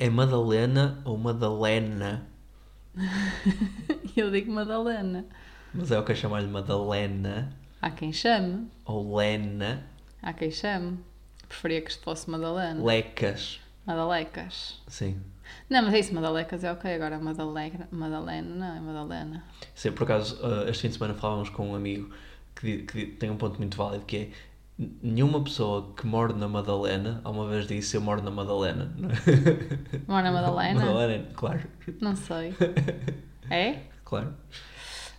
É 0.00 0.08
Madalena 0.08 0.98
ou 1.04 1.18
Madalena? 1.18 2.26
Eu 4.16 4.30
digo 4.30 4.50
Madalena. 4.50 5.26
Mas 5.74 5.90
é 5.90 5.98
o 5.98 6.02
que 6.02 6.12
eu 6.12 6.16
chamar-lhe 6.16 6.48
Madalena 6.48 7.52
Há 7.82 7.90
quem 7.90 8.10
chame. 8.10 8.66
ou 8.86 9.14
Lena. 9.16 9.84
Há 10.22 10.32
quem 10.32 10.50
chame. 10.50 10.98
Preferia 11.46 11.82
que 11.82 11.90
isto 11.90 12.02
fosse 12.02 12.30
Madalena. 12.30 12.82
Lecas. 12.82 13.60
Madalecas. 13.84 14.80
Sim. 14.88 15.20
Não, 15.68 15.82
mas 15.82 15.92
é 15.92 15.98
isso, 15.98 16.14
Madalecas 16.14 16.64
é 16.64 16.72
ok. 16.72 16.94
Agora 16.94 17.18
Madalegra, 17.18 17.86
Madalena, 17.90 18.54
não, 18.54 18.76
é 18.76 18.80
Madalena. 18.80 19.44
Sim, 19.74 19.92
por 19.92 20.04
acaso, 20.04 20.36
uh, 20.42 20.66
este 20.70 20.80
fim 20.80 20.88
de 20.88 20.94
semana 20.94 21.12
falávamos 21.12 21.50
com 21.50 21.70
um 21.70 21.74
amigo 21.74 22.10
que, 22.54 22.84
que 22.84 23.06
tem 23.06 23.30
um 23.30 23.36
ponto 23.36 23.58
muito 23.58 23.76
válido 23.76 24.06
que 24.06 24.16
é 24.16 24.30
nenhuma 25.02 25.42
pessoa 25.44 25.92
que 25.94 26.06
mora 26.06 26.32
na 26.32 26.48
Madalena 26.48 27.20
alguma 27.22 27.48
vez 27.48 27.66
disse 27.66 27.96
eu 27.96 28.00
moro 28.00 28.22
na 28.22 28.30
Madalena. 28.30 28.90
não 28.96 29.10
é? 29.10 29.14
Mora 30.08 30.32
Madalena? 30.32 30.80
Madalena, 30.80 31.28
claro. 31.34 31.60
Não 32.00 32.16
sei. 32.16 32.54
É? 33.52 33.80
Claro. 34.04 34.32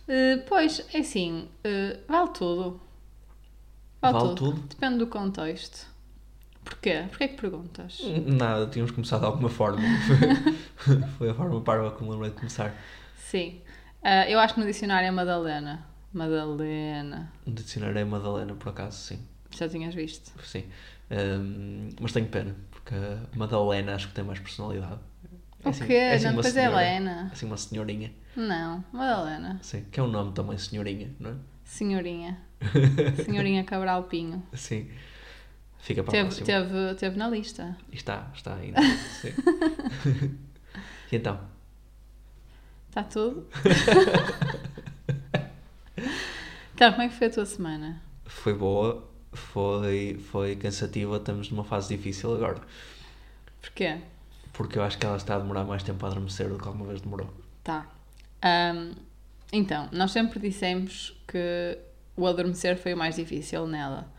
Uh, 0.08 0.42
pois, 0.48 0.86
é 0.94 1.00
assim, 1.00 1.50
uh, 1.66 2.00
vale 2.08 2.30
tudo. 2.30 2.80
Vale, 4.00 4.14
Vale 4.14 4.28
tudo. 4.30 4.52
tudo? 4.52 4.68
Depende 4.68 4.98
do 4.98 5.06
contexto. 5.06 5.86
Porquê? 6.64 7.04
Porquê 7.10 7.28
que 7.28 7.38
perguntas? 7.38 8.00
Nada, 8.26 8.66
tínhamos 8.68 8.90
começado 8.90 9.20
de 9.20 9.26
alguma 9.26 9.50
forma. 9.50 9.82
Foi 11.18 11.28
a 11.28 11.34
forma 11.34 11.60
parva 11.60 11.90
que 11.90 12.02
me 12.02 12.08
lembrei 12.10 12.30
de 12.30 12.36
começar. 12.36 12.74
Sim. 13.18 13.60
Uh, 14.02 14.28
eu 14.28 14.38
acho 14.40 14.54
que 14.54 14.60
no 14.60 14.66
dicionário 14.66 15.06
é 15.06 15.10
Madalena. 15.10 15.86
Madalena. 16.10 17.30
O 17.46 17.50
dicionário 17.50 17.98
é 17.98 18.04
Madalena, 18.04 18.54
por 18.54 18.70
acaso, 18.70 18.96
sim. 18.98 19.20
Já 19.56 19.68
tinhas 19.68 19.94
visto? 19.94 20.32
Sim. 20.44 20.64
Um, 21.10 21.90
mas 22.00 22.12
tenho 22.12 22.26
pena, 22.26 22.56
porque 22.70 22.94
a 22.94 23.36
Madalena 23.36 23.94
acho 23.94 24.08
que 24.08 24.14
tem 24.14 24.24
mais 24.24 24.38
personalidade. 24.38 24.98
O 25.64 25.68
assim- 25.68 25.86
quê? 25.86 25.94
assim 26.14 26.24
não, 26.24 26.30
depois 26.36 26.56
é 26.56 26.62
senhora. 26.62 26.82
Helena. 26.84 27.30
Assim 27.32 27.46
uma 27.46 27.56
senhorinha. 27.56 28.12
Não, 28.34 28.84
Madalena. 28.92 29.58
Sim. 29.62 29.84
Que 29.92 30.00
é 30.00 30.02
um 30.02 30.08
nome 30.08 30.32
também, 30.32 30.56
senhorinha, 30.58 31.10
não 31.20 31.30
é? 31.30 31.34
Senhorinha. 31.64 32.38
Senhorinha 33.24 33.62
Cabral 33.64 34.04
Pinho. 34.04 34.42
Sim. 34.54 34.88
Fica 35.78 36.02
para 36.04 36.10
a 36.10 36.12
Teve, 36.12 36.26
próxima. 36.26 36.46
teve, 36.46 36.94
teve 36.94 37.16
na 37.16 37.28
lista. 37.28 37.76
Está, 37.92 38.30
está 38.34 38.54
ainda. 38.54 38.80
Sim. 39.20 39.32
e 41.12 41.16
então? 41.16 41.40
Está 42.88 43.02
tudo? 43.04 43.48
então, 46.74 46.90
como 46.92 47.02
é 47.02 47.08
que 47.08 47.14
foi 47.14 47.26
a 47.26 47.30
tua 47.30 47.46
semana? 47.46 48.02
Foi 48.26 48.54
boa, 48.54 49.08
foi, 49.32 50.20
foi 50.30 50.56
cansativa, 50.56 51.16
estamos 51.16 51.50
numa 51.50 51.64
fase 51.64 51.96
difícil 51.96 52.34
agora. 52.34 52.60
Porquê? 53.60 53.98
Porque 54.52 54.78
eu 54.78 54.82
acho 54.82 54.98
que 54.98 55.06
ela 55.06 55.16
está 55.16 55.36
a 55.36 55.38
demorar 55.38 55.64
mais 55.64 55.82
tempo 55.82 56.04
a 56.04 56.08
adormecer 56.08 56.48
do 56.48 56.58
que 56.58 56.66
alguma 56.66 56.86
vez 56.86 57.00
demorou. 57.00 57.32
Tá. 57.64 57.86
Ahm, 58.42 58.92
então, 59.52 59.88
nós 59.92 60.10
sempre 60.10 60.38
dissemos 60.38 61.16
que 61.26 61.78
o 62.16 62.26
adormecer 62.26 62.76
foi 62.76 62.92
o 62.94 62.96
mais 62.96 63.16
difícil 63.16 63.66
nela. 63.66 64.12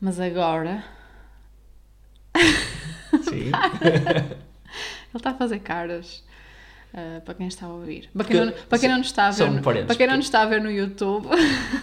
Mas 0.00 0.20
agora. 0.20 0.84
Sim. 3.22 3.50
Ele 5.10 5.16
está 5.16 5.30
a 5.30 5.34
fazer 5.34 5.60
caras. 5.60 6.24
Ah, 6.94 7.20
para 7.24 7.34
quem 7.34 7.46
está 7.46 7.66
a 7.66 7.68
ouvir. 7.70 8.08
Para 8.14 8.24
quem, 8.24 8.38
Que- 8.38 8.44
não, 8.46 8.52
para 8.68 8.78
quem 8.78 8.88
não 8.88 8.98
nos 8.98 9.06
está 9.06 9.26
a 9.28 9.30
ver, 9.30 9.44
um 9.44 9.52
no- 9.54 9.62
para 9.62 9.94
quem 9.96 10.06
não 10.06 10.16
nos 10.16 10.24
está 10.26 10.42
a 10.42 10.46
ver 10.46 10.60
no 10.60 10.70
YouTube, 10.70 11.26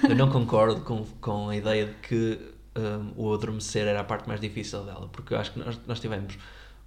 Eu 0.10 0.16
não 0.16 0.30
concordo 0.30 0.82
com, 0.82 1.06
com 1.22 1.50
a 1.50 1.56
ideia 1.56 1.86
de 1.88 1.94
que 2.08 2.40
hum, 2.78 3.12
o 3.16 3.34
adormecer 3.34 3.88
era 3.88 4.00
a 4.02 4.04
parte 4.04 4.28
mais 4.28 4.40
difícil 4.40 4.84
dela, 4.84 5.08
porque 5.12 5.34
eu 5.34 5.38
acho 5.40 5.52
que 5.52 5.60
nós, 5.60 5.80
nós 5.88 6.00
tivemos 6.00 6.38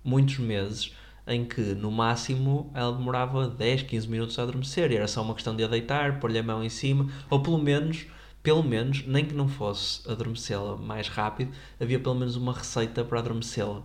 muitos 0.05 0.39
meses 0.39 0.95
em 1.27 1.45
que, 1.45 1.61
no 1.61 1.91
máximo, 1.91 2.71
ela 2.75 2.93
demorava 2.93 3.47
10, 3.49 3.83
15 3.83 4.09
minutos 4.09 4.39
a 4.39 4.43
adormecer 4.43 4.91
e 4.91 4.97
era 4.97 5.07
só 5.07 5.23
uma 5.23 5.35
questão 5.35 5.55
de 5.55 5.63
a 5.63 5.67
deitar, 5.69 6.19
pôr-lhe 6.19 6.39
a 6.39 6.43
mão 6.43 6.65
em 6.65 6.69
cima, 6.69 7.09
ou 7.29 7.41
pelo 7.43 7.59
menos, 7.59 8.07
pelo 8.43 8.63
menos, 8.65 9.05
nem 9.07 9.25
que 9.25 9.35
não 9.35 9.47
fosse 9.47 10.01
adormecê-la 10.11 10.77
mais 10.77 11.09
rápido, 11.09 11.53
havia 11.81 12.01
pelo 12.01 12.15
menos 12.15 12.37
uma 12.37 12.53
receita 12.53 13.05
para 13.05 13.19
adormecê-la. 13.21 13.83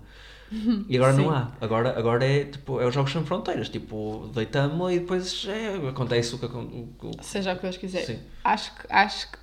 E 0.87 0.95
agora 0.95 1.13
Sim. 1.13 1.21
não 1.23 1.31
há. 1.31 1.51
Agora, 1.59 1.97
agora 1.97 2.25
é 2.25 2.45
tipo, 2.45 2.79
é 2.79 2.85
os 2.85 2.93
jogos 2.93 3.11
sem 3.11 3.23
fronteiras. 3.25 3.69
Tipo, 3.69 4.29
deitamos 4.33 4.93
e 4.93 4.99
depois 4.99 5.45
é, 5.47 5.87
acontece 5.89 6.35
o 6.35 6.39
que 6.39 6.45
acontece. 6.45 7.29
seja 7.29 7.53
o 7.53 7.55
que 7.55 7.63
Deus 7.63 7.77
quiser. 7.77 8.05
Sim. 8.05 8.19
Acho 8.43 8.75
que, 8.75 8.87
acho 8.89 9.31
que 9.31 9.37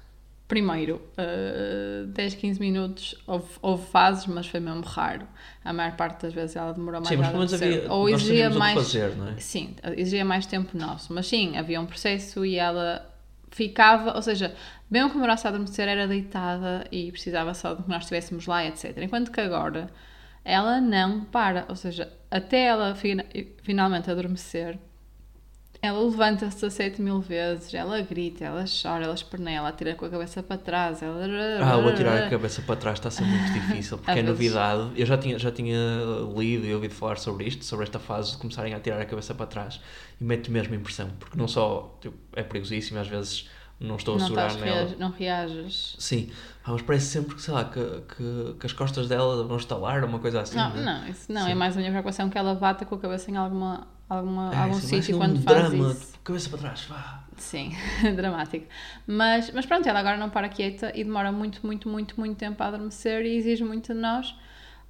primeiro, 0.52 1.00
ah, 1.16 2.04
10, 2.08 2.34
15 2.34 2.60
minutos, 2.60 3.14
houve, 3.26 3.48
houve 3.62 3.86
fases, 3.86 4.26
mas 4.26 4.46
foi 4.46 4.60
mesmo 4.60 4.82
raro. 4.82 5.26
A 5.64 5.72
maior 5.72 5.96
parte 5.96 6.22
das 6.22 6.34
vezes 6.34 6.56
ela 6.56 6.72
demorou 6.72 7.00
mais 7.00 7.08
Sim, 7.08 7.16
mas 7.16 7.28
pelo 7.28 7.38
menos 7.38 7.54
havia. 7.54 7.90
Ou 7.90 8.08
exigia 8.08 8.50
mais. 8.50 8.74
fazer, 8.74 9.16
não 9.16 9.28
é? 9.28 9.36
Sim, 9.38 9.74
exigia 9.96 10.24
mais 10.26 10.44
tempo 10.44 10.76
nosso. 10.76 11.12
Mas 11.14 11.26
sim, 11.26 11.56
havia 11.56 11.80
um 11.80 11.86
processo 11.86 12.44
e 12.44 12.58
ela 12.58 13.10
ficava, 13.50 14.14
ou 14.14 14.20
seja, 14.20 14.54
mesmo 14.90 15.08
que 15.08 15.14
demorasse 15.14 15.46
a 15.46 15.50
adormecer, 15.50 15.88
era 15.88 16.06
deitada 16.06 16.86
e 16.92 17.10
precisava 17.10 17.54
só 17.54 17.72
de 17.72 17.82
que 17.82 17.88
nós 17.88 18.02
estivéssemos 18.02 18.46
lá, 18.46 18.62
etc. 18.66 18.98
Enquanto 18.98 19.30
que 19.30 19.40
agora 19.40 19.88
ela 20.44 20.80
não 20.80 21.24
para, 21.24 21.64
ou 21.68 21.76
seja, 21.76 22.12
até 22.30 22.64
ela 22.66 22.94
fina- 22.94 23.24
finalmente 23.62 24.10
adormecer, 24.10 24.78
ela 25.84 25.98
levanta-se 26.00 26.54
17 26.60 27.02
mil 27.02 27.20
vezes, 27.20 27.74
ela 27.74 28.00
grita, 28.02 28.44
ela 28.44 28.64
chora, 28.66 29.04
ela 29.04 29.14
esperneia, 29.14 29.56
ela 29.58 29.72
tira 29.72 29.96
com 29.96 30.04
a 30.04 30.08
cabeça 30.10 30.40
para 30.40 30.56
trás, 30.56 31.02
ela... 31.02 31.26
Ah, 31.60 31.76
o 31.76 31.88
atirar 31.88 32.22
a 32.22 32.30
cabeça 32.30 32.62
para 32.62 32.76
trás 32.76 32.98
está 32.98 33.08
a 33.08 33.10
ser 33.10 33.24
muito 33.24 33.52
difícil, 33.52 33.98
porque 33.98 34.12
é 34.20 34.22
novidade. 34.22 34.92
Eu 34.94 35.04
já 35.04 35.18
tinha, 35.18 35.36
já 35.40 35.50
tinha 35.50 35.76
lido 36.36 36.64
e 36.66 36.72
ouvido 36.72 36.94
falar 36.94 37.18
sobre 37.18 37.48
isto, 37.48 37.64
sobre 37.64 37.82
esta 37.82 37.98
fase 37.98 38.30
de 38.30 38.36
começarem 38.36 38.74
a 38.74 38.76
atirar 38.76 39.00
a 39.00 39.04
cabeça 39.04 39.34
para 39.34 39.46
trás. 39.46 39.80
E 40.20 40.24
mete 40.24 40.52
mesmo 40.52 40.72
impressão, 40.72 41.10
porque 41.18 41.36
não 41.36 41.48
só 41.48 41.98
tipo, 42.00 42.16
é 42.36 42.44
perigosíssimo, 42.44 43.00
às 43.00 43.08
vezes 43.08 43.50
não 43.82 43.96
estou 43.96 44.16
a 44.16 44.18
Não, 44.18 44.26
segurar 44.26 44.54
nela. 44.54 44.64
reage- 44.64 44.96
não 44.98 45.10
reages. 45.10 45.96
Sim, 45.98 46.30
ah, 46.64 46.72
mas 46.72 46.82
parece 46.82 47.06
sempre 47.06 47.34
que, 47.34 47.42
sei 47.42 47.52
lá, 47.54 47.64
que, 47.64 47.80
que, 47.80 48.54
que 48.60 48.66
as 48.66 48.72
costas 48.72 49.08
dela 49.08 49.44
vão 49.44 49.56
estalar 49.56 50.02
ou 50.02 50.08
uma 50.08 50.18
coisa 50.18 50.40
assim. 50.40 50.56
Não, 50.56 50.70
né? 50.70 50.82
não, 50.82 51.08
isso 51.08 51.32
não, 51.32 51.44
Sim. 51.44 51.50
é 51.50 51.54
mais 51.54 51.76
a 51.76 51.80
minha 51.80 51.90
preocupação 51.90 52.28
que 52.30 52.38
ela 52.38 52.54
bata 52.54 52.84
com 52.84 52.94
a 52.94 52.98
cabeça 52.98 53.30
em 53.30 53.36
alguma, 53.36 53.86
alguma, 54.08 54.52
É, 54.54 54.58
algum 54.58 54.74
ser 54.74 54.86
sítio 54.86 55.16
um 55.16 55.18
quando 55.18 55.42
faz 55.42 55.70
drama, 55.70 55.90
isso. 55.90 56.00
tipo, 56.12 56.18
cabeça 56.24 56.48
para 56.50 56.58
trás, 56.58 56.80
vá. 56.84 57.24
Sim, 57.36 57.72
dramático. 58.14 58.66
Mas, 59.06 59.50
mas 59.52 59.66
pronto, 59.66 59.88
ela 59.88 59.98
agora 60.00 60.16
não 60.16 60.30
para 60.30 60.48
quieta 60.48 60.92
e 60.94 61.02
demora 61.02 61.32
muito, 61.32 61.66
muito, 61.66 61.88
muito, 61.88 62.18
muito 62.20 62.36
tempo 62.36 62.62
a 62.62 62.66
adormecer 62.66 63.24
e 63.24 63.36
exige 63.36 63.64
muito 63.64 63.92
de 63.94 63.98
nós. 63.98 64.34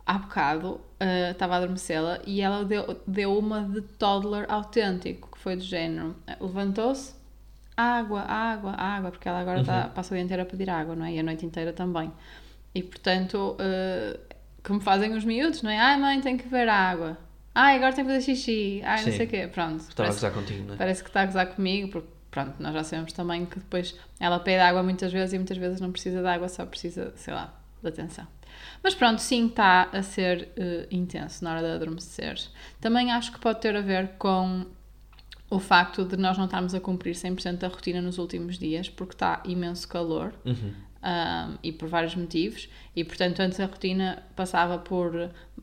Há 0.05 0.19
bocado 0.19 0.81
eh, 0.99 1.31
estava 1.31 1.55
a 1.55 1.57
adormecê-la 1.59 2.19
e 2.27 2.41
ela 2.41 2.65
deu, 2.65 3.01
deu 3.07 3.39
uma 3.39 3.63
de 3.63 3.81
toddler 3.83 4.45
autêntico, 4.51 5.31
que 5.31 5.39
foi 5.39 5.55
do 5.55 5.63
género. 5.63 6.17
eh, 6.27 6.37
Levantou-se, 6.41 7.15
água, 7.77 8.21
água, 8.23 8.73
água, 8.73 9.11
porque 9.11 9.29
ela 9.29 9.41
agora 9.41 9.65
tá, 9.65 9.89
passa 9.89 10.15
o 10.15 10.17
dia 10.17 10.25
inteiro 10.25 10.43
a 10.43 10.47
pedir 10.47 10.69
água, 10.71 10.95
não 10.95 11.05
é? 11.07 11.13
E 11.15 11.19
a 11.19 11.23
noite 11.23 11.45
inteira 11.47 11.73
também. 11.73 12.13
E 12.75 12.83
portanto, 12.83 13.57
eh, 13.59 14.19
como 14.63 14.81
fazem 14.81 15.13
os 15.15 15.25
miúdos, 15.25 15.63
não 15.63 15.71
é? 15.71 15.79
Ai 15.79 15.99
mãe, 15.99 16.21
tem 16.21 16.37
que 16.37 16.45
beber 16.45 16.69
água. 16.69 17.19
Ai, 17.55 17.77
agora 17.77 17.93
tem 17.93 18.05
que 18.05 18.11
fazer 18.11 18.25
xixi. 18.25 18.81
Ai, 18.85 19.05
não 19.05 19.11
Sim. 19.11 19.17
sei 19.19 19.27
o 19.27 19.29
quê. 19.29 19.47
Pronto. 19.53 19.81
Estava 19.81 19.93
a 19.93 19.97
parece- 19.97 20.15
gozar 20.21 20.33
contigo, 20.33 20.67
não 20.69 20.75
é? 20.75 20.77
Parece 20.79 21.03
que 21.03 21.11
está 21.11 21.21
a 21.23 21.27
gozar 21.27 21.47
comigo, 21.55 21.89
porque 21.91 22.09
pronto, 22.31 22.55
nós 22.63 22.73
já 22.73 22.83
sabemos 22.85 23.13
também 23.13 23.45
que 23.45 23.59
depois 23.59 23.95
ela 24.19 24.39
pede 24.41 24.61
água 24.63 24.83
muitas 24.83 25.13
vezes 25.13 25.35
e 25.35 25.39
muitas 25.39 25.59
vezes 25.59 25.81
não 25.81 25.93
precisa 25.93 26.23
de 26.23 26.27
água, 26.29 26.49
só 26.49 26.65
precisa, 26.65 27.13
sei 27.17 27.35
lá, 27.35 27.53
de 27.83 27.89
atenção. 27.89 28.27
Mas 28.83 28.95
pronto, 28.95 29.21
sim, 29.21 29.49
está 29.49 29.89
a 29.93 30.03
ser 30.03 30.49
eh, 30.57 30.87
intenso 30.91 31.45
na 31.45 31.53
hora 31.53 31.61
de 31.61 31.75
adormecer. 31.75 32.39
Também 32.81 33.11
acho 33.13 33.33
que 33.33 33.39
pode 33.39 33.61
ter 33.61 33.77
a 33.77 33.81
ver 33.83 34.13
com 34.19 34.65
o 35.57 35.59
facto 35.59 36.05
de 36.05 36.17
nós 36.17 36.37
não 36.39 36.47
estarmos 36.47 36.75
a 36.75 36.81
cumprir 36.81 37.15
100% 37.15 37.59
da 37.59 37.69
rotina 37.69 38.01
nos 38.01 38.19
últimos 38.19 38.59
dias, 38.59 38.89
porque 38.89 39.15
está 39.15 39.43
imenso 39.45 39.87
calor 39.89 40.33
Uhum. 40.45 40.73
um, 41.03 41.59
e 41.63 41.71
por 41.73 41.89
vários 41.89 42.15
motivos. 42.15 42.69
E 42.97 43.05
portanto, 43.05 43.41
antes 43.41 43.61
a 43.61 43.67
rotina 43.67 44.23
passava 44.35 44.79
por 44.79 45.15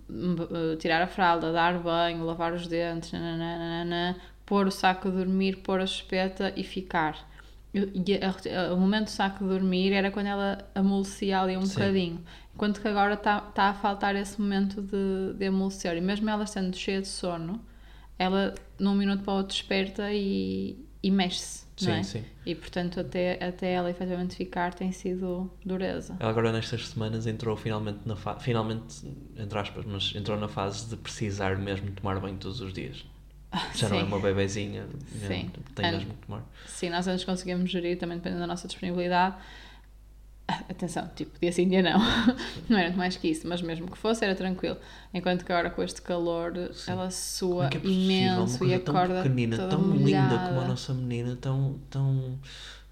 hum, 0.09 0.35
eh, 0.73 0.75
tirar 0.77 1.01
a 1.01 1.07
fralda, 1.07 1.51
dar 1.51 1.79
banho, 1.79 2.23
lavar 2.25 2.53
os 2.53 2.67
dentes, 2.67 3.11
nananana, 3.11 4.15
pôr 4.45 4.67
o 4.67 4.71
saco 4.71 5.09
de 5.09 5.17
dormir, 5.17 5.57
pôr 5.57 5.79
a 5.81 5.87
chupeta 5.87 6.53
e 6.55 6.63
ficar. 6.63 7.27
E 7.73 7.79
e 8.05 8.23
a 8.23 8.29
roti- 8.29 8.49
o 8.73 8.77
momento 8.77 9.05
do 9.05 9.11
saco 9.11 9.43
de 9.43 9.49
dormir 9.51 9.91
era 9.93 10.09
quando 10.11 10.27
ela 10.27 10.57
amolecia 10.75 11.39
ali 11.41 11.55
um 11.57 11.65
Sim. 11.65 11.73
bocadinho. 11.73 12.19
Enquanto 12.55 12.81
que 12.81 12.87
agora 12.87 13.13
está 13.13 13.41
tá 13.41 13.65
a 13.69 13.73
faltar 13.73 14.15
esse 14.15 14.39
momento 14.41 14.81
de, 14.81 15.33
de 15.37 15.45
amolecer. 15.47 15.95
E 15.97 16.01
mesmo 16.01 16.29
ela 16.29 16.43
estando 16.43 16.75
cheia 16.75 17.01
de 17.01 17.07
sono, 17.07 17.59
ela 18.19 18.53
num 18.77 18.93
minuto 18.93 19.23
para 19.23 19.33
o 19.33 19.37
outro 19.37 19.53
desperta 19.55 20.11
e, 20.13 20.77
e 21.01 21.09
mexe-se. 21.09 21.67
Sim, 21.77 21.91
é? 21.91 22.03
sim. 22.03 22.23
E 22.45 22.53
portanto, 22.53 22.99
até, 22.99 23.41
até 23.41 23.71
ela 23.71 23.89
efetivamente 23.89 24.35
ficar, 24.35 24.73
tem 24.73 24.91
sido 24.91 25.49
dureza. 25.65 26.17
Ela 26.19 26.29
agora 26.29 26.51
nestas 26.51 26.89
semanas 26.89 27.25
entrou 27.25 27.55
finalmente 27.55 27.99
na 28.05 28.17
fase, 28.17 28.43
finalmente, 28.43 29.07
entre 29.37 29.57
aspas, 29.57 29.85
mas 29.85 30.13
entrou 30.13 30.37
na 30.37 30.49
fase 30.49 30.89
de 30.89 30.97
precisar 30.97 31.57
mesmo 31.57 31.89
tomar 31.91 32.19
banho 32.19 32.35
todos 32.37 32.59
os 32.59 32.73
dias. 32.73 33.05
Já 33.73 33.87
não 33.87 33.97
é 33.97 34.01
Sim. 34.01 34.07
uma 34.07 34.19
bebezinha, 34.19 34.85
Sim. 35.07 35.49
tem 35.73 35.85
É. 35.85 35.91
mesmo 35.93 36.13
que 36.13 36.27
tomar. 36.27 36.43
Sim, 36.67 36.89
nós 36.89 37.07
antes 37.07 37.23
conseguimos 37.23 37.71
gerir, 37.71 37.97
também 37.97 38.17
dependendo 38.17 38.41
da 38.41 38.47
nossa 38.47 38.67
disponibilidade. 38.67 39.37
Atenção, 40.69 41.09
tipo, 41.15 41.31
dia 41.39 41.51
sim, 41.51 41.67
dia 41.67 41.81
não. 41.81 41.99
Não 42.69 42.77
era 42.77 42.95
mais 42.95 43.17
que 43.17 43.27
isso, 43.27 43.47
mas 43.47 43.61
mesmo 43.61 43.89
que 43.89 43.97
fosse, 43.97 44.23
era 44.23 44.35
tranquilo. 44.35 44.77
Enquanto 45.13 45.43
que 45.43 45.51
agora 45.51 45.69
com 45.69 45.81
este 45.81 46.01
calor, 46.01 46.53
ela 46.55 46.71
Como 46.85 47.11
sua 47.11 47.65
é 47.67 47.69
é 47.75 47.87
imenso 47.87 48.55
e 48.55 48.59
coisa 48.59 48.79
tão 48.79 48.95
acorda 48.95 49.23
pequenina, 49.23 49.57
tão 49.57 49.81
linda 49.91 50.29
como 50.29 50.39
a 50.39 50.51
molhada. 50.51 50.67
nossa 50.67 50.93
menina, 50.93 51.37
tão, 51.39 51.79
tão, 51.89 52.39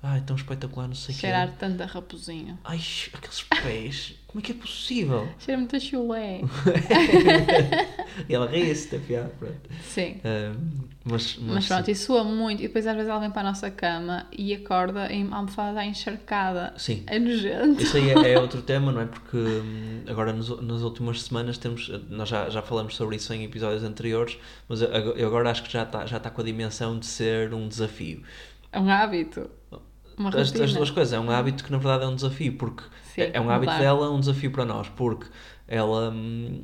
ai, 0.08 0.22
tão 0.22 0.36
espetacular, 0.36 0.88
não 0.88 0.96
sei 0.96 1.14
o 1.14 1.18
quê. 1.18 1.22
Cheirar 1.22 1.54
tanto 1.58 1.82
a 1.84 1.86
raposinho. 1.86 2.58
Ai, 2.64 2.80
aqueles 3.14 3.44
pés, 3.44 4.16
como 4.28 4.42
é 4.42 4.46
que 4.46 4.52
é 4.52 4.56
possível? 4.56 5.28
Cheira 5.40 5.60
muito 5.60 5.76
a 5.76 5.80
chulé. 5.80 6.42
E 8.28 8.34
ela 8.34 8.48
ri-se 8.48 8.96
da 8.96 9.06
piada, 9.06 9.32
pronto. 9.40 9.70
Sim. 9.84 10.20
Mas, 11.04 11.38
mas, 11.38 11.56
Mas 11.56 11.68
pronto, 11.68 11.86
sim. 11.86 11.92
e 11.92 11.96
soa 11.96 12.24
muito. 12.24 12.62
E 12.62 12.68
depois 12.68 12.86
às 12.86 12.96
vezes 12.96 13.10
ela 13.10 13.20
vem 13.20 13.32
para 13.32 13.42
a 13.42 13.46
nossa 13.46 13.72
cama 13.72 14.28
e 14.32 14.54
acorda 14.54 15.12
em 15.12 15.32
almofada 15.32 15.84
encharcada. 15.86 16.74
Sim. 16.78 17.04
É 17.08 17.18
nojento. 17.18 17.82
Isso 17.82 17.96
aí 17.98 18.10
é, 18.10 18.34
é 18.34 18.40
outro 18.40 18.62
tema, 18.64 18.92
não 18.92 19.02
é? 19.02 19.06
Porque 19.06 19.38
hum, 19.38 20.04
agora 20.08 20.34
nos, 20.34 20.50
nas 20.62 20.82
últimas 20.82 21.22
semanas 21.24 21.58
temos, 21.58 21.90
nós 22.10 22.28
já, 22.28 22.50
já 22.50 22.62
falamos 22.62 22.96
sobre 22.96 23.16
isso 23.16 23.34
em 23.34 23.44
episódios 23.44 23.84
anteriores, 23.84 24.38
mas 24.68 24.82
eu, 24.82 24.90
eu 24.90 25.28
agora 25.28 25.50
acho 25.50 25.64
que 25.64 25.72
já 25.72 25.84
está 25.84 26.06
já 26.06 26.18
está 26.18 26.30
com 26.30 26.42
a 26.42 26.44
dimensão 26.44 27.00
de 27.00 27.06
ser 27.06 27.54
um 27.54 27.68
desafio. 27.68 28.22
É 28.72 28.80
um 28.80 28.90
hábito. 28.90 29.50
Uma 30.18 30.30
As, 30.30 30.54
as 30.60 30.74
duas 30.74 30.90
coisas, 30.90 31.14
é 31.14 31.20
um 31.20 31.30
hábito 31.30 31.64
que 31.64 31.72
na 31.72 31.78
verdade 31.78 32.04
é 32.04 32.08
um 32.08 32.16
desafio, 32.16 32.58
porque 32.58 32.84
Sim, 33.04 33.22
é, 33.22 33.32
é 33.34 33.42
um 33.42 33.50
hábito 33.50 33.72
mudar. 33.72 33.80
dela, 33.84 34.12
um 34.12 34.20
desafio 34.20 34.52
para 34.52 34.66
nós, 34.66 34.90
porque 34.90 35.28
ela 35.68 36.10
hum, 36.10 36.64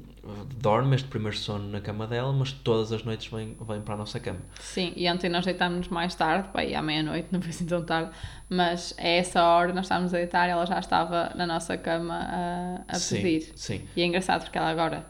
dorme 0.57 0.95
este 0.95 1.07
primeiro 1.07 1.37
sono 1.37 1.69
na 1.69 1.79
cama 1.81 2.07
dela, 2.07 2.31
mas 2.33 2.51
todas 2.51 2.91
as 2.91 3.03
noites 3.03 3.27
vem, 3.31 3.55
vem 3.67 3.81
para 3.81 3.93
a 3.93 3.97
nossa 3.97 4.19
cama. 4.19 4.39
Sim, 4.59 4.93
e 4.95 5.09
ontem 5.11 5.29
nós 5.29 5.45
deitámos 5.45 5.87
mais 5.89 6.15
tarde, 6.15 6.49
bem, 6.55 6.75
à 6.75 6.81
meia-noite, 6.81 7.27
não 7.31 7.41
foi 7.41 7.51
assim 7.51 7.65
tão 7.65 7.83
tarde, 7.83 8.11
mas 8.49 8.93
a 8.97 9.07
essa 9.07 9.43
hora 9.43 9.73
nós 9.73 9.85
estávamos 9.85 10.13
a 10.13 10.17
deitar 10.17 10.47
ela 10.49 10.65
já 10.65 10.79
estava 10.79 11.31
na 11.35 11.45
nossa 11.45 11.77
cama 11.77 12.15
a, 12.87 12.95
a 12.95 12.99
sim, 12.99 13.21
pedir. 13.21 13.51
sim. 13.55 13.87
E 13.95 14.01
é 14.01 14.05
engraçado 14.05 14.43
porque 14.43 14.57
ela 14.57 14.69
agora 14.69 15.05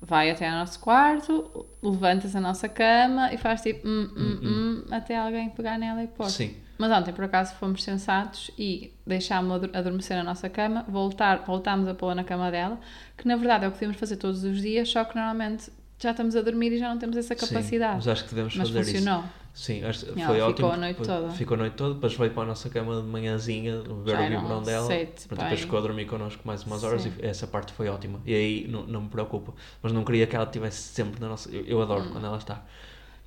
vai 0.00 0.30
até 0.30 0.48
ao 0.48 0.58
nosso 0.58 0.78
quarto, 0.80 1.66
levanta-se 1.82 2.36
a 2.36 2.40
nossa 2.40 2.68
cama 2.68 3.32
e 3.32 3.38
faz 3.38 3.62
tipo 3.62 3.86
hum, 3.86 4.10
hum, 4.16 4.38
hum, 4.42 4.84
até 4.90 5.16
alguém 5.16 5.48
pegar 5.50 5.78
nela 5.78 6.02
e 6.02 6.06
pôr. 6.08 6.28
Sim. 6.28 6.54
Mas 6.78 6.92
ontem, 6.92 7.12
por 7.12 7.24
acaso, 7.24 7.54
fomos 7.56 7.82
sensatos 7.82 8.50
e 8.56 8.92
deixámos-la 9.04 9.56
ador- 9.56 9.70
adormecer 9.74 10.16
na 10.16 10.22
nossa 10.22 10.48
cama, 10.48 10.84
voltar, 10.88 11.38
voltámos 11.44 11.88
a 11.88 11.94
pô-la 11.94 12.14
na 12.14 12.22
cama 12.24 12.50
dela, 12.52 12.78
que 13.16 13.26
na 13.26 13.34
verdade 13.36 13.64
é 13.64 13.68
o 13.68 13.72
que 13.72 13.78
devemos 13.80 13.98
fazer 13.98 14.16
todos 14.16 14.44
os 14.44 14.60
dias, 14.62 14.88
só 14.88 15.04
que 15.04 15.16
normalmente 15.16 15.72
já 16.00 16.12
estamos 16.12 16.36
a 16.36 16.40
dormir 16.42 16.70
e 16.72 16.78
já 16.78 16.88
não 16.88 16.96
temos 16.98 17.16
essa 17.16 17.34
Sim, 17.34 17.46
capacidade. 17.46 17.96
mas 17.96 18.06
acho 18.06 18.22
que 18.24 18.30
devemos 18.30 18.54
Mas 18.54 18.68
fazer 18.68 18.80
isso. 18.82 18.92
funcionou. 18.98 19.24
Sim, 19.52 19.82
acho, 19.82 20.06
E 20.06 20.12
foi 20.24 20.38
ela 20.38 20.50
ótimo. 20.50 20.54
ficou 20.56 20.70
a 20.70 20.76
noite 20.76 20.96
toda. 21.02 21.30
Ficou 21.30 21.54
a 21.56 21.58
noite 21.58 21.72
toda, 21.74 21.94
depois 21.94 22.14
veio 22.14 22.30
para 22.30 22.42
a 22.44 22.46
nossa 22.46 22.70
cama 22.70 23.02
de 23.02 23.08
manhãzinha 23.08 23.82
ver 24.04 24.12
Já 24.12 24.20
o 24.20 24.28
biberão 24.28 24.62
dela. 24.62 24.86
sete, 24.86 25.28
depois 25.28 25.60
ficou 25.60 25.78
a 25.80 25.82
dormir 25.82 26.04
connosco 26.06 26.42
mais 26.46 26.62
umas 26.62 26.84
horas 26.84 27.02
Sim. 27.02 27.12
e 27.20 27.26
essa 27.26 27.44
parte 27.48 27.72
foi 27.72 27.88
ótima. 27.88 28.20
E 28.24 28.32
aí 28.32 28.68
não, 28.68 28.86
não 28.86 29.02
me 29.02 29.08
preocupa. 29.08 29.52
Mas 29.82 29.90
não 29.92 30.04
queria 30.04 30.28
que 30.28 30.36
ela 30.36 30.44
estivesse 30.44 30.80
sempre 30.94 31.20
na 31.20 31.26
nossa. 31.28 31.50
Eu, 31.50 31.64
eu 31.66 31.82
adoro 31.82 32.04
Hum. 32.04 32.10
quando 32.12 32.26
ela 32.28 32.36
está. 32.38 32.62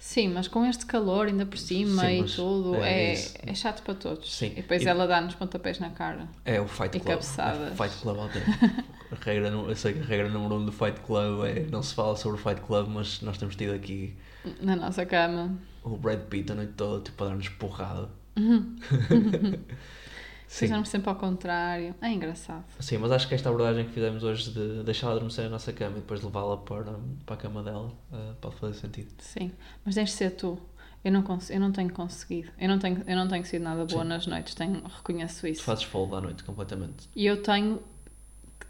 Sim, 0.04 0.30
mas 0.30 0.48
com 0.48 0.66
este 0.66 0.84
calor 0.88 1.28
ainda 1.28 1.46
por 1.46 1.60
cima 1.60 2.02
Sim, 2.02 2.22
e 2.24 2.26
tudo, 2.26 2.76
é 2.78 3.14
é, 3.14 3.32
é 3.46 3.54
chato 3.54 3.84
para 3.84 3.94
todos. 3.94 4.34
Sim. 4.36 4.48
E 4.48 4.56
depois 4.56 4.82
E- 4.82 4.88
ela 4.88 5.06
dá-nos 5.06 5.36
pontapés 5.36 5.78
na 5.78 5.92
cara. 5.92 6.28
É 6.44 6.60
o 6.60 6.68
Fight 6.68 6.98
E 6.98 7.00
Club. 7.00 7.06
cabeçadas. 7.14 7.72
É 7.80 7.84
Fight 7.84 8.02
Club 8.02 8.18
até. 8.20 8.40
Regra, 9.24 9.50
eu 9.50 9.76
sei 9.76 9.94
que 9.94 10.00
a 10.00 10.04
regra 10.04 10.28
número 10.30 10.56
um 10.56 10.66
do 10.66 10.72
Fight 10.72 11.00
Club 11.02 11.46
é 11.46 11.68
não 11.70 11.84
se 11.84 11.94
fala 11.94 12.16
sobre 12.16 12.40
o 12.40 12.44
Fight 12.44 12.62
Club, 12.62 12.88
mas 12.88 13.22
nós 13.22 13.38
temos 13.38 13.56
tido 13.56 13.74
aqui 13.76 14.16
Na 14.60 14.76
nossa 14.76 15.06
cama. 15.06 15.56
o 15.84 15.96
Brad 15.98 16.22
Pitt 16.22 16.52
a 16.52 16.56
noite 16.56 16.74
toda 16.76 17.04
tipo, 17.04 17.24
a 17.24 17.28
dar-nos 17.28 17.48
porrada. 17.50 18.10
Sim. 20.52 20.66
Fizemos 20.66 20.90
sempre 20.90 21.10
ao 21.10 21.16
contrário. 21.16 21.96
É 22.02 22.12
engraçado. 22.12 22.66
Sim, 22.82 22.98
mas 22.98 23.10
acho 23.14 23.26
que 23.26 23.34
esta 23.34 23.48
abordagem 23.48 23.86
que 23.86 23.92
fizemos 23.94 24.22
hoje 24.22 24.52
de 24.52 24.84
deixá-la 24.84 25.14
adormecer 25.14 25.46
na 25.46 25.52
nossa 25.52 25.72
cama 25.72 25.96
e 25.96 26.02
depois 26.02 26.22
levá-la 26.22 26.58
para, 26.58 26.94
para 27.26 27.36
a 27.36 27.38
cama 27.38 27.64
dela 27.64 27.90
eh, 28.12 28.34
pode 28.42 28.58
fazer 28.58 28.74
sentido. 28.74 29.14
Sim. 29.20 29.50
Mas 29.86 29.96
tens 29.96 30.10
de 30.10 30.16
ser 30.18 30.32
tu. 30.32 30.60
Eu 31.06 31.12
não, 31.14 31.24
eu 31.50 31.60
não 31.62 31.72
tenho 31.72 31.90
conseguido. 31.94 32.50
Eu 32.60 32.68
não 32.68 32.78
tenho, 32.80 33.02
eu 33.08 33.16
não 33.16 33.30
tenho 33.30 33.46
sido 33.46 33.62
nada 33.62 33.86
boa 33.86 34.04
Sim. 34.04 34.10
nas 34.10 34.28
noites. 34.28 34.54
Tenho, 34.54 34.84
reconheço 34.98 35.40
Tu 35.40 35.48
isso. 35.48 35.64
fazes 35.64 35.86
fold 35.86 36.14
à 36.16 36.20
noite 36.20 36.44
completamente. 36.44 37.08
E 37.16 37.26
eu 37.26 37.42
tenho. 37.42 37.82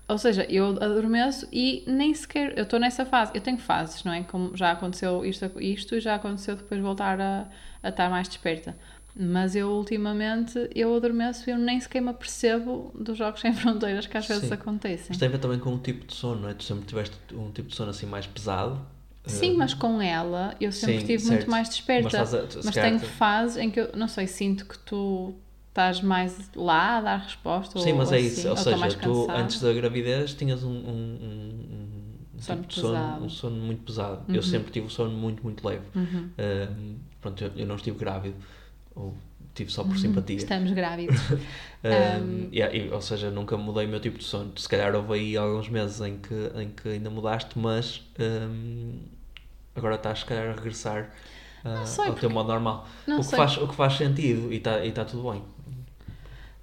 Ou 0.08 0.20
seja, 0.20 0.44
eu 0.44 0.68
adormeço 0.68 1.48
e 1.52 1.84
nem 1.88 2.14
sequer. 2.14 2.56
Eu 2.60 2.66
estou 2.66 2.80
nessa 2.80 3.08
fase. 3.08 3.32
Eu 3.34 3.42
tenho 3.42 3.58
fases, 3.58 4.04
não 4.04 4.14
é? 4.14 4.22
Como 4.22 4.56
já 4.56 4.70
aconteceu 4.72 5.26
isto, 5.26 5.60
isto 5.60 5.96
e 5.96 6.00
já 6.00 6.14
aconteceu 6.14 6.56
depois 6.56 6.80
voltar 6.80 7.20
a, 7.20 7.48
a 7.82 7.90
estar 7.90 8.08
mais 8.08 8.28
desperta. 8.28 8.78
Mas 9.16 9.56
eu 9.56 9.70
ultimamente 9.70 10.70
eu 10.74 10.96
adormeço 10.96 11.50
e 11.50 11.54
eu 11.54 11.58
nem 11.58 11.80
sequer 11.80 12.02
me 12.02 12.10
apercebo 12.10 12.92
dos 12.96 13.18
jogos 13.18 13.42
sem 13.42 13.52
fronteiras 13.54 14.08
que 14.08 14.18
às 14.18 14.26
vezes 14.28 14.48
Sim. 14.48 14.54
acontecem. 14.54 15.08
Mas 15.10 15.18
tem 15.18 15.28
a 15.28 15.32
ver 15.32 15.40
também 15.40 15.60
com 15.60 15.74
o 15.74 15.80
tipo 15.80 16.06
de 16.06 16.16
sono, 16.16 16.42
não 16.42 16.50
é? 16.50 16.54
Tu 16.54 16.64
sempre 16.64 16.86
tiveste 16.86 17.16
um 17.34 17.52
tipo 17.52 17.70
de 17.70 17.76
sono 17.76 17.90
assim 17.92 18.06
mais 18.06 18.26
pesado. 18.26 18.80
Sim, 19.26 19.52
eh, 19.52 19.58
mas 19.58 19.74
com 19.74 20.02
ela 20.02 20.56
eu 20.60 20.72
sempre 20.72 20.96
Sim, 20.96 21.02
estive 21.02 21.20
certo. 21.20 21.32
muito 21.34 21.52
mais 21.52 21.70
desperta. 21.70 22.18
Mas 22.20 22.34
a- 22.34 22.48
Mas 22.64 22.76
tenho 22.76 23.00
fases 23.00 23.58
em 23.58 23.70
que 23.70 23.80
eu, 23.82 23.92
não 23.96 24.08
sei, 24.08 24.28
sinto 24.28 24.66
que 24.66 24.80
tu 24.80 25.36
estás 25.70 26.02
mais 26.02 26.50
lá 26.56 26.98
a 26.98 27.02
dar 27.02 27.18
resposta 27.18 27.80
Sim, 27.80 27.92
ou 27.92 27.98
mas 27.98 28.12
é 28.12 28.18
assim, 28.18 28.28
isso. 28.28 28.50
Ou 28.50 28.56
mais 28.56 28.94
seja, 28.94 29.00
tu 29.02 29.28
antes 29.32 29.62
da 29.62 29.74
gravidez 29.74 30.34
tinhas 30.34 30.64
um, 30.64 30.70
um, 30.72 30.74
um, 30.74 32.36
um 32.36 32.42
Sono 32.42 32.62
tipo 32.62 32.74
sono, 32.74 33.26
um 33.26 33.30
sono 33.30 33.56
muito 33.58 33.84
pesado. 33.84 34.26
Eu 34.30 34.36
Uhum. 34.36 34.42
sempre 34.42 34.72
tive 34.72 34.86
um 34.86 34.90
sono 34.90 35.12
muito, 35.12 35.44
muito 35.44 35.66
leve. 35.68 35.86
Uhum. 35.96 36.30
Um, 36.40 36.96
pronto, 37.22 37.44
eu, 37.44 37.52
eu 37.56 37.66
não 37.68 37.76
estive 37.76 37.98
grávido. 37.98 38.36
Ou 38.96 39.14
tive 39.54 39.72
só 39.72 39.84
por 39.84 39.92
Uhum. 39.92 39.98
simpatia. 39.98 40.38
Estamos 40.38 40.72
grávidos. 40.72 41.18
Um, 41.84 42.48
yeah, 42.54 42.94
ou 42.94 43.02
seja, 43.02 43.32
nunca 43.32 43.58
mudei 43.58 43.88
o 43.88 43.90
meu 43.90 44.00
tipo 44.00 44.20
de 44.20 44.24
sono. 44.24 44.52
Se 44.56 44.70
calhar 44.70 44.94
houve 44.96 45.14
aí 45.16 45.36
alguns 45.36 45.68
meses 45.68 46.00
em 46.02 46.16
que, 46.20 46.52
em 46.56 46.70
que 46.70 46.88
ainda 46.88 47.10
mudaste, 47.10 47.58
mas 47.58 48.04
um, 48.20 49.00
agora 49.76 49.96
estás 49.96 50.20
se 50.20 50.26
calhar 50.26 50.50
a 50.50 50.54
regressar 50.54 51.10
uh, 51.66 52.02
ao 52.10 52.14
teu 52.14 52.30
modo 52.30 52.50
normal. 52.50 52.88
Não 53.08 53.16
O 53.18 53.20
que, 53.22 53.26
sei. 53.26 53.38
faz, 53.38 53.58
o 53.58 53.68
que 53.68 53.74
faz 53.74 53.94
sentido 53.98 54.54
e 54.54 54.58
está 54.58 54.86
e 54.86 54.92
tá 54.92 55.04
tudo 55.06 55.32
bem. 55.32 55.42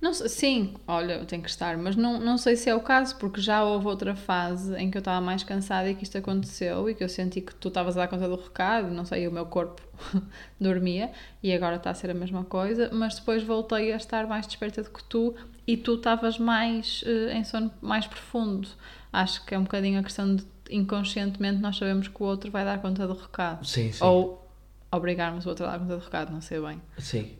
Não 0.01 0.15
sim, 0.15 0.75
olha, 0.87 1.25
tem 1.25 1.41
que 1.41 1.51
estar, 1.51 1.77
mas 1.77 1.97
não, 1.97 2.21
não 2.21 2.39
sei 2.39 2.55
se 2.55 2.71
é 2.71 2.75
o 2.75 2.81
caso, 2.81 3.17
porque 3.17 3.41
já 3.41 3.65
houve 3.65 3.87
outra 3.89 4.15
fase 4.15 4.77
em 4.77 4.91
que 4.91 4.97
eu 4.97 5.01
estava 5.01 5.21
mais 5.21 5.43
cansada 5.43 5.91
e 5.91 5.95
que 5.95 6.05
isto 6.05 6.17
aconteceu 6.17 6.89
e 6.89 6.95
que 6.95 7.03
eu 7.03 7.09
senti 7.09 7.41
que 7.41 7.53
tu 7.55 7.67
estavas 7.67 7.97
a 7.97 8.03
dar 8.03 8.09
conta 8.09 8.29
do 8.29 8.37
recado, 8.37 8.91
não 8.91 9.05
sei, 9.05 9.27
o 9.27 9.33
meu 9.33 9.47
corpo 9.47 9.83
dormia 10.61 11.11
e 11.43 11.53
agora 11.53 11.77
está 11.77 11.91
a 11.91 11.95
ser 11.95 12.11
a 12.11 12.15
mesma 12.15 12.45
coisa, 12.45 12.91
mas 12.93 13.17
depois 13.17 13.43
voltei 13.43 13.93
a 13.93 13.97
estar 13.97 14.27
mais 14.29 14.47
desperta 14.47 14.85
do 14.85 14.91
que 14.91 15.03
tu 15.03 15.35
e 15.67 15.77
tu 15.77 15.95
estavas 15.95 16.39
mais 16.39 17.03
eh, 17.05 17.37
em 17.37 17.43
sono 17.43 17.71
mais 17.83 18.07
profundo. 18.07 18.69
Acho 19.13 19.45
que 19.45 19.53
é 19.55 19.59
um 19.59 19.65
bocadinho 19.65 19.99
a 19.99 20.03
questão 20.05 20.37
de 20.37 20.47
inconscientemente 20.71 21.61
nós 21.61 21.77
sabemos 21.77 22.07
que 22.07 22.23
o 22.23 22.27
outro 22.27 22.51
vai 22.53 22.65
dar 22.65 22.81
conta 22.81 23.05
do 23.05 23.15
recado. 23.15 23.67
Sim, 23.67 23.91
sim. 23.91 24.05
Ou 24.05 24.48
obrigarmos 24.91 25.47
o 25.47 25.49
outro 25.51 25.67
a 25.67 25.73
dar 25.73 25.79
conta 25.79 25.97
do 25.97 26.05
recado, 26.05 26.33
não 26.33 26.41
sei 26.41 26.61
bem. 26.61 26.81
Sim, 26.99 27.37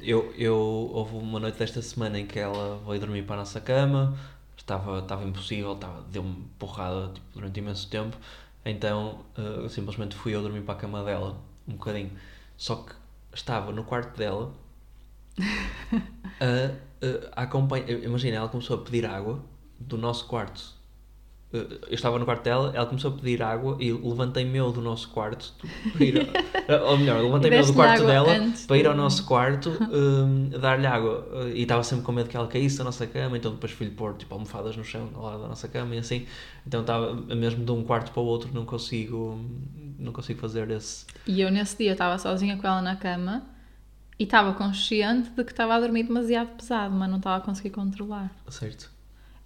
eu, 0.00 0.32
eu 0.36 0.56
houve 0.56 1.16
uma 1.16 1.38
noite 1.38 1.58
desta 1.58 1.80
semana 1.80 2.18
em 2.18 2.26
que 2.26 2.38
ela 2.38 2.82
veio 2.86 3.00
dormir 3.00 3.22
para 3.22 3.36
a 3.36 3.38
nossa 3.38 3.60
cama, 3.60 4.18
estava, 4.56 4.98
estava 4.98 5.24
impossível, 5.24 5.74
estava, 5.74 6.02
deu-me 6.10 6.44
porrada 6.58 7.12
tipo, 7.12 7.26
durante 7.34 7.58
imenso 7.58 7.88
tempo, 7.88 8.16
então 8.64 9.24
uh, 9.38 9.68
simplesmente 9.68 10.16
fui 10.16 10.34
eu 10.34 10.42
dormir 10.42 10.62
para 10.62 10.74
a 10.74 10.78
cama 10.78 11.04
dela 11.04 11.40
um 11.68 11.74
bocadinho. 11.74 12.10
Só 12.56 12.76
que 12.76 12.94
estava 13.32 13.70
no 13.72 13.84
quarto 13.84 14.16
dela 14.16 14.52
a, 16.40 17.40
a 17.40 17.42
acompanhar. 17.42 17.88
Imagina, 17.90 18.38
ela 18.38 18.48
começou 18.48 18.76
a 18.76 18.82
pedir 18.82 19.06
água 19.06 19.40
do 19.78 19.96
nosso 19.96 20.26
quarto. 20.26 20.75
Uh, 21.52 21.58
Eu 21.86 21.94
estava 21.94 22.18
no 22.18 22.24
quarto 22.24 22.42
dela, 22.42 22.72
ela 22.74 22.86
começou 22.86 23.12
a 23.12 23.14
pedir 23.16 23.40
água 23.40 23.76
e 23.80 23.92
levantei-me 23.92 24.58
eu 24.58 24.72
do 24.72 24.80
nosso 24.82 25.08
quarto 25.10 25.54
para 25.92 26.04
ir, 26.04 26.18
ao- 26.18 26.86
ou 26.90 26.98
melhor, 26.98 27.22
levantei-me 27.22 27.56
eu 27.58 27.66
do 27.66 27.72
quarto 27.72 28.04
dela 28.04 28.34
para 28.66 28.76
ir 28.76 28.86
ao 28.86 28.96
nosso 28.96 29.24
quarto 29.24 29.70
um, 29.88 30.48
dar-lhe 30.60 30.86
água 30.86 31.24
e 31.54 31.62
estava 31.62 31.84
sempre 31.84 32.04
com 32.04 32.10
medo 32.10 32.28
que 32.28 32.36
ela 32.36 32.48
caísse 32.48 32.78
da 32.78 32.84
nossa 32.84 33.06
cama, 33.06 33.36
então 33.38 33.52
depois 33.52 33.70
fui-lhe 33.70 33.92
pôr 33.92 34.14
tipo 34.14 34.34
almofadas 34.34 34.76
no 34.76 34.82
chão 34.84 35.08
ao 35.14 35.22
lado 35.22 35.42
da 35.42 35.48
nossa 35.48 35.68
cama 35.68 35.94
e 35.94 35.98
assim, 35.98 36.26
então 36.66 36.80
estava 36.80 37.14
mesmo 37.14 37.64
de 37.64 37.70
um 37.70 37.84
quarto 37.84 38.10
para 38.10 38.20
o 38.20 38.26
outro 38.26 38.50
não 38.52 38.64
consigo 38.66 39.38
não 40.00 40.12
consigo 40.12 40.40
fazer 40.40 40.68
esse 40.72 41.06
E 41.28 41.40
eu 41.40 41.50
nesse 41.50 41.78
dia 41.78 41.92
estava 41.92 42.18
sozinha 42.18 42.56
com 42.56 42.66
ela 42.66 42.82
na 42.82 42.96
cama 42.96 43.44
e 44.18 44.24
estava 44.24 44.52
consciente 44.52 45.30
de 45.30 45.44
que 45.44 45.52
estava 45.52 45.74
a 45.76 45.80
dormir 45.80 46.02
demasiado 46.02 46.48
pesado, 46.56 46.92
mas 46.92 47.08
não 47.08 47.18
estava 47.18 47.36
a 47.36 47.40
conseguir 47.40 47.70
controlar. 47.70 48.34
certo 48.48 48.90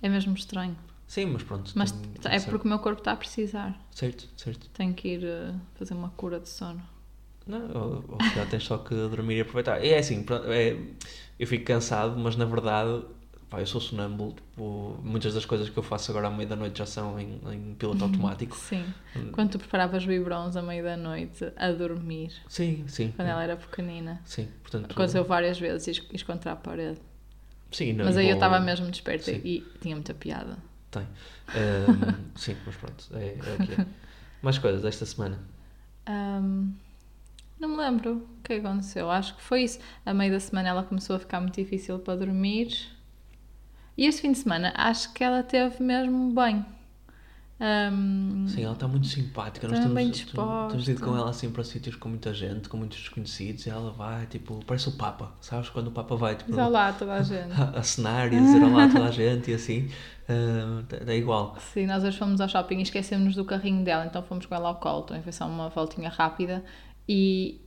É 0.03 0.09
mesmo 0.09 0.33
estranho. 0.35 0.75
Sim, 1.11 1.27
mas 1.27 1.43
pronto 1.43 1.73
Mas 1.75 1.93
é 2.25 2.39
ser. 2.39 2.51
porque 2.51 2.67
o 2.67 2.69
meu 2.69 2.79
corpo 2.79 3.01
está 3.01 3.13
a 3.13 3.17
precisar. 3.17 3.77
certo, 3.91 4.29
certo 4.37 4.71
Tenho 4.71 4.95
que 4.95 5.09
ir 5.09 5.25
eh, 5.25 5.53
fazer 5.75 5.95
uma 5.95 6.11
cura 6.11 6.39
de 6.39 6.49
sono. 6.49 6.81
Não, 7.47 7.69
ou, 7.75 8.05
ou 8.09 8.19
calhar 8.19 8.49
tens 8.49 8.63
só 8.63 8.79
que 8.79 8.95
dormir 8.95 9.39
e 9.39 9.41
aproveitar. 9.41 9.85
E 9.85 9.89
é 9.89 9.99
assim, 9.99 10.25
é, 10.47 10.77
eu 11.39 11.47
fico 11.47 11.65
cansado, 11.65 12.17
mas 12.17 12.37
na 12.37 12.45
verdade, 12.45 13.03
pá, 13.49 13.61
eu 13.61 13.67
sou 13.67 13.81
sonâmbulo. 13.81 14.35
Tipo, 14.35 15.01
muitas 15.03 15.35
das 15.35 15.45
coisas 15.45 15.69
que 15.69 15.77
eu 15.77 15.83
faço 15.83 16.13
agora 16.13 16.29
à 16.29 16.31
meia 16.31 16.49
da 16.49 16.55
noite 16.55 16.79
já 16.79 16.87
são 16.87 17.19
em, 17.19 17.41
em 17.53 17.75
piloto 17.75 18.05
automático. 18.05 18.57
Sim. 18.57 18.85
Hum. 19.17 19.33
Quando 19.33 19.51
tu 19.51 19.59
preparavas 19.59 20.07
biberons 20.07 20.55
à 20.57 20.63
meia 20.63 20.83
da 20.83 20.97
noite 20.97 21.53
a 21.57 21.73
dormir, 21.73 22.33
Sim, 22.49 22.85
sim. 22.87 23.13
quando 23.17 23.29
ela 23.29 23.43
era 23.43 23.57
pequenina. 23.57 24.21
Sim, 24.25 24.47
portanto. 24.63 24.93
Aconteceu 24.93 25.25
várias 25.25 25.59
vezes, 25.59 25.99
contra 26.25 26.53
a 26.53 26.57
parede. 26.57 27.01
Sim, 27.73 27.95
não, 27.95 28.05
Mas 28.05 28.17
e 28.17 28.21
aí 28.21 28.29
eu 28.29 28.35
estava 28.35 28.61
mesmo 28.61 28.91
desperta 28.91 29.33
Sim. 29.33 29.41
e 29.45 29.65
tinha 29.81 29.95
muita 29.95 30.13
piada. 30.15 30.70
Tem. 30.91 31.07
Ahm, 31.49 32.31
sim, 32.37 32.57
mas 32.67 32.77
pronto, 32.77 33.05
é, 33.15 33.35
é 33.35 33.55
o 33.55 33.67
que 33.67 33.81
é. 33.81 33.87
Mais 34.43 34.59
coisas 34.59 34.83
desta 34.83 35.07
semana. 35.07 35.39
Ahm, 36.07 36.73
não 37.59 37.69
me 37.69 37.77
lembro 37.77 38.17
o 38.17 38.43
que 38.43 38.55
aconteceu. 38.55 39.11
Acho 39.11 39.37
que 39.37 39.43
foi 39.43 39.63
isso. 39.65 39.79
A 40.05 40.15
meio 40.15 40.33
da 40.33 40.41
semana 40.41 40.69
ela 40.71 40.83
começou 40.83 41.17
a 41.17 41.19
ficar 41.19 41.41
muito 41.41 41.55
difícil 41.55 41.99
para 41.99 42.17
dormir. 42.17 42.89
E 43.97 44.07
este 44.07 44.23
fim 44.23 44.33
de 44.33 44.39
semana 44.39 44.73
acho 44.77 45.13
que 45.13 45.23
ela 45.23 45.43
teve 45.43 45.83
mesmo 45.83 46.33
bem. 46.33 46.65
Ahm, 47.61 48.47
Sim, 48.49 48.65
ela 48.65 48.73
está 48.73 48.89
muito 48.89 49.07
simpática. 49.07 49.69
Nós 49.69 49.79
temos- 49.81 49.93
temos 50.71 50.89
ido 50.89 51.03
com 51.03 51.15
ela 51.17 51.29
assim 51.29 51.51
para 51.51 51.63
sítios 51.63 51.95
com 51.95 52.09
muita 52.09 52.33
gente, 52.33 52.69
com 52.71 52.79
muitos 52.79 52.99
desconhecidos, 52.99 53.67
e 53.67 53.71
ela 53.71 53.93
vai, 53.93 54.25
tipo, 54.27 54.65
parece 54.67 54.89
o 54.89 54.93
Papa, 54.93 55.33
sabes? 55.43 55.69
Quando 55.69 55.89
o 55.89 55.91
Papa 55.91 56.17
vai, 56.17 56.37
tipo, 56.37 56.59
olá 56.59 56.89
a 56.89 56.93
toda 56.95 57.13
a 57.15 57.23
gente. 57.23 57.53
a 57.77 57.83
cenar 57.83 58.33
e 58.33 58.41
dizer 58.41 58.63
olá 58.65 58.85
a 58.85 58.89
toda 58.89 59.05
a 59.05 59.11
gente 59.11 59.51
e 59.51 59.55
assim, 59.55 59.91
ah, 60.27 60.83
é 61.07 61.17
igual. 61.17 61.55
Sim, 61.75 61.87
nós 61.87 62.03
hoje 62.03 62.17
fomos 62.19 62.41
ao 62.41 62.49
shopping 62.49 62.79
e 62.79 62.83
esquecemos 62.83 63.35
do 63.35 63.45
carrinho 63.45 63.85
dela, 63.85 64.07
então 64.07 64.23
fomos 64.23 64.47
com 64.47 64.55
ela 64.55 64.69
ao 64.71 64.77
colo. 64.77 65.03
Também 65.03 65.23
foi 65.23 65.33
só 65.33 65.47
uma 65.47 65.69
voltinha 65.69 66.09
rápida 66.09 66.65
e, 67.07 67.61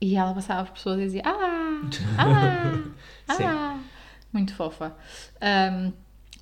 e 0.00 0.16
ela 0.16 0.32
passava 0.32 0.64
por 0.64 0.72
pessoas 0.72 0.98
e 0.98 1.04
dizia 1.04 1.22
Ah! 1.26 1.82
Ah! 2.18 3.34
Ah! 3.46 3.78
Muito 4.32 4.54
fofa. 4.54 4.94
Ahm, 5.42 5.92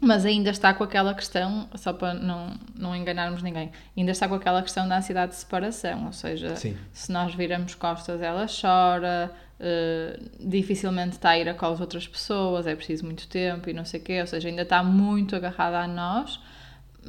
mas 0.01 0.25
ainda 0.25 0.51
está 0.51 0.73
com 0.73 0.85
aquela 0.85 1.13
questão, 1.13 1.69
só 1.75 1.93
para 1.93 2.15
não, 2.15 2.55
não 2.75 2.95
enganarmos 2.95 3.43
ninguém, 3.43 3.73
ainda 3.97 4.13
está 4.13 4.29
com 4.29 4.35
aquela 4.35 4.63
questão 4.63 4.89
da 4.89 4.99
ansiedade 4.99 5.33
de 5.33 5.39
separação, 5.39 6.07
ou 6.07 6.13
seja, 6.13 6.55
Sim. 6.57 6.77
se 6.93 7.11
nós 7.11 7.35
viramos 7.35 7.75
costas 7.75 8.23
ela 8.23 8.47
chora, 8.47 9.33
eh, 9.59 10.21
dificilmente 10.39 11.17
está 11.17 11.31
a 11.31 11.39
ir 11.39 11.49
a 11.49 11.55
colo 11.55 11.75
de 11.75 11.83
outras 11.83 12.07
pessoas, 12.07 12.67
é 12.67 12.77
preciso 12.77 13.05
muito 13.05 13.27
tempo 13.27 13.69
e 13.69 13.73
não 13.73 13.85
sei 13.85 13.99
o 13.99 14.03
quê, 14.05 14.21
ou 14.21 14.27
seja, 14.27 14.49
ainda 14.49 14.63
está 14.63 14.85
muito 14.85 15.35
agarrada 15.35 15.81
a 15.81 15.89
nós, 15.89 16.41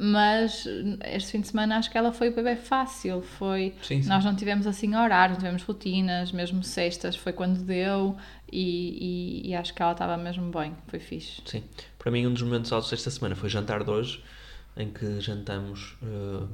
mas 0.02 0.66
este 1.04 1.32
fim 1.32 1.40
de 1.40 1.48
semana 1.48 1.76
acho 1.76 1.90
que 1.90 1.98
ela 1.98 2.10
foi 2.10 2.30
bem 2.30 2.56
fácil, 2.56 3.20
foi... 3.20 3.74
Sim, 3.82 4.02
sim. 4.02 4.08
Nós 4.08 4.24
não 4.24 4.34
tivemos 4.34 4.66
assim 4.66 4.96
horários, 4.96 5.36
não 5.36 5.44
tivemos 5.44 5.62
rotinas, 5.62 6.32
mesmo 6.32 6.64
sextas 6.64 7.14
foi 7.14 7.34
quando 7.34 7.62
deu 7.62 8.16
e, 8.50 9.42
e, 9.44 9.50
e 9.50 9.54
acho 9.54 9.74
que 9.74 9.82
ela 9.82 9.92
estava 9.92 10.16
mesmo 10.16 10.50
bem, 10.50 10.74
foi 10.86 10.98
fixe. 10.98 11.42
Sim. 11.44 11.62
Para 11.98 12.10
mim, 12.10 12.26
um 12.26 12.32
dos 12.32 12.42
momentos 12.42 12.72
altos 12.72 12.90
desta 12.90 13.10
semana 13.10 13.36
foi 13.36 13.48
o 13.48 13.50
jantar 13.50 13.84
de 13.84 13.90
hoje, 13.90 14.24
em 14.76 14.90
que 14.90 15.20
jantamos. 15.20 15.96
ah, 16.02 16.46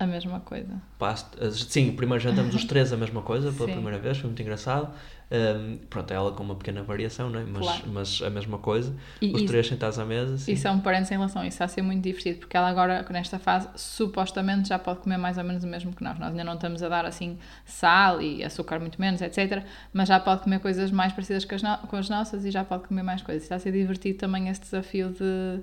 A 0.00 0.06
mesma 0.06 0.40
coisa. 0.40 0.80
pasta. 0.98 1.38
ah, 1.46 1.50
Sim, 1.50 1.92
primeiro 1.92 2.22
jantamos 2.22 2.54
os 2.54 2.64
três 2.64 2.92
a 2.92 2.96
mesma 2.96 3.22
coisa 3.22 3.52
pela 3.52 3.66
Sim. 3.68 3.74
primeira 3.74 3.98
vez, 3.98 4.16
foi 4.18 4.26
muito 4.28 4.42
engraçado. 4.42 4.90
Ahm, 5.32 5.76
pronto, 5.88 6.12
ela 6.12 6.32
com 6.32 6.42
uma 6.42 6.56
pequena 6.56 6.82
variação, 6.82 7.30
não 7.30 7.38
é? 7.38 7.44
mas, 7.44 7.62
Claro. 7.62 7.82
mas 7.92 8.20
a 8.22 8.28
mesma 8.30 8.58
coisa. 8.58 8.92
E 9.22 9.32
os 9.32 9.42
três 9.44 9.68
sentados 9.68 9.96
à 9.96 10.04
mesa. 10.04 10.36
Sim. 10.38 10.52
Isso 10.54 10.66
é 10.66 10.70
um 10.72 10.80
parênteses 10.80 11.12
em 11.12 11.14
relação 11.14 11.42
a 11.42 11.46
isso, 11.46 11.54
está 11.54 11.66
a 11.66 11.68
ser 11.68 11.82
muito 11.82 12.02
divertido, 12.02 12.40
porque 12.40 12.56
ela 12.56 12.68
agora, 12.68 13.06
nesta 13.10 13.38
fase, 13.38 13.68
supostamente 13.76 14.68
já 14.68 14.76
pode 14.78 14.98
comer 15.00 15.18
mais 15.18 15.38
ou 15.38 15.44
menos 15.44 15.62
o 15.62 15.68
mesmo 15.68 15.92
que 15.94 16.02
nós. 16.02 16.18
Nós 16.18 16.30
ainda 16.30 16.42
não 16.42 16.54
estamos 16.54 16.82
a 16.82 16.88
dar 16.88 17.04
assim 17.06 17.38
sal 17.64 18.20
e 18.20 18.42
açúcar 18.42 18.80
muito 18.80 19.00
menos, 19.00 19.20
etc. 19.22 19.62
Mas 19.92 20.08
já 20.08 20.18
pode 20.18 20.42
comer 20.42 20.58
coisas 20.58 20.90
mais 20.90 21.12
parecidas 21.12 21.44
com 21.44 21.54
as, 21.54 21.62
no- 21.62 21.78
com 21.86 21.96
as 21.96 22.08
nossas 22.08 22.44
e 22.44 22.50
já 22.50 22.64
pode 22.64 22.88
comer 22.88 23.04
mais 23.04 23.22
coisas. 23.22 23.44
Está 23.44 23.54
a 23.54 23.58
ser 23.60 23.70
divertido 23.70 24.18
também 24.18 24.48
esse 24.48 24.60
desafio 24.62 25.10
de 25.10 25.60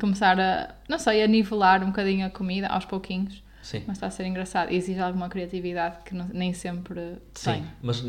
começar 0.00 0.38
a, 0.40 0.74
não 0.88 0.98
sei, 0.98 1.22
a 1.22 1.26
nivelar 1.26 1.82
um 1.82 1.86
bocadinho 1.86 2.26
a 2.26 2.30
comida 2.30 2.66
aos 2.68 2.84
pouquinhos. 2.84 3.42
Sim. 3.62 3.84
Mas 3.86 3.96
está 3.96 4.08
a 4.08 4.10
ser 4.10 4.26
engraçado. 4.26 4.72
E 4.72 4.76
exige 4.76 4.98
alguma 4.98 5.28
criatividade 5.28 5.98
que 6.04 6.14
não- 6.14 6.28
nem 6.32 6.52
sempre 6.52 7.18
Sim, 7.34 7.52
tem. 7.52 7.66
mas 7.80 8.02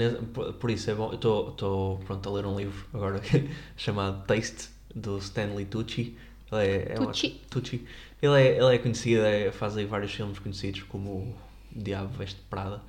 por, 0.60 0.72
isso 0.72 0.90
é 0.90 0.96
bom. 0.96 1.10
Eu 1.12 1.50
estou 1.52 1.98
pronto 2.00 2.28
a 2.30 2.32
ler 2.32 2.46
um 2.48 2.58
livro 2.58 2.86
agora 2.94 3.22
chamado 3.78 4.26
Taste, 4.26 4.70
do 4.96 5.18
Stanley 5.20 5.66
Tucci. 5.66 6.18
Ele 6.52 6.62
é, 6.62 6.76
é 6.94 6.96
Tucci. 6.96 7.42
Tucci. 7.52 7.86
Ele 8.22 8.34
é, 8.42 8.58
ele 8.58 8.76
é 8.76 8.78
conhecido, 8.80 9.24
é- 9.26 9.52
faz 9.52 9.78
aí 9.78 9.86
vários 9.86 10.12
filmes 10.12 10.40
conhecidos, 10.40 10.82
como 10.84 11.10
O 11.10 11.36
Diabo 11.76 12.10
Veste 12.18 12.40
Prada, 12.50 12.82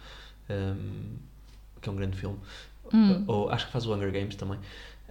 um, 0.49 1.17
que 1.83 1.89
é 1.89 1.93
um 1.93 1.97
grande 1.97 2.17
filme. 2.17 2.39
Hum. 2.95 3.25
Ou, 3.27 3.51
acho 3.51 3.67
que 3.67 3.73
faz 3.73 3.87
o 3.87 3.95
Hunger 3.95 4.13
Games 4.13 4.37
também. 4.37 4.59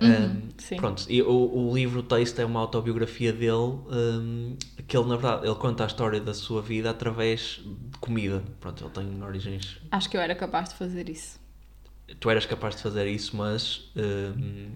Uhum, 0.01 0.09
Um, 0.09 0.49
sim. 0.57 0.75
Pronto, 0.77 1.05
e 1.07 1.21
o, 1.21 1.29
o 1.69 1.73
livro 1.75 2.01
Taste 2.01 2.41
é 2.41 2.45
uma 2.45 2.59
autobiografia 2.59 3.31
dele, 3.31 3.53
um, 3.53 4.55
que 4.87 4.97
ele, 4.97 5.07
na 5.07 5.15
verdade, 5.17 5.45
ele 5.45 5.55
conta 5.55 5.83
a 5.83 5.87
história 5.87 6.19
da 6.19 6.33
sua 6.33 6.61
vida 6.61 6.89
através 6.89 7.61
de 7.63 7.97
comida. 7.99 8.43
Pronto, 8.59 8.83
ele 8.83 8.89
tem 8.91 9.23
origens 9.23 9.77
Acho 9.91 10.09
que 10.09 10.17
eu 10.17 10.21
era 10.21 10.33
capaz 10.35 10.69
de 10.69 10.75
fazer 10.75 11.09
isso. 11.09 11.39
tu 12.19 12.29
eras 12.29 12.45
capaz 12.45 12.75
de 12.75 12.81
fazer 12.81 13.07
isso, 13.07 13.35
mas 13.37 13.91
hum, 13.95 14.71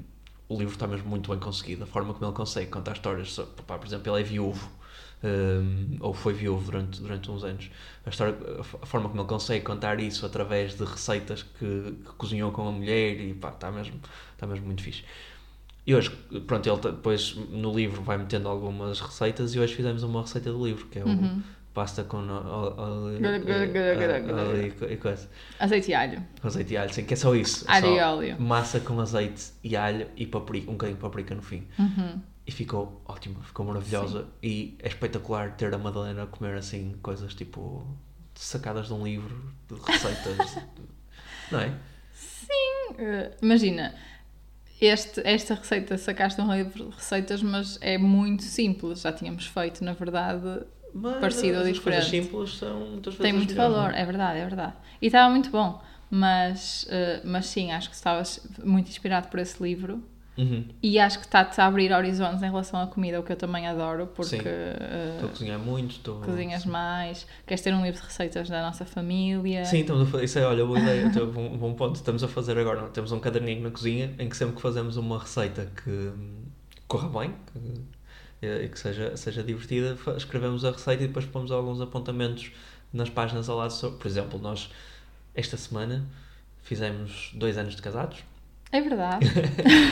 o 0.49 0.57
livro 0.57 0.73
está 0.73 0.87
mesmo 0.87 1.09
muito 1.09 1.29
bem 1.29 1.39
conseguido. 1.39 1.83
A 1.83 1.87
forma 1.87 2.13
como 2.13 2.25
ele 2.25 2.35
consegue 2.35 2.69
contar 2.69 2.93
histórias. 2.93 3.35
por 3.35 3.85
exemplo, 3.85 4.13
ele 4.13 4.21
é 4.21 4.23
viúvo, 4.23 4.69
hum, 5.23 5.97
ou 5.99 6.13
foi 6.13 6.33
viúvo 6.33 6.63
durante, 6.71 7.01
durante 7.01 7.29
uns 7.31 7.43
anos. 7.43 7.69
A, 8.05 8.09
história, 8.09 8.35
a 8.81 8.85
forma 8.85 9.09
como 9.09 9.21
ele 9.21 9.27
consegue 9.27 9.63
contar 9.65 9.99
isso 9.99 10.25
através 10.25 10.75
de 10.75 10.83
receitas 10.85 11.43
que, 11.43 11.65
que 12.05 12.11
cozinhou 12.17 12.51
com 12.51 12.67
a 12.67 12.71
mulher, 12.71 13.19
e 13.19 13.33
pá, 13.33 13.49
está 13.49 13.71
mesmo, 13.71 13.99
está 14.33 14.47
mesmo 14.47 14.65
muito 14.65 14.81
fixe. 14.81 15.03
E 15.85 15.95
hoje, 15.95 16.09
pronto, 16.45 16.67
ele 16.67 16.81
depois 16.81 17.35
no 17.49 17.73
livro 17.73 18.01
vai 18.01 18.17
metendo 18.17 18.49
algumas 18.49 18.99
receitas 18.99 19.55
e 19.55 19.59
hoje 19.59 19.73
fizemos 19.73 20.03
uma 20.03 20.21
receita 20.21 20.51
do 20.51 20.65
livro, 20.65 20.85
que 20.87 20.99
é 20.99 21.03
o 21.03 21.07
Uhum. 21.07 21.41
pasta 21.73 22.03
com. 22.03 22.19
Azeite 25.59 25.91
e 25.91 25.93
alho. 25.93 26.23
Com 26.41 26.47
azeite 26.47 26.73
e 26.73 26.77
alho, 26.77 26.93
sim, 26.93 27.05
que 27.05 27.13
é 27.13 27.17
só 27.17 27.33
isso. 27.35 27.65
É 27.69 27.73
Alho 27.73 27.87
só 27.87 27.95
e 27.95 27.99
óleo. 27.99 28.41
Massa 28.41 28.79
com 28.79 28.99
azeite 28.99 29.51
e 29.63 29.75
alho 29.75 30.07
e 30.17 30.25
paprika, 30.25 30.69
um 30.69 30.73
bocadinho 30.73 30.97
de 30.97 31.01
paprika 31.01 31.35
no 31.35 31.41
fim. 31.41 31.63
Uhum. 31.79 32.21
E 32.47 32.51
ficou 32.51 33.01
ótimo, 33.05 33.43
ficou 33.43 33.65
maravilhosa. 33.65 34.25
E 34.41 34.77
é 34.79 34.87
espetacular 34.87 35.57
ter 35.57 35.73
a 35.73 35.77
Madalena 35.77 36.23
a 36.23 36.27
comer 36.27 36.55
assim 36.57 36.95
coisas 37.03 37.35
tipo 37.35 37.85
sacadas 38.35 38.87
de 38.87 38.93
um 38.93 39.03
livro 39.03 39.53
de 39.67 39.75
receitas. 39.75 40.57
não 41.51 41.59
é? 41.59 41.73
Uh, 42.91 43.35
imagina, 43.41 43.93
este, 44.79 45.21
esta 45.25 45.55
receita 45.55 45.97
sacaste 45.97 46.39
um 46.39 46.53
livro 46.55 46.85
de 46.89 46.95
receitas, 46.95 47.43
mas 47.43 47.77
é 47.81 47.97
muito 47.97 48.43
simples. 48.43 49.01
Já 49.01 49.11
tínhamos 49.11 49.45
feito, 49.45 49.83
na 49.83 49.93
verdade, 49.93 50.65
Mas 50.93 51.19
Parecido 51.19 51.57
ou 51.59 51.65
as 51.65 51.79
coisas 51.79 52.05
diferente. 52.05 52.25
simples 52.25 52.57
são 52.57 52.79
muitas 52.79 53.13
vezes 53.13 53.17
tem 53.17 53.31
as 53.31 53.37
muito 53.37 53.53
melhores, 53.53 53.75
valor. 53.75 53.91
não 53.91 53.97
é? 53.97 54.01
É 54.01 54.05
verdade, 54.05 54.39
é 54.39 54.45
verdade. 54.45 54.73
E 55.01 55.07
estava 55.07 55.29
muito 55.29 55.49
bom. 55.49 55.81
Mas, 56.09 56.83
uh, 56.83 57.27
mas 57.27 57.47
sim, 57.47 57.71
acho 57.73 57.89
que 57.89 57.95
estavas 57.95 58.39
muito 58.63 58.89
inspirado 58.89 59.27
por 59.27 59.39
esse 59.39 59.61
livro. 59.61 60.01
Uhum. 60.37 60.65
E 60.83 60.99
acho 60.99 61.17
que 61.19 61.25
está-te 61.25 61.59
a 61.59 61.65
abrir 61.65 61.91
horizontes 61.91 62.43
em 62.43 62.45
relação 62.45 62.79
à 62.79 62.85
comida, 62.85 63.19
o 63.19 63.23
que 63.23 63.31
eu 63.31 63.35
também 63.35 63.65
adoro, 63.67 64.05
porque 64.07 64.37
Sim. 64.37 64.39
uh, 64.39 65.13
Estou 65.15 65.29
a 65.29 65.31
cozinhar 65.31 65.59
muito, 65.59 65.91
estou. 65.91 66.21
cozinhas 66.21 66.63
mais, 66.65 67.25
queres 67.45 67.63
ter 67.63 67.73
um 67.73 67.83
livro 67.83 67.99
de 67.99 68.05
receitas 68.05 68.47
da 68.47 68.61
nossa 68.61 68.85
família. 68.85 69.65
Sim, 69.65 69.79
estamos 69.79 70.03
a 70.07 70.11
fazer. 70.11 70.25
Isso 70.25 70.37
é, 70.37 70.45
olha, 70.45 70.63
boa 70.65 70.79
ideia. 70.79 71.05
Então, 71.07 71.25
bom, 71.31 71.57
bom 71.57 71.73
ponto. 71.73 71.95
Estamos 71.95 72.23
a 72.23 72.27
fazer 72.27 72.57
agora. 72.57 72.83
Temos 72.89 73.11
um 73.11 73.19
caderninho 73.19 73.63
na 73.63 73.71
cozinha 73.71 74.13
em 74.19 74.29
que 74.29 74.37
sempre 74.37 74.55
que 74.55 74.61
fazemos 74.61 74.95
uma 74.95 75.17
receita 75.17 75.71
que 75.83 76.11
corra 76.87 77.09
bem 77.19 77.33
que, 78.39 78.45
e 78.45 78.69
que 78.69 78.79
seja, 78.79 79.17
seja 79.17 79.43
divertida, 79.43 79.97
escrevemos 80.15 80.63
a 80.63 80.71
receita 80.71 81.03
e 81.03 81.07
depois 81.07 81.25
pomos 81.25 81.51
alguns 81.51 81.81
apontamentos 81.81 82.51
nas 82.93 83.09
páginas 83.09 83.49
ao 83.49 83.57
lado. 83.57 83.71
sobre- 83.73 83.97
Por 83.97 84.07
exemplo, 84.07 84.39
nós 84.39 84.69
esta 85.33 85.57
semana 85.57 86.05
fizemos 86.61 87.31
dois 87.33 87.57
anos 87.57 87.75
de 87.75 87.81
casados. 87.81 88.19
É 88.71 88.81
verdade. 88.81 89.25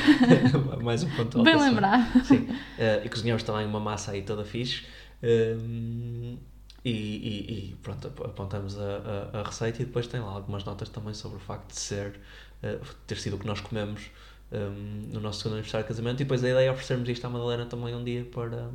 Mais 0.84 1.03
um 1.03 1.10
ponto 1.12 1.44
Bem 1.44 1.55
lembrado. 1.55 2.24
Sim, 2.25 2.48
eh, 2.77 3.01
e 3.05 3.10
cozinhamos 3.10 3.44
também 3.44 3.65
uma 3.65 3.79
massa 3.79 4.12
aí 4.12 4.22
toda 4.22 4.44
fixe. 4.44 4.84
Hum, 5.24 6.38
e, 6.84 6.89
e- 6.91 7.70
e 7.72 7.75
pronto, 7.82 8.08
ap- 8.08 8.25
apontamos 8.25 8.77
a, 8.77 9.29
a- 9.34 9.39
a 9.39 9.44
receita 9.44 9.82
e 9.82 9.86
depois 9.86 10.08
tem 10.08 10.20
lá 10.20 10.29
algumas 10.32 10.63
notas 10.63 10.89
também 10.89 11.13
sobre 11.13 11.38
o 11.38 11.39
facto 11.39 11.70
de 11.70 11.79
ser, 11.79 12.20
eh, 12.62 12.77
ter 13.08 13.17
sido 13.17 13.38
o 13.38 13.39
que 13.39 13.48
nós 13.48 13.60
comemos 13.62 14.01
hum, 14.51 15.10
no 15.12 15.20
nosso 15.20 15.39
segundo 15.39 15.53
aniversário 15.53 15.86
de 15.86 15.88
casamento. 15.88 16.15
E 16.22 16.24
depois 16.25 16.44
a 16.44 16.50
ideia 16.50 16.67
é 16.67 16.72
oferecermos 16.72 17.08
isto 17.10 17.25
à 17.25 17.29
Madalena 17.29 17.65
também 17.65 17.96
um 17.96 18.03
dia 18.03 18.25
para, 18.25 18.70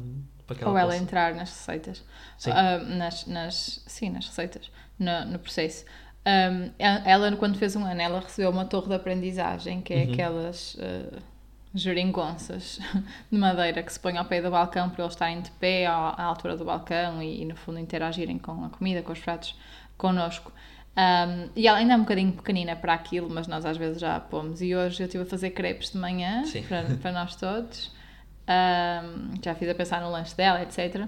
para 0.47 0.57
que 0.57 0.65
ela 0.65 0.73
Ou 0.73 0.79
ela 0.79 0.91
possa. 0.91 1.03
entrar 1.03 1.35
nas 1.35 1.51
receitas. 1.51 2.03
Sim. 2.39 2.51
Ah, 2.53 2.79
nas, 2.79 3.27
nas, 3.27 3.83
sim, 3.87 4.11
nas 4.11 4.27
receitas, 4.27 4.71
no, 4.99 5.27
no 5.27 5.39
processo. 5.39 5.85
Um, 6.27 6.71
ela, 6.79 7.35
quando 7.37 7.57
fez 7.59 7.75
um 7.77 7.85
ano, 7.85 8.01
ela 8.01 8.21
recebeu 8.21 8.51
uma 8.51 8.65
torre 8.67 8.89
de 8.89 8.95
aprendizagem, 8.95 9.81
que 9.81 9.93
é 9.95 10.05
Uhum. 10.05 10.13
aquelas 10.13 10.75
uh, 10.75 11.23
geringonças 11.75 12.79
de 13.31 13.39
madeira 13.39 13.83
que 13.83 13.93
se 13.93 13.99
põem 13.99 14.19
ao 14.19 14.25
pé 14.27 14.43
do 14.43 14.51
balcão 14.51 14.91
para 14.91 15.03
eles 15.05 15.15
estarem 15.15 15.41
de 15.41 15.51
pé 15.53 15.87
à, 15.87 15.93
à 15.95 16.23
altura 16.25 16.57
do 16.57 16.65
balcão 16.65 17.23
e, 17.23 17.43
e, 17.43 17.45
no 17.45 17.57
fundo, 17.57 17.79
interagirem 17.79 18.39
com 18.39 18.65
a 18.65 18.69
comida, 18.71 19.03
com 19.03 19.13
os 19.13 19.21
pratos 19.21 19.57
connosco. 19.97 20.53
Um, 20.97 21.49
e 21.57 21.67
ela 21.67 21.79
ainda 21.79 21.95
é 21.95 21.97
um 21.97 22.01
bocadinho 22.01 22.33
pequenina 22.33 22.77
para 22.77 22.93
aquilo, 22.93 23.31
mas 23.31 23.47
nós 23.47 23.65
às 23.65 23.77
vezes 23.77 24.01
já 24.01 24.17
a 24.17 24.21
pomos. 24.21 24.61
E 24.61 24.75
hoje 24.75 25.03
eu 25.03 25.07
estive 25.07 25.23
a 25.25 25.27
fazer 25.27 25.51
crepes 25.51 25.91
de 25.93 25.99
manhã 25.99 26.43
para, 26.69 26.97
para 26.97 27.13
nós 27.13 27.37
todos. 27.37 27.91
Um, 28.49 29.43
já 29.43 29.55
fiz 29.55 29.69
a 29.69 29.75
pensar 29.75 30.01
no 30.03 30.11
lanche 30.11 30.35
dela, 30.37 30.61
etc. 30.63 31.07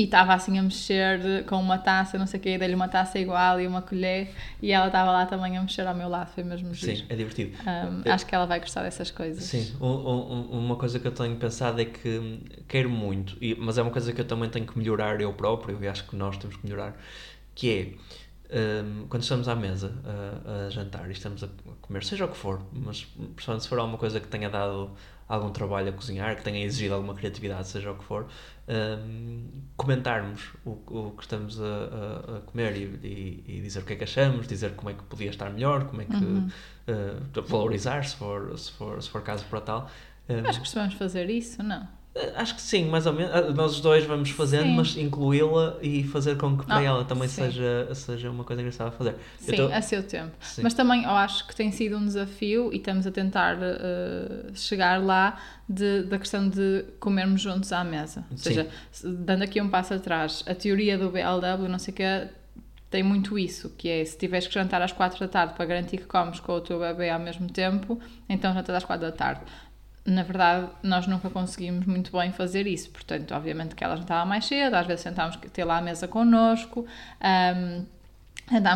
E 0.00 0.04
estava 0.04 0.32
assim 0.32 0.58
a 0.58 0.62
mexer 0.62 1.44
com 1.44 1.56
uma 1.56 1.76
taça, 1.76 2.16
não 2.16 2.26
sei 2.26 2.40
o 2.40 2.42
quê, 2.42 2.56
dei-lhe 2.56 2.74
uma 2.74 2.88
taça 2.88 3.18
igual 3.18 3.60
e 3.60 3.66
uma 3.66 3.82
colher 3.82 4.30
e 4.62 4.72
ela 4.72 4.86
estava 4.86 5.12
lá 5.12 5.26
também 5.26 5.58
a 5.58 5.60
mexer 5.60 5.86
ao 5.86 5.94
meu 5.94 6.08
lado, 6.08 6.30
foi 6.30 6.42
mesmo 6.42 6.72
giro. 6.72 6.96
Sim, 6.96 7.04
é 7.06 7.14
divertido. 7.14 7.54
Um, 7.60 8.10
acho 8.10 8.24
que 8.24 8.34
ela 8.34 8.46
vai 8.46 8.60
gostar 8.60 8.82
dessas 8.82 9.10
coisas. 9.10 9.44
Sim, 9.44 9.76
um, 9.78 9.86
um, 9.86 10.58
uma 10.58 10.76
coisa 10.76 10.98
que 10.98 11.06
eu 11.06 11.12
tenho 11.12 11.36
pensado 11.36 11.78
é 11.82 11.84
que 11.84 12.40
quero 12.66 12.88
muito, 12.88 13.36
e, 13.42 13.54
mas 13.56 13.76
é 13.76 13.82
uma 13.82 13.90
coisa 13.90 14.10
que 14.10 14.22
eu 14.22 14.26
também 14.26 14.48
tenho 14.48 14.66
que 14.66 14.78
melhorar 14.78 15.20
eu 15.20 15.34
próprio, 15.34 15.78
e 15.82 15.86
acho 15.86 16.06
que 16.06 16.16
nós 16.16 16.38
temos 16.38 16.56
que 16.56 16.66
melhorar, 16.66 16.96
que 17.54 17.70
é 17.70 18.20
quando 19.08 19.22
estamos 19.22 19.48
à 19.48 19.54
mesa 19.54 19.94
a, 20.04 20.66
a, 20.66 20.70
jantar 20.70 21.08
e 21.08 21.12
estamos 21.12 21.44
a 21.44 21.48
comer, 21.82 22.02
seja 22.02 22.24
o 22.24 22.28
que 22.28 22.36
for, 22.36 22.60
mas 22.72 23.04
principalmente 23.36 23.62
se 23.62 23.68
for 23.68 23.78
alguma 23.78 23.98
coisa 23.98 24.18
que 24.18 24.26
tenha 24.26 24.48
dado 24.50 24.90
algum 25.30 25.50
trabalho 25.50 25.90
a 25.90 25.92
cozinhar, 25.92 26.34
que 26.34 26.42
tenha 26.42 26.64
exigido 26.64 26.94
alguma 26.94 27.14
criatividade, 27.14 27.68
seja 27.68 27.92
o 27.92 27.94
que 27.94 28.04
for, 28.04 28.26
um, 28.68 29.46
comentarmos 29.76 30.50
o, 30.64 30.70
o 30.70 31.14
que 31.16 31.22
estamos 31.22 31.60
a, 31.60 32.36
a, 32.36 32.40
comer 32.40 32.76
e, 32.76 32.84
e, 33.06 33.44
e, 33.46 33.60
dizer 33.60 33.80
o 33.80 33.84
que 33.84 33.92
é 33.92 33.96
que 33.96 34.04
achamos, 34.04 34.48
dizer 34.48 34.74
como 34.74 34.90
é 34.90 34.94
que 34.94 35.02
podia 35.04 35.30
estar 35.30 35.48
melhor, 35.50 35.84
como 35.84 36.02
é 36.02 36.04
que 36.04 36.16
uhum. 36.16 36.48
uh, 36.88 37.42
valorizar 37.42 38.04
se 38.04 38.16
for, 38.16 38.58
se, 38.58 38.72
for, 38.72 39.00
se 39.00 39.08
for 39.08 39.22
caso 39.22 39.44
para 39.44 39.60
tal. 39.60 39.90
Um, 40.28 40.40
Acho 40.40 40.58
que 40.58 40.64
costumamos 40.64 40.94
fazer 40.94 41.30
isso, 41.30 41.62
não? 41.62 41.99
Eh, 42.14 42.32
acho 42.36 42.56
que 42.56 42.60
sim, 42.60 42.86
mais 42.86 43.06
ou 43.06 43.12
menos. 43.12 43.32
Ah, 43.32 43.42
nós 43.50 43.72
os 43.72 43.80
dois 43.80 44.04
vamos 44.04 44.30
fazendo, 44.30 44.64
sim. 44.64 44.76
mas 44.76 44.96
incluí-la 44.96 45.76
e 45.80 46.02
fazer 46.02 46.36
com 46.36 46.56
que 46.56 46.66
para 46.66 46.78
ah, 46.78 46.82
ela 46.82 47.04
também 47.04 47.28
seja, 47.28 47.88
seja 47.94 48.30
uma 48.30 48.42
coisa 48.42 48.60
engraçada 48.60 48.90
a 48.90 48.92
fazer. 48.92 49.14
Sim, 49.38 49.56
tô... 49.56 49.66
a 49.66 49.80
seu 49.80 50.02
tempo. 50.02 50.32
Sim. 50.40 50.62
Mas 50.62 50.74
também 50.74 51.04
eu 51.04 51.10
acho 51.10 51.46
que 51.46 51.54
tem 51.54 51.70
sido 51.70 51.96
um 51.96 52.04
desafio 52.04 52.72
e 52.72 52.76
estamos 52.76 53.06
a 53.06 53.12
tentar 53.12 53.56
uh, 53.56 54.50
chegar 54.54 55.00
lá 55.00 55.40
de, 55.68 56.02
da 56.02 56.18
questão 56.18 56.48
de 56.48 56.84
comermos 56.98 57.40
juntos 57.40 57.72
à 57.72 57.84
mesa. 57.84 58.24
Ou 58.30 58.36
seja, 58.36 58.66
dando 59.04 59.42
aqui 59.42 59.60
um 59.60 59.68
passo 59.68 59.94
atrás, 59.94 60.42
a 60.48 60.54
teoria 60.54 60.98
do 60.98 61.10
BLW, 61.10 61.68
não 61.68 61.78
sei 61.78 61.94
o 61.94 61.96
que, 61.96 62.02
tem 62.90 63.04
muito 63.04 63.38
isso, 63.38 63.70
que 63.78 63.88
é 63.88 64.04
se 64.04 64.18
tiveres 64.18 64.48
que 64.48 64.54
jantar 64.54 64.82
às 64.82 64.90
quatro 64.90 65.20
da 65.20 65.28
tarde 65.28 65.54
para 65.54 65.64
garantir 65.64 65.98
que 65.98 66.06
comes 66.06 66.40
com 66.40 66.54
o 66.54 66.60
teu 66.60 66.80
bebê 66.80 67.08
ao 67.08 67.20
mesmo 67.20 67.48
tempo, 67.48 68.00
então 68.28 68.52
jantas 68.52 68.74
às 68.74 68.84
quatro 68.84 69.06
da 69.06 69.12
tarde 69.12 69.42
na 70.04 70.22
verdade, 70.22 70.68
nós 70.82 71.06
nunca 71.06 71.28
conseguimos 71.28 71.86
muito 71.86 72.10
bem 72.16 72.32
fazer 72.32 72.66
isso. 72.66 72.90
Portanto, 72.90 73.32
obviamente 73.34 73.74
que 73.74 73.84
ela 73.84 73.96
já 73.96 74.02
estava 74.02 74.24
mais 74.24 74.46
cedo, 74.46 74.74
às 74.74 74.86
vezes 74.86 75.02
sentávamos 75.02 75.36
ter 75.52 75.64
lá 75.64 75.78
à 75.78 75.82
mesa 75.82 76.08
connosco, 76.08 76.86
um, 77.20 77.84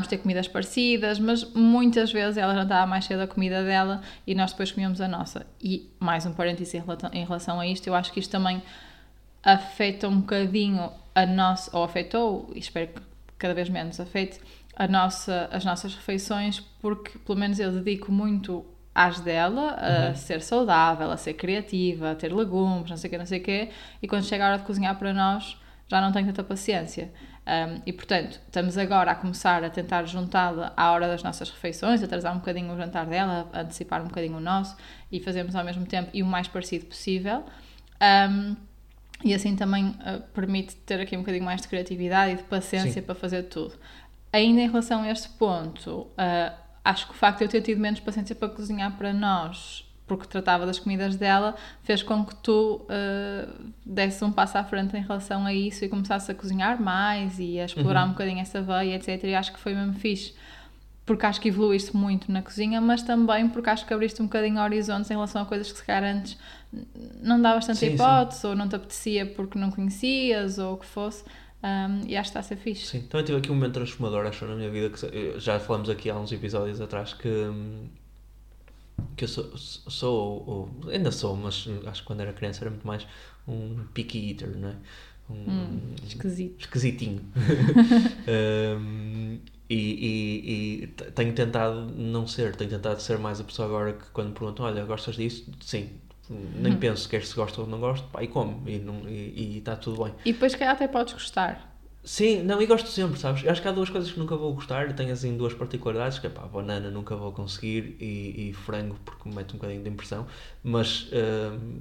ter 0.09 0.19
comidas 0.19 0.47
parecidas, 0.47 1.19
mas 1.19 1.45
muitas 1.52 2.12
vezes 2.12 2.37
ela 2.37 2.54
já 2.54 2.62
estava 2.62 2.87
mais 2.87 3.07
cedo 3.07 3.21
a 3.21 3.26
comida 3.26 3.64
dela 3.64 4.02
e 4.26 4.35
nós 4.35 4.52
depois 4.52 4.71
comíamos 4.71 5.00
a 5.00 5.09
nossa. 5.09 5.47
E 5.61 5.90
mais 5.99 6.26
um 6.26 6.33
parêntese 6.33 6.76
em 7.12 7.25
relação 7.25 7.59
a 7.59 7.66
isto, 7.66 7.87
eu 7.87 7.95
acho 7.95 8.12
que 8.12 8.21
isto 8.21 8.31
também 8.31 8.62
afeta 9.43 10.09
um 10.09 10.21
bocadinho 10.21 10.90
a 11.14 11.26
nossa, 11.26 11.76
ou 11.76 11.85
afetou, 11.85 12.50
e 12.54 12.59
espero 12.59 12.88
que 12.88 13.00
cada 13.38 13.54
vez 13.54 13.69
menos 13.69 13.99
afete, 13.99 14.40
a 14.76 14.88
nossa, 14.88 15.49
as 15.52 15.64
nossas 15.64 15.95
refeições, 15.95 16.61
porque 16.81 17.19
pelo 17.19 17.38
menos 17.38 17.59
eu 17.59 17.71
dedico 17.71 18.11
muito 18.11 18.64
às 18.95 19.21
dela, 19.21 19.77
a 19.79 20.09
uhum. 20.09 20.15
ser 20.15 20.41
saudável, 20.41 21.11
a 21.11 21.17
ser 21.17 21.35
criativa, 21.35 22.13
a 22.13 22.15
ter 22.15 22.33
legumes, 22.33 22.89
não 22.89 22.97
sei 22.97 23.09
o 23.09 23.11
quê, 23.11 23.19
não 23.19 23.27
sei 23.27 23.41
o 23.41 23.43
quê, 23.43 23.71
e 24.01 24.07
quando 24.07 24.25
chega 24.25 24.45
a 24.45 24.49
hora 24.51 24.59
de 24.59 24.65
cozinhar 24.65 24.97
para 24.97 25.13
nós, 25.13 25.59
já 25.89 26.01
não 26.01 26.13
tenho 26.13 26.27
tanta 26.27 26.45
paciência. 26.45 27.11
Um, 27.47 27.83
e 27.85 27.93
portanto, 27.93 28.41
estamos 28.47 28.79
agora 28.79 29.11
a 29.11 29.15
começar 29.15 29.63
a 29.63 29.69
tentar 29.69 30.05
juntá-la 30.07 30.73
à 30.77 30.93
hora 30.93 31.07
das 31.07 31.23
nossas 31.23 31.51
refeições, 31.51 32.03
atrasar 32.03 32.33
um 32.33 32.39
bocadinho 32.39 32.73
o 32.73 32.77
jantar 32.77 33.05
dela, 33.05 33.51
antecipar 33.53 34.01
um 34.01 34.07
bocadinho 34.07 34.39
o 34.39 34.41
nosso 34.41 34.77
e 35.13 35.21
fazermos 35.21 35.55
ao 35.55 35.63
mesmo 35.63 35.85
tempo 35.85 36.09
e 36.15 36.23
o 36.23 36.27
mais 36.27 36.49
parecido 36.49 36.87
possível. 36.87 37.45
Um, 38.31 38.57
e 39.23 39.35
assim 39.35 39.57
também 39.57 39.89
uh, 39.89 40.21
permite 40.33 40.75
ter 40.77 41.01
aqui 41.01 41.17
um 41.17 41.21
bocadinho 41.21 41.45
mais 41.45 41.61
de 41.61 41.69
criatividade 41.69 42.33
e 42.33 42.37
de 42.37 42.43
paciência 42.45 42.93
Sim. 42.93 43.03
para 43.03 43.15
fazer 43.15 43.45
tudo. 43.45 43.75
Ainda 44.33 44.63
em 44.63 44.67
relação 44.67 45.03
a 45.03 45.11
este 45.11 45.29
ponto, 45.29 46.01
uh, 46.01 46.63
acho 46.85 47.07
que 47.07 47.12
o 47.12 47.17
facto 47.17 47.38
de 47.38 47.45
eu 47.45 47.49
ter 47.49 47.62
tido 47.62 47.81
menos 47.81 48.00
paciência 48.00 48.35
para 48.35 48.49
cozinhar 48.49 48.97
para 48.97 49.12
nós, 49.12 49.85
porque 50.07 50.26
tratava 50.26 50.67
das 50.67 50.79
comidas 50.79 51.17
dela, 51.17 51.54
fez 51.82 52.02
com 52.02 52.25
que 52.25 52.35
tu 52.37 52.82
uh, 52.82 53.73
desse 53.85 54.23
um 54.23 54.30
passo 54.30 54.58
à 54.58 54.65
frente 54.65 54.95
em 54.97 55.00
relação 55.00 55.47
a 55.47 55.54
isso 55.54 55.85
e 55.85 55.89
começasse 55.89 56.30
a 56.30 56.35
cozinhar 56.35 56.80
mais 56.80 57.39
e 57.39 57.58
a 57.58 57.65
explorar 57.65 58.02
uhum. 58.02 58.08
um 58.08 58.13
bocadinho 58.13 58.41
essa 58.41 58.61
veia, 58.61 58.97
etc. 58.97 59.25
E 59.25 59.35
acho 59.35 59.52
que 59.52 59.58
foi 59.58 59.75
mesmo 59.75 59.95
fixe. 59.95 60.35
Porque 61.06 61.26
acho 61.26 61.41
que 61.41 61.49
evoluíste 61.49 61.95
muito 61.95 62.32
na 62.32 62.41
cozinha, 62.41 62.80
mas 62.80 63.02
também 63.02 63.49
porque 63.49 63.69
acho 63.69 63.87
que 63.87 63.93
abriste 63.93 64.23
um 64.23 64.26
bocadinho 64.26 64.61
horizontes 64.61 65.11
em 65.11 65.15
relação 65.15 65.43
a 65.43 65.47
coisas 65.47 65.71
que 65.71 65.78
se 65.78 65.85
calhar 65.85 66.17
antes 66.17 66.39
não 67.23 67.41
davas 67.41 67.67
tanta 67.67 67.78
sim, 67.78 67.95
hipótese, 67.95 68.41
sim. 68.41 68.47
ou 68.47 68.56
não 68.56 68.69
te 68.69 68.76
apetecia 68.76 69.26
porque 69.26 69.58
não 69.58 69.71
conhecias, 69.71 70.58
ou 70.58 70.75
o 70.75 70.76
que 70.78 70.87
fosse. 70.87 71.25
Um, 71.65 72.07
e 72.07 72.15
acho 72.15 72.31
que 72.31 72.39
está 72.39 72.41
a 72.41 72.43
ser 72.43 72.57
fixe. 72.57 72.85
Sim, 72.85 73.00
também 73.09 73.25
tive 73.25 73.39
aqui 73.39 73.50
um 73.50 73.55
momento 73.55 73.73
transformador, 73.73 74.27
acho, 74.27 74.45
na 74.45 74.55
minha 74.55 74.71
vida, 74.71 74.91
que 74.91 75.41
já 75.41 75.59
falamos 75.59 75.89
aqui 75.89 76.11
há 76.11 76.19
uns 76.19 76.31
episódios 76.31 76.79
atrás, 76.79 77.15
que, 77.15 77.31
que 79.17 79.25
eu 79.25 79.29
sou, 79.29 79.57
sou 79.57 80.45
ou, 80.47 80.91
ainda 80.91 81.11
sou, 81.11 81.35
mas 81.35 81.67
acho 81.87 82.03
que 82.03 82.07
quando 82.07 82.21
era 82.21 82.35
criança 82.35 82.63
era 82.63 82.71
muito 82.71 82.87
mais 82.87 83.07
um 83.49 83.83
picky 83.95 84.31
eater, 84.31 84.55
não 84.59 84.69
é? 84.69 84.77
Um, 85.31 85.35
hum, 85.35 85.95
esquisito. 86.07 86.61
Esquisitinho. 86.61 87.23
um, 88.79 89.39
e, 89.71 89.75
e, 89.75 90.83
e, 90.83 90.87
tenho 91.15 91.33
tentado 91.33 91.81
não 91.97 92.27
ser, 92.27 92.55
tenho 92.57 92.69
tentado 92.69 93.00
ser 93.00 93.19
mais 93.19 93.41
a 93.41 93.45
pessoa 93.45 93.67
agora 93.67 93.95
que 93.95 94.05
quando 94.11 94.29
me 94.29 94.35
perguntam, 94.35 94.67
olha, 94.67 94.85
gostas 94.85 95.17
disso? 95.17 95.50
Sim, 95.63 95.89
nem 96.30 96.73
uhum. 96.73 96.78
penso 96.78 97.08
quer 97.08 97.25
se 97.25 97.34
gosta 97.34 97.60
ou 97.60 97.67
não 97.67 97.78
gosto, 97.78 98.06
pá, 98.08 98.23
e 98.23 98.28
como, 98.28 98.63
e, 98.69 98.73
e, 99.08 99.58
está 99.58 99.76
tudo 99.76 100.04
bem. 100.04 100.15
E 100.25 100.32
depois 100.32 100.54
que 100.54 100.65
até 100.65 100.89
podes 100.89 101.13
gostar. 101.13 101.75
Sim, 102.02 102.43
não, 102.43 102.60
e 102.60 102.67
gosto 102.67 102.89
sempre, 102.89 103.19
sabes? 103.19 103.47
Acho 103.49 103.63
que 103.63 103.69
há 103.69 103.73
duas 103.73 103.89
coisas 103.89 104.13
que 104.13 104.19
nunca 104.19 104.37
vou 104.37 104.52
gostar, 104.54 104.93
tenho 104.93 105.10
assim 105.10 105.39
duas 105.39 105.54
particularidades, 105.54 106.19
que 106.19 106.26
é 106.26 106.30
pá, 106.30 106.43
banana 106.43 106.91
nunca 106.91 107.17
vou 107.17 107.32
conseguir 107.32 107.97
e, 107.99 108.50
e 108.50 108.52
frango 108.52 108.97
porque 109.04 109.26
me 109.26 109.34
mete 109.34 109.54
um 109.54 109.56
bocadinho 109.56 109.82
de 109.82 109.89
impressão, 109.89 110.26
mas 110.63 111.08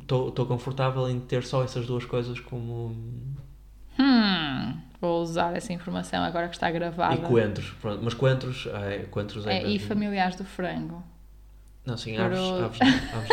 estou 0.01 0.29
uh, 0.29 0.45
confortável 0.45 1.09
em 1.09 1.19
ter 1.19 1.43
só 1.43 1.61
essas 1.61 1.85
duas 1.85 2.05
coisas 2.05 2.39
como... 2.39 2.95
Hum, 3.99 4.77
vou 5.01 5.21
usar 5.21 5.55
essa 5.57 5.73
informação 5.73 6.23
agora 6.23 6.47
que 6.47 6.55
está 6.55 6.71
gravada. 6.71 7.15
E 7.15 7.17
coentros, 7.17 7.71
pronto, 7.81 8.01
mas 8.01 8.13
coentros, 8.13 8.65
é, 8.67 8.99
coentros 9.11 9.45
é, 9.45 9.57
é 9.57 9.67
E 9.67 9.77
familiares 9.77 10.37
do 10.37 10.45
frango. 10.45 11.03
Não, 11.85 11.97
sim, 11.97 12.15
aves, 12.15 12.39
aves, 12.39 12.79
não, 12.79 13.19
aves 13.19 13.29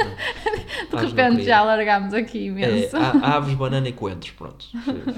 não. 0.90 0.98
De 1.00 1.06
repente 1.06 1.44
já 1.44 1.62
largámos 1.62 2.12
aqui 2.12 2.46
imenso. 2.46 2.96
É, 2.96 3.00
aves, 3.22 3.54
banana 3.54 3.88
e 3.88 3.92
coentros, 3.92 4.32
pronto. 4.32 4.64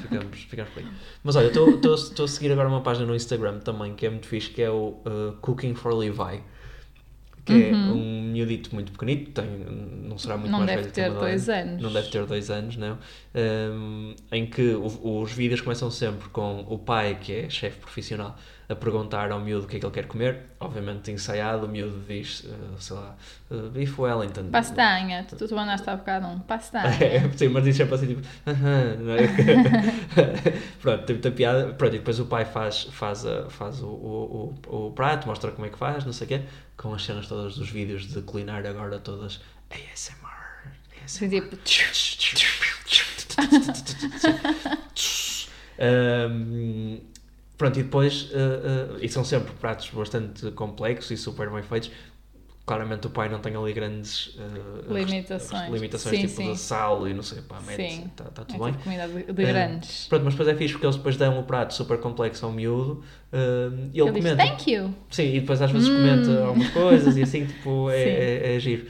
Ficamos, 0.02 0.38
ficamos 0.38 0.70
por 0.72 0.80
aí. 0.80 0.86
Mas 1.24 1.36
olha, 1.36 1.46
estou 1.46 2.24
a 2.24 2.28
seguir 2.28 2.52
agora 2.52 2.68
uma 2.68 2.82
página 2.82 3.06
no 3.06 3.14
Instagram 3.14 3.60
também 3.60 3.94
que 3.94 4.04
é 4.04 4.10
muito 4.10 4.26
fixe, 4.26 4.50
que 4.50 4.60
é 4.60 4.70
o 4.70 5.00
uh, 5.06 5.36
Cooking 5.40 5.74
for 5.74 5.94
Levi. 5.94 6.42
Que 7.44 7.52
é 7.52 7.72
uhum. 7.72 7.88
é 7.88 7.92
um 7.92 8.22
miudito 8.32 8.72
muito 8.72 8.92
pequenito, 8.92 9.32
tem, 9.32 9.46
não 10.04 10.16
será 10.16 10.36
muito 10.36 10.52
não 10.52 10.60
mais 10.60 10.70
velho 10.70 10.86
que 10.86 10.92
ter 10.92 11.10
dois 11.10 11.48
anos. 11.48 11.82
Não 11.82 11.92
deve 11.92 12.08
ter 12.08 12.24
dois 12.24 12.50
anos, 12.50 12.76
não. 12.76 12.98
Um, 13.34 14.14
em 14.30 14.46
que 14.46 14.74
o, 14.74 15.20
os 15.22 15.32
vídeos 15.32 15.60
começam 15.60 15.90
sempre 15.90 16.28
com 16.28 16.60
o 16.68 16.78
pai, 16.78 17.18
que 17.20 17.32
é 17.32 17.50
chefe 17.50 17.80
profissional, 17.80 18.36
a 18.72 18.76
perguntar 18.76 19.30
ao 19.30 19.40
miúdo 19.40 19.64
o 19.64 19.68
que 19.68 19.76
é 19.76 19.80
que 19.80 19.86
ele 19.86 19.92
quer 19.92 20.06
comer. 20.06 20.46
Obviamente 20.58 21.10
ensaiado, 21.10 21.66
o 21.66 21.68
miúdo 21.68 22.02
diz, 22.08 22.44
uh, 22.44 22.80
sei 22.80 22.96
lá, 22.96 23.16
uh, 23.50 23.68
beef 23.70 23.98
Wellington. 23.98 24.48
Pastanha, 24.50 25.24
tu, 25.24 25.36
tu 25.36 25.54
mandaste 25.54 25.88
há 25.88 25.96
bocado 25.96 26.26
um 26.26 26.40
pastanha. 26.40 26.88
É, 27.02 27.28
sim, 27.36 27.48
mas 27.48 27.64
diz 27.64 27.76
sempre 27.76 27.94
assim, 27.94 28.06
tipo, 28.06 28.22
não 28.46 29.12
é? 29.14 29.26
Pronto, 30.80 31.04
tem 31.04 31.16
muita 31.16 31.30
piada. 31.30 31.74
Pronto, 31.74 31.94
e 31.94 31.98
depois 31.98 32.18
o 32.18 32.26
pai 32.26 32.44
faz, 32.44 32.84
faz, 32.84 33.24
faz 33.50 33.82
o, 33.82 33.86
o, 33.88 34.54
o, 34.66 34.86
o, 34.86 34.92
prato, 34.92 35.26
mostra 35.26 35.50
como 35.50 35.66
é 35.66 35.70
que 35.70 35.78
faz, 35.78 36.04
não 36.04 36.12
sei 36.12 36.24
o 36.24 36.28
quê, 36.28 36.42
com 36.76 36.94
as 36.94 37.04
cenas 37.04 37.26
todas 37.26 37.56
dos 37.56 37.68
vídeos 37.68 38.06
de 38.06 38.22
culinária 38.22 38.70
agora 38.70 38.98
todas 38.98 39.40
ASMR. 39.70 40.32
ASMR. 41.04 41.42
um, 45.78 47.00
Pronto, 47.62 47.78
e 47.78 47.84
depois, 47.84 48.22
uh, 48.32 48.94
uh, 48.94 48.98
e 49.00 49.08
são 49.08 49.22
sempre 49.22 49.52
pratos 49.52 49.88
bastante 49.90 50.50
complexos 50.50 51.12
e 51.12 51.16
super 51.16 51.48
bem 51.48 51.62
feitos. 51.62 51.92
Claramente 52.66 53.06
o 53.06 53.10
pai 53.10 53.28
não 53.28 53.38
tem 53.38 53.54
ali 53.54 53.72
grandes 53.72 54.34
uh, 54.34 54.92
limitações, 54.92 55.72
limitações 55.72 56.16
sim, 56.16 56.26
tipo 56.26 56.42
sim. 56.42 56.52
de 56.52 56.58
sal 56.58 57.06
e 57.06 57.14
não 57.14 57.22
sei, 57.22 57.40
pá, 57.42 57.60
mete 57.64 58.04
está 58.04 58.24
tá 58.24 58.44
tudo 58.44 58.66
é 58.66 58.72
bem. 58.72 58.80
comida 58.80 59.06
de, 59.06 59.32
de 59.32 59.44
grandes. 59.44 60.08
Pronto, 60.08 60.24
mas 60.24 60.34
depois 60.34 60.48
é 60.48 60.56
fixe 60.56 60.72
porque 60.74 60.86
eles 60.86 60.96
depois 60.96 61.16
dão 61.16 61.36
o 61.36 61.40
um 61.40 61.42
prato 61.44 61.72
super 61.72 61.98
complexo 61.98 62.44
ao 62.46 62.50
miúdo 62.50 63.04
e 63.32 64.00
ele, 64.00 64.10
ele 64.10 64.10
comenta. 64.10 64.42
Diz, 64.42 64.50
Thank 64.50 64.72
you! 64.72 64.94
Sim, 65.08 65.36
e 65.36 65.40
depois 65.40 65.62
às 65.62 65.70
vezes 65.70 65.88
mm. 65.88 65.94
comenta 65.94 66.44
algumas 66.44 66.70
coisas 66.70 67.16
e 67.16 67.22
assim, 67.22 67.46
tipo, 67.46 67.90
é, 67.94 68.02
é, 68.02 68.56
é 68.56 68.58
giro 68.58 68.88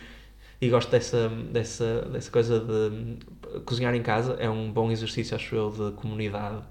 e 0.63 0.69
gosto 0.71 0.91
dessa, 0.91 1.29
dessa, 1.29 2.03
dessa 2.11 2.31
coisa 2.31 2.59
de 2.59 3.61
cozinhar 3.67 3.95
em 3.95 4.03
casa. 4.03 4.35
É 4.39 4.49
um 4.49 4.73
bom 4.73 4.91
exercício, 4.91 5.37
acho 5.37 5.55
eu, 5.55 5.71
de 5.71 5.95
comunidade 5.97 6.63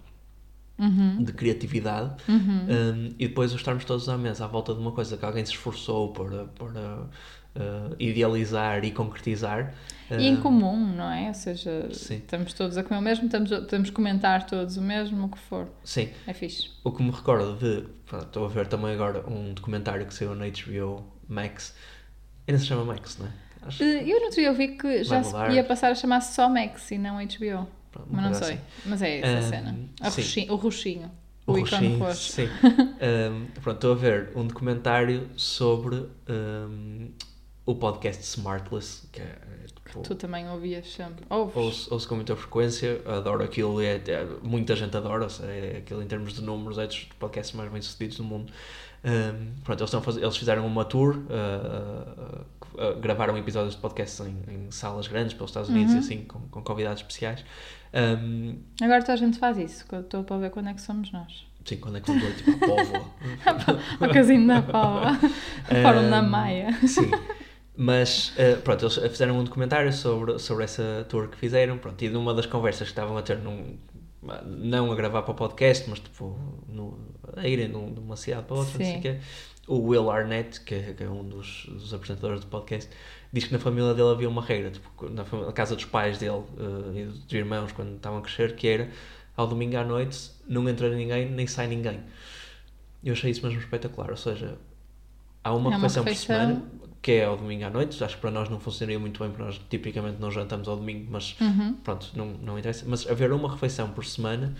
Uhum. 0.81 1.23
de 1.23 1.31
criatividade 1.31 2.15
um, 2.27 3.13
e 3.19 3.27
depois 3.27 3.51
estarmos 3.51 3.85
todos 3.85 4.09
à 4.09 4.17
mesa 4.17 4.45
à 4.45 4.47
volta 4.47 4.73
de 4.73 4.79
uma 4.79 4.91
coisa 4.91 5.15
que 5.15 5.23
alguém 5.23 5.45
se 5.45 5.51
esforçou 5.51 6.11
por, 6.11 6.31
por 6.55 6.71
uh, 6.71 7.95
idealizar 7.99 8.83
e 8.83 8.91
concretizar. 8.91 9.73
E 10.09 10.27
em 10.27 10.35
comum, 10.37 10.75
não 10.95 11.09
é? 11.11 11.27
Ou 11.29 11.33
seja, 11.33 11.87
Sim. 11.93 12.15
estamos 12.17 12.51
todos 12.53 12.77
a 12.77 12.83
comer 12.83 12.99
o 12.99 13.01
mesmo, 13.03 13.25
estamos, 13.25 13.49
podemos 13.49 13.89
comentar 13.91 14.45
todos 14.45 14.75
o 14.75 14.81
mesmo, 14.81 15.25
o 15.25 15.29
que 15.29 15.37
for. 15.39 15.69
Sim, 15.83 16.09
É 16.27 16.33
fixe. 16.33 16.69
o 16.83 16.91
que 16.91 17.01
me 17.03 17.11
recorda 17.11 17.53
de. 17.53 17.85
pronto, 18.05 18.25
Estou 18.25 18.45
a 18.45 18.49
ver 18.49 18.67
também 18.67 18.93
agora 18.93 19.23
um 19.29 19.53
documentário 19.53 20.05
que 20.05 20.13
saiu 20.13 20.35
na 20.35 20.45
HBO 20.47 21.05
Max. 21.29 21.73
Ainda 22.47 22.59
se 22.59 22.65
chama 22.65 22.83
Max, 22.83 23.17
não 23.19 23.27
é? 23.27 23.31
Acho, 23.67 23.83
Eh, 23.83 24.03
Eu 24.09 24.17
no 24.19 24.25
outro 24.25 24.39
dia 24.41 24.49
ouvi 24.49 24.69
que 24.69 25.03
já 25.03 25.21
ia 25.51 25.63
passar 25.63 25.91
a 25.91 25.95
chamar-se 25.95 26.33
só 26.35 26.49
Max 26.49 26.89
e 26.91 26.97
não 26.97 27.17
HBO. 27.17 27.67
Mas 28.09 28.23
não 28.25 28.33
sei. 28.33 28.53
assim. 28.53 28.61
Mas 28.85 29.01
é 29.01 29.19
essa 29.19 29.27
a 29.27 29.39
Ahm, 29.39 29.49
cena. 29.49 29.79
A 30.01 30.09
roxinho, 30.09 30.53
o 30.53 30.55
roxinho. 30.55 31.11
O 31.47 31.51
O, 31.53 31.59
roxinho, 31.59 31.99
roxo. 31.99 32.31
Sim. 32.33 32.47
Um, 33.01 33.47
pronto, 33.61 33.77
estou 33.77 33.91
a 33.93 33.95
ver 33.95 34.29
um 34.35 34.45
documentário 34.45 35.27
sobre 35.35 35.95
um, 36.29 37.09
o 37.65 37.73
podcast 37.75 38.21
Smartless, 38.23 39.07
que 39.11 39.21
é 39.21 39.37
tipo, 39.65 40.01
Tu 40.03 40.13
também 40.15 40.47
ouvias 40.47 40.87
sempre. 40.93 41.25
Ouves? 41.29 41.55
ouço, 41.55 41.93
ouço 41.93 42.07
com 42.07 42.15
muita 42.15 42.35
frequência, 42.35 43.01
adoro 43.07 43.43
aquilo, 43.43 43.81
é, 43.81 43.95
é- 43.95 44.27
muita 44.43 44.75
gente 44.75 44.95
adora, 44.95 45.27
é 45.43 45.77
aquilo 45.79 46.03
em 46.03 46.05
termos 46.07 46.33
de 46.33 46.41
números, 46.43 46.77
é 46.77 46.85
dos 46.85 47.05
podcasts 47.19 47.55
mais 47.55 47.71
bem 47.71 47.81
sucedidos 47.81 48.17
do 48.17 48.23
mundo. 48.23 48.51
Um, 49.03 49.51
pronto, 49.63 49.79
eles, 49.79 49.87
estão 49.89 49.99
a 49.99 50.03
fazer, 50.03 50.21
eles 50.21 50.37
fizeram 50.37 50.65
uma 50.67 50.85
tour, 50.85 51.15
uh, 51.15 51.21
uh, 52.41 52.45
uh, 52.75 52.99
gravaram 52.99 53.37
episódios 53.37 53.75
de 53.75 53.81
podcast 53.81 54.21
em, 54.23 54.35
em 54.47 54.71
salas 54.71 55.07
grandes 55.07 55.33
pelos 55.33 55.49
Estados 55.51 55.69
Unidos 55.69 55.93
Uhum. 55.93 55.99
e 55.99 56.03
assim, 56.03 56.23
com, 56.25 56.39
com 56.49 56.61
convidados 56.63 57.01
especiais. 57.01 57.43
Um, 57.93 58.57
Agora 58.81 59.01
toda 59.01 59.13
a 59.13 59.17
gente 59.17 59.37
faz 59.37 59.57
isso, 59.57 59.85
que 59.87 59.93
eu 59.95 60.01
estou 60.01 60.23
para 60.23 60.37
ver 60.37 60.49
quando 60.51 60.69
é 60.69 60.73
que 60.73 60.81
somos 60.81 61.11
nós. 61.11 61.45
sim, 61.65 61.77
quando 61.77 61.97
é 61.97 62.01
que 62.01 62.11
ler, 62.11 62.35
tipo, 62.35 62.51
a 62.51 62.57
póvoa. 62.57 63.05
O 63.99 64.13
casinho 64.13 64.47
da 64.47 64.61
Paula. 64.61 65.11
O 65.13 65.75
fórum 65.83 66.09
da 66.09 66.21
Um, 66.21 66.29
Maia. 66.29 66.71
Sim. 66.87 67.11
Mas, 67.75 68.33
eh, 68.37 68.55
pronto, 68.55 68.83
eles 68.85 68.95
fizeram 68.95 69.37
um 69.39 69.43
documentário 69.43 69.91
sobre, 69.93 70.37
sobre 70.39 70.63
essa 70.65 71.05
tour 71.09 71.29
que 71.29 71.37
fizeram, 71.37 71.77
pronto, 71.77 72.01
e 72.03 72.09
numa 72.09 72.33
das 72.33 72.45
conversas 72.45 72.87
que 72.87 72.91
estavam 72.91 73.17
a 73.17 73.21
ter, 73.21 73.37
num, 73.37 73.77
não 74.45 74.91
a 74.91 74.95
gravar 74.95 75.21
para 75.23 75.31
o 75.31 75.35
podcast, 75.35 75.89
mas 75.89 75.99
tipo, 75.99 76.37
no, 76.67 76.97
a 77.35 77.47
irem 77.47 77.67
num- 77.69 77.91
de 77.93 77.99
uma 77.99 78.15
cidade 78.17 78.43
para 78.45 78.57
outra, 78.57 78.71
não 78.77 78.85
sei 78.85 78.93
Sim. 78.93 78.99
o 78.99 79.01
quê, 79.01 79.19
o 79.67 79.79
Will 79.89 80.09
Arnett, 80.09 80.61
que 80.61 80.75
é, 80.75 80.93
que 80.93 81.03
é 81.03 81.09
um 81.09 81.23
dos, 81.27 81.65
dos 81.67 81.93
apresentadores 81.93 82.41
do 82.41 82.47
podcast, 82.47 82.89
diz 83.31 83.45
que 83.45 83.53
na 83.53 83.59
família 83.59 83.93
dele 83.93 84.09
havia 84.09 84.27
uma 84.29 84.41
regra, 84.41 84.71
tipo, 84.71 85.09
na, 85.09 85.23
fam- 85.23 85.45
na 85.45 85.53
casa 85.53 85.75
dos 85.75 85.85
pais 85.85 86.17
dele 86.17 86.43
eh, 86.95 86.99
e 87.01 87.05
dos 87.05 87.31
irmãos, 87.33 87.71
quando 87.71 87.95
estavam 87.95 88.19
a 88.19 88.21
crescer, 88.21 88.55
que 88.55 88.67
era, 88.67 88.89
ao 89.37 89.47
domingo 89.47 89.77
à 89.77 89.83
noite, 89.85 90.31
não 90.47 90.67
entra 90.67 90.89
ninguém, 90.93 91.29
nem 91.29 91.47
sai 91.47 91.67
ninguém. 91.67 92.01
Eu 93.03 93.13
achei 93.13 93.31
isso 93.31 93.45
mesmo 93.45 93.59
espetacular, 93.59 94.09
ou 94.11 94.17
seja, 94.17 94.57
há 95.43 95.53
uma 95.53 95.67
É 95.73 95.77
uma 95.77 95.77
refeição, 95.77 96.03
por 96.03 96.15
semana, 96.15 96.61
que 97.01 97.11
é 97.13 97.25
ao 97.25 97.37
domingo 97.37 97.65
à 97.65 97.69
noite, 97.69 98.03
acho 98.03 98.15
que 98.15 98.21
para 98.21 98.31
nós 98.31 98.49
não 98.49 98.59
funcionaria 98.59 98.99
muito 98.99 99.19
bem, 99.19 99.29
porque 99.29 99.43
nós 99.43 99.59
tipicamente 99.69 100.19
não 100.19 100.29
jantamos 100.29 100.67
ao 100.67 100.75
domingo, 100.77 101.07
mas 101.11 101.35
Uhum. 101.41 101.73
pronto, 101.83 102.11
não, 102.15 102.27
não 102.27 102.59
interessa. 102.59 102.85
Mas 102.87 103.09
haver 103.09 103.31
uma 103.31 103.49
refeição 103.51 103.89
por 103.89 104.05
semana 104.05 104.53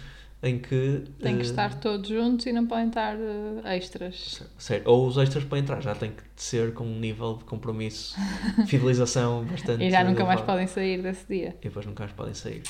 em 0.44 0.58
que. 0.58 1.04
Tem 1.20 1.36
que 1.36 1.42
eh, 1.42 1.46
estar 1.46 1.76
todos 1.76 2.10
juntos 2.10 2.46
e 2.46 2.52
não 2.52 2.66
podem 2.66 2.88
estar 2.88 3.16
eh, 3.16 3.78
extras. 3.78 4.42
Sério, 4.58 4.84
ou 4.88 5.08
os 5.08 5.18
extras 5.18 5.44
para 5.44 5.60
entrar, 5.60 5.82
já 5.82 5.94
tem 5.94 6.12
que 6.12 6.24
ser 6.36 6.74
com 6.74 6.84
um 6.84 7.00
nível 7.00 7.38
de 7.38 7.44
compromisso, 7.44 8.16
fidelização 8.66 9.44
bastante. 9.46 9.84
E 9.84 9.92
já 9.92 10.04
nunca 10.04 10.26
mais 10.26 10.42
podem 10.42 10.68
sair 10.68 11.02
desse 11.02 11.28
dia. 11.28 11.56
E 11.62 11.68
depois 11.68 11.86
nunca 11.86 12.04
mais 12.04 12.14
podem 12.14 12.34
sair. 12.34 12.64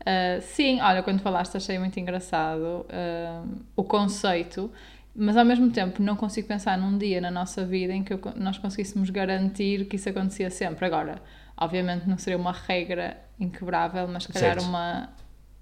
Uh, 0.00 0.40
sim, 0.40 0.80
olha, 0.80 1.02
quando 1.02 1.20
falaste 1.20 1.56
achei 1.56 1.78
muito 1.78 1.98
engraçado 2.00 2.86
uh, 2.88 3.62
o 3.76 3.84
conceito, 3.84 4.68
mas 5.14 5.36
ao 5.36 5.44
mesmo 5.44 5.70
tempo 5.70 6.02
não 6.02 6.16
consigo 6.16 6.48
pensar 6.48 6.76
num 6.76 6.98
dia 6.98 7.20
na 7.20 7.30
nossa 7.30 7.64
vida 7.64 7.92
em 7.92 8.02
que 8.02 8.12
eu 8.12 8.20
nós 8.34 8.58
conseguíssemos 8.58 9.10
garantir 9.10 9.84
que 9.84 9.96
isso 9.96 10.08
acontecia 10.08 10.50
sempre. 10.50 10.86
Agora, 10.86 11.22
obviamente 11.56 12.08
não 12.08 12.18
seria 12.18 12.38
uma 12.38 12.52
regra 12.52 13.16
inquebrável, 13.38 14.08
mas 14.08 14.24
se 14.24 14.32
calhar 14.32 14.54
Certo. 14.54 14.68
uma 14.68 15.10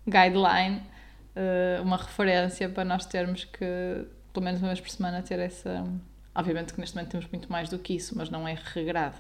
guideline, 0.07 0.81
uh, 1.40 1.83
uma 1.83 1.96
referência 1.96 2.68
para 2.68 2.85
nós 2.85 3.07
termos 3.07 3.44
que, 3.44 4.05
pelo 4.33 4.44
menos 4.44 4.61
uma 4.61 4.68
vez 4.68 4.81
por 4.81 4.90
semana, 4.90 5.22
ter 5.22 5.38
essa. 5.38 5.85
Obviamente 6.35 6.74
que 6.74 6.81
neste 6.81 6.94
momento 6.94 7.11
temos 7.11 7.26
muito 7.31 7.50
mais 7.50 7.68
do 7.68 7.79
que 7.79 7.94
isso, 7.94 8.16
mas 8.16 8.31
não 8.31 8.46
é 8.46 8.57
regrado. 8.74 9.16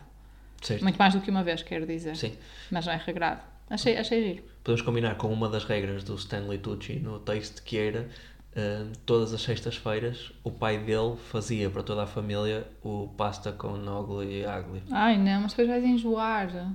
Certo? 0.62 0.82
Muito 0.82 0.96
mais 0.96 1.14
do 1.14 1.20
que 1.20 1.30
uma 1.30 1.42
vez, 1.42 1.62
quero 1.62 1.86
dizer. 1.86 2.16
Sim. 2.16 2.36
Mas 2.70 2.86
não 2.86 2.92
é 2.92 2.96
regrado. 2.96 3.40
Achei, 3.68 3.96
achei 3.96 4.22
giro. 4.22 4.44
Podemos 4.62 4.82
combinar 4.82 5.14
com 5.16 5.32
uma 5.32 5.48
das 5.48 5.64
regras 5.64 6.04
do 6.04 6.14
Stanley 6.16 6.58
Tucci 6.58 6.98
no 6.98 7.18
texto 7.20 7.62
que 7.62 7.78
era 7.78 8.08
eh, 8.54 8.86
todas 9.06 9.32
as 9.32 9.42
sextas-feiras 9.42 10.32
o 10.42 10.50
pai 10.50 10.76
dele 10.78 11.16
fazia 11.30 11.70
para 11.70 11.84
toda 11.84 12.02
a 12.02 12.06
família 12.06 12.66
o 12.82 13.08
pasta 13.16 13.52
com 13.52 13.74
ugly 13.74 14.42
e 14.42 14.44
ugly. 14.44 14.82
Ai 14.90 15.16
não, 15.16 15.42
mas 15.42 15.52
depois 15.52 15.68
vais 15.68 15.84
enjoar. 15.84 16.74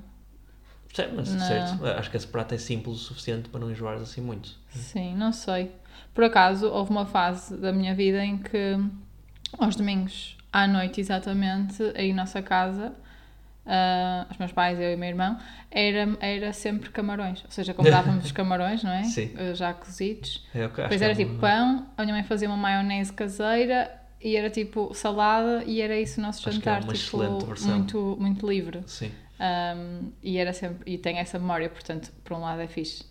Certo, 0.96 1.14
mas 1.16 1.28
certo, 1.28 1.86
acho 1.86 2.10
que 2.10 2.16
esse 2.18 2.28
prato 2.28 2.56
é 2.56 2.58
simples 2.58 2.96
o 2.96 3.00
suficiente 3.00 3.50
para 3.50 3.60
não 3.60 3.70
enjoares 3.70 4.02
assim 4.02 4.22
muito. 4.22 4.50
Sim, 4.70 5.14
não 5.16 5.32
sei. 5.34 5.72
Por 6.14 6.24
acaso, 6.24 6.68
houve 6.70 6.90
uma 6.92 7.06
fase 7.06 7.58
da 7.58 7.74
minha 7.74 7.94
vida 7.94 8.24
em 8.24 8.38
que, 8.38 8.78
aos 9.60 9.76
domingos, 9.76 10.38
à 10.54 10.66
noite 10.66 11.02
exatamente, 11.02 11.84
aí 11.96 12.12
em 12.12 12.14
nossa 12.14 12.42
casa, 12.42 12.94
ah, 13.66 14.26
os 14.32 14.38
meus 14.38 14.52
pais, 14.54 14.80
eu 14.80 14.92
e 14.92 14.96
o 14.96 14.98
meu 14.98 15.10
irmão, 15.10 15.38
era, 15.70 16.16
era 16.22 16.54
sempre 16.54 16.90
camarões. 16.90 17.44
Ou 17.44 17.52
seja, 17.52 17.74
comprávamos 17.74 18.26
os 18.26 18.32
camarões, 18.34 18.84
não 18.84 18.92
é? 18.92 19.04
Sim. 19.04 19.34
Ah, 19.38 19.54
Já 19.54 19.74
cozidos. 19.74 20.46
É, 20.54 20.66
Depois 20.68 21.02
era 21.02 21.12
é 21.12 21.16
tipo 21.16 21.32
uma- 21.32 21.42
pão, 21.42 21.86
a 21.98 22.04
minha 22.04 22.14
mãe 22.16 22.24
fazia 22.24 22.48
uma 22.48 22.56
maionese 22.58 23.12
caseira 23.12 23.92
e 24.22 24.36
era 24.38 24.50
tipo 24.50 24.94
salada 24.94 25.64
e 25.66 25.82
era 25.82 26.00
isso 26.00 26.20
o 26.20 26.24
nosso 26.24 26.48
Acho 26.48 26.60
que 26.62 26.70
é 26.70 26.72
jantar. 26.72 26.84
uma 26.86 26.94
tipo, 26.94 27.18
excelente 27.18 27.46
versão. 27.46 27.70
muito, 27.78 28.18
muito 28.20 28.48
livre. 28.50 28.82
Sim. 28.88 29.12
Um, 29.40 30.12
e 30.24 30.38
era 30.38 30.54
sempre 30.54 30.92
e 30.94 30.98
tenho 30.98 31.18
essa 31.18 31.38
memória, 31.38 31.70
portanto, 31.70 32.12
por 32.24 32.38
um 32.38 32.42
lado 32.42 32.62
é 32.62 32.68
fixe, 32.68 33.04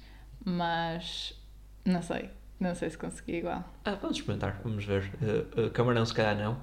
mas 0.44 1.38
não 1.84 2.00
sei, 2.00 2.30
não 2.58 2.74
sei 2.74 2.90
se 2.90 2.98
consegui 2.98 3.36
igual. 3.36 3.64
Ah, 3.84 3.96
vamos 4.00 4.16
experimentar, 4.16 4.60
vamos 4.64 4.84
ver. 4.84 5.12
Uh, 5.20 5.66
uh, 5.66 5.70
camarão, 5.70 6.04
se 6.04 6.14
calhar 6.14 6.36
não. 6.36 6.58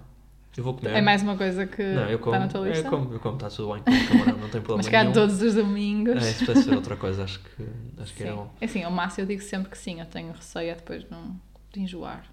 Eu 0.58 0.65
vou 0.65 0.74
comer. 0.74 0.95
É 0.95 1.02
mais 1.02 1.24
uma 1.24 1.38
coisa 1.38 1.65
que 1.65 1.82
Não, 1.82 2.10
eu 2.10 2.19
como. 2.19 2.36
está 2.36 2.45
na 2.45 2.52
tua 2.52 2.67
lista. 2.67 2.86
Eu 2.86 2.89
como, 2.89 3.13
eu 3.13 3.19
como, 3.21 3.36
está 3.36 3.50
tudo 3.50 3.74
bem. 3.74 3.84
Como 3.84 4.08
camarão, 4.08 4.38
não 4.38 4.50
tem 4.50 4.62
problema 4.62 4.78
mas 4.78 4.89
cá 4.89 5.10
todos 5.10 5.41
os 5.41 5.56
domingos. 5.56 6.17
É, 6.17 6.34
se 6.34 6.45
pudesse 6.45 6.65
ser 6.65 6.76
outra 6.76 6.97
coisa, 6.97 7.24
acho 7.24 7.39
que, 7.39 7.67
acho 7.97 8.13
que 8.13 8.24
era 8.24 8.32
Sim. 8.34 8.38
bom. 8.38 8.54
É 8.60 8.65
assim, 8.65 8.84
ao 8.84 8.91
massa 8.91 9.21
eu 9.21 9.26
digo 9.26 9.41
sempre 9.41 9.69
que 9.69 9.78
sim, 9.78 10.02
eu 10.02 10.06
tenho 10.06 10.34
receio 10.34 10.71
é 10.71 10.76
depois 10.76 11.10
não, 11.10 11.39
de 11.71 11.80
enjoar. 11.80 12.26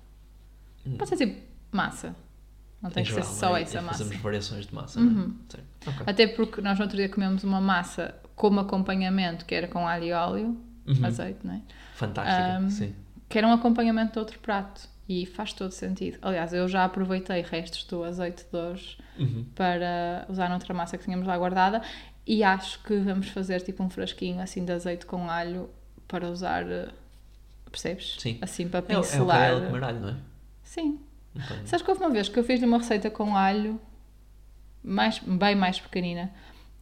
Hum. 0.85 0.97
Pode 0.97 1.11
ser 1.11 1.17
tipo 1.17 1.41
massa, 1.71 2.17
não 2.83 2.91
tem 2.91 3.03
Em 3.03 3.07
que 3.07 3.13
geral, 3.13 3.27
ser 3.27 3.35
só 3.41 3.53
né? 3.55 3.63
essa 3.63 3.83
massa. 3.83 3.99
Fazemos 3.99 4.23
variações 4.23 4.67
de 4.67 4.75
massa, 4.75 5.01
Uhum. 5.01 5.35
é? 5.53 5.57
Sim. 5.57 5.63
Ok. 5.87 6.03
Até 6.07 6.27
porque 6.29 6.61
nós 6.61 6.79
no 6.79 6.85
outro 6.85 6.97
dia 6.97 7.09
comemos 7.09 7.43
uma 7.45 7.61
massa 7.61 8.15
como 8.37 8.61
acompanhamento, 8.61 9.45
que 9.45 9.55
era 9.55 9.67
com 9.69 9.87
alho 9.87 10.05
e 10.05 10.13
óleo, 10.13 10.57
Uhum. 10.87 11.05
azeite, 11.07 11.41
não 11.45 11.55
é? 11.55 11.61
Fantástica, 11.95 12.59
Um, 12.61 12.71
sim. 12.71 12.95
que 13.29 13.37
era 13.37 13.47
um 13.47 13.53
acompanhamento 13.53 14.13
de 14.13 14.19
outro 14.21 14.39
prato 14.39 14.89
e 15.09 15.27
faz 15.27 15.53
todo 15.53 15.73
sentido. 15.73 16.19
Aliás, 16.23 16.53
eu 16.53 16.69
já 16.69 16.85
aproveitei 16.85 17.43
restos 17.43 17.85
do 17.85 18.05
azeite 18.05 18.45
de 18.51 18.57
hoje 18.57 18.97
Uhum. 19.19 19.45
para 19.55 20.25
usar 20.29 20.49
noutra 20.49 20.73
massa 20.73 20.97
que 20.97 21.05
tínhamos 21.05 21.27
lá 21.27 21.37
guardada 21.37 21.83
e 22.27 22.45
acho 22.45 22.83
que 22.85 22.97
vamos 22.99 23.29
fazer 23.29 23.61
tipo 23.63 23.83
um 23.83 23.91
frasquinho 23.91 24.41
assim 24.41 24.65
de 24.65 24.71
azeite 24.73 25.05
com 25.05 25.29
alho 25.29 25.69
para 26.07 26.31
usar, 26.31 26.63
eh, 26.71 26.89
percebes? 27.71 28.17
Sim. 28.19 28.39
Assim 28.41 28.69
para 28.69 28.81
É, 28.81 28.83
o- 28.83 28.95
é 28.95 28.99
o 28.99 29.03
pincelar. 29.03 29.39
caralho 29.39 29.61
de 29.61 29.67
comer 29.67 29.85
alho, 29.85 30.01
não 30.01 30.09
é? 30.11 30.15
Sim. 30.63 31.01
Então, 31.39 31.57
Sabes 31.65 31.83
que 31.85 31.91
houve 31.91 32.03
uma 32.03 32.11
vez 32.11 32.29
que 32.29 32.39
eu 32.39 32.45
fiz 32.45 32.63
uma 32.63 32.79
receita 32.79 33.11
com 33.11 33.37
alho 33.37 33.81
mais, 34.83 35.19
bem 35.21 35.55
mais 35.55 35.81
pequenina 35.81 36.31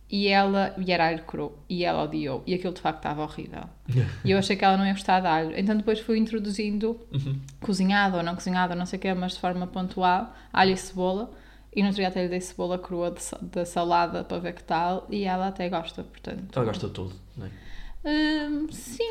e 0.09 0.29
ela, 0.29 0.73
e 0.79 0.93
era 0.93 1.09
alho 1.09 1.25
cru, 1.25 1.59
e 1.69 1.85
ela 1.85 2.05
odiou, 2.05 2.43
e 2.47 2.55
aquilo 2.55 2.73
de 2.73 2.81
facto 2.81 2.99
estava 2.99 3.23
horrível. 3.25 3.65
E 4.25 4.31
eu 4.31 4.39
achei 4.39 4.55
que 4.55 4.65
ela 4.65 4.77
não 4.77 4.87
ia 4.87 4.93
gostar 4.93 5.19
de 5.21 5.27
alho, 5.27 5.53
então 5.59 5.77
depois 5.77 5.99
fui 5.99 6.17
introduzindo 6.19 7.01
Uhum. 7.13 7.41
cozinhado 7.61 8.17
ou 8.17 8.23
não 8.23 8.35
cozinhado, 8.37 8.75
não 8.77 8.87
sei 8.87 8.99
o 8.99 9.03
quê, 9.03 9.13
mas 9.15 9.33
de 9.33 9.41
forma 9.41 9.67
pontual, 9.67 10.33
alho 10.53 10.73
e 10.73 10.77
cebola. 10.77 11.33
E 11.75 11.81
no 11.83 11.89
outro 11.89 12.01
dia 12.01 12.09
até 12.09 12.23
lhe 12.23 12.29
dei 12.29 12.41
cebola 12.41 12.79
crua 12.79 13.15
da 13.43 13.67
salada 13.67 14.23
para 14.25 14.39
ver 14.39 14.55
que 14.55 14.63
tal, 14.63 15.07
e 15.11 15.25
ela 15.25 15.49
até 15.49 15.69
gosta, 15.69 16.05
portanto. 16.05 16.57
Ela 16.57 16.65
gosta 16.65 16.87
de 16.87 16.93
tudo, 16.95 17.15
não 17.37 17.47
é? 17.47 17.51
Hum, 18.09 18.69
sim, 18.71 19.03